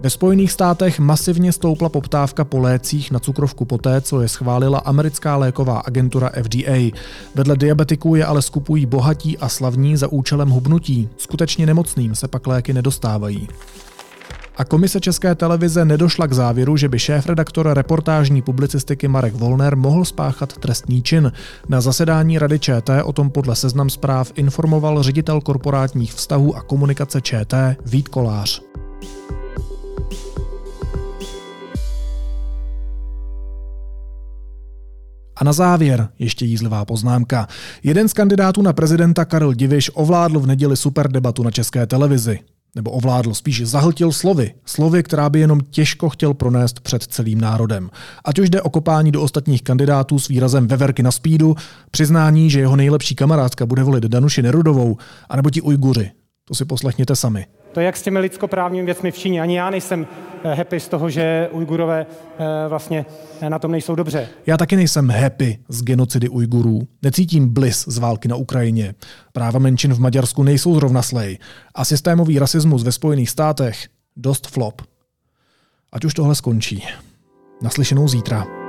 Ve 0.00 0.10
Spojených 0.10 0.52
státech 0.52 0.98
masivně 0.98 1.52
stoupla 1.52 1.88
poptávka 1.88 2.44
po 2.44 2.58
lécích 2.58 3.10
na 3.10 3.18
cukrovku 3.18 3.64
poté, 3.64 4.00
co 4.00 4.20
je 4.20 4.28
schválila 4.28 4.78
americká 4.78 5.36
léková 5.36 5.78
agentura 5.78 6.30
FDA. 6.42 6.96
Vedle 7.34 7.56
diabetiků 7.56 8.14
je 8.14 8.24
ale 8.24 8.42
skupují 8.42 8.86
bohatí 8.86 9.38
a 9.38 9.48
slavní 9.48 9.96
za 9.96 10.08
účelem 10.12 10.48
hubnutí. 10.48 11.08
Skutečně 11.16 11.66
nemocným 11.66 12.14
se 12.14 12.28
pak 12.28 12.46
léky 12.46 12.72
nedostávají 12.72 13.48
a 14.56 14.64
komise 14.64 15.00
České 15.00 15.34
televize 15.34 15.84
nedošla 15.84 16.26
k 16.26 16.32
závěru, 16.32 16.76
že 16.76 16.88
by 16.88 16.98
šéf-redaktor 16.98 17.68
reportážní 17.72 18.42
publicistiky 18.42 19.08
Marek 19.08 19.34
Volner 19.34 19.76
mohl 19.76 20.04
spáchat 20.04 20.52
trestní 20.52 21.02
čin. 21.02 21.32
Na 21.68 21.80
zasedání 21.80 22.38
Rady 22.38 22.58
ČT 22.58 23.02
o 23.02 23.12
tom 23.12 23.30
podle 23.30 23.56
seznam 23.56 23.90
zpráv 23.90 24.32
informoval 24.34 25.02
ředitel 25.02 25.40
korporátních 25.40 26.14
vztahů 26.14 26.56
a 26.56 26.62
komunikace 26.62 27.20
ČT 27.20 27.76
Vít 27.86 28.08
Kolář. 28.08 28.62
A 35.36 35.44
na 35.44 35.52
závěr 35.52 36.08
ještě 36.18 36.44
jízlivá 36.44 36.84
poznámka. 36.84 37.48
Jeden 37.82 38.08
z 38.08 38.12
kandidátů 38.12 38.62
na 38.62 38.72
prezidenta 38.72 39.24
Karel 39.24 39.54
Diviš 39.54 39.90
ovládl 39.94 40.40
v 40.40 40.46
neděli 40.46 40.76
super 40.76 41.12
debatu 41.12 41.42
na 41.42 41.50
české 41.50 41.86
televizi 41.86 42.38
nebo 42.76 42.90
ovládl, 42.90 43.34
spíš 43.34 43.66
zahltil 43.66 44.12
slovy. 44.12 44.54
Slovy, 44.64 45.02
která 45.02 45.30
by 45.30 45.40
jenom 45.40 45.60
těžko 45.60 46.08
chtěl 46.08 46.34
pronést 46.34 46.80
před 46.80 47.02
celým 47.02 47.40
národem. 47.40 47.90
Ať 48.24 48.38
už 48.38 48.50
jde 48.50 48.62
o 48.62 48.70
kopání 48.70 49.12
do 49.12 49.22
ostatních 49.22 49.62
kandidátů 49.62 50.18
s 50.18 50.28
výrazem 50.28 50.66
veverky 50.66 51.02
na 51.02 51.10
spídu, 51.10 51.56
přiznání, 51.90 52.50
že 52.50 52.60
jeho 52.60 52.76
nejlepší 52.76 53.14
kamarádka 53.14 53.66
bude 53.66 53.82
volit 53.82 54.04
Danuši 54.04 54.42
Nerudovou, 54.42 54.96
anebo 55.28 55.50
ti 55.50 55.60
Ujguři. 55.60 56.10
To 56.44 56.54
si 56.54 56.64
poslechněte 56.64 57.16
sami. 57.16 57.46
To 57.76 57.80
je 57.80 57.86
jak 57.86 57.96
s 57.96 58.02
těmi 58.02 58.18
lidskoprávními 58.18 58.84
věcmi 58.86 59.10
v 59.10 59.18
Číně. 59.18 59.42
Ani 59.42 59.56
já 59.56 59.70
nejsem 59.70 60.06
eh, 60.44 60.54
happy 60.54 60.80
z 60.80 60.88
toho, 60.88 61.10
že 61.10 61.48
Ujgurové 61.52 62.06
eh, 62.38 62.68
vlastně 62.68 63.06
eh, 63.40 63.50
na 63.50 63.58
tom 63.58 63.72
nejsou 63.72 63.94
dobře. 63.94 64.28
Já 64.46 64.56
taky 64.56 64.76
nejsem 64.76 65.10
happy 65.10 65.58
z 65.68 65.82
genocidy 65.82 66.28
Ujgurů. 66.28 66.80
Necítím 67.02 67.48
blis 67.48 67.84
z 67.88 67.98
války 67.98 68.28
na 68.28 68.36
Ukrajině. 68.36 68.94
Práva 69.32 69.58
menšin 69.58 69.94
v 69.94 69.98
Maďarsku 69.98 70.42
nejsou 70.42 70.74
zrovna 70.74 71.02
slej. 71.02 71.38
A 71.74 71.84
systémový 71.84 72.38
rasismus 72.38 72.82
ve 72.82 72.92
Spojených 72.92 73.30
státech 73.30 73.88
dost 74.16 74.46
flop. 74.46 74.82
Ať 75.92 76.04
už 76.04 76.14
tohle 76.14 76.34
skončí. 76.34 76.84
Naslyšenou 77.62 78.08
zítra. 78.08 78.65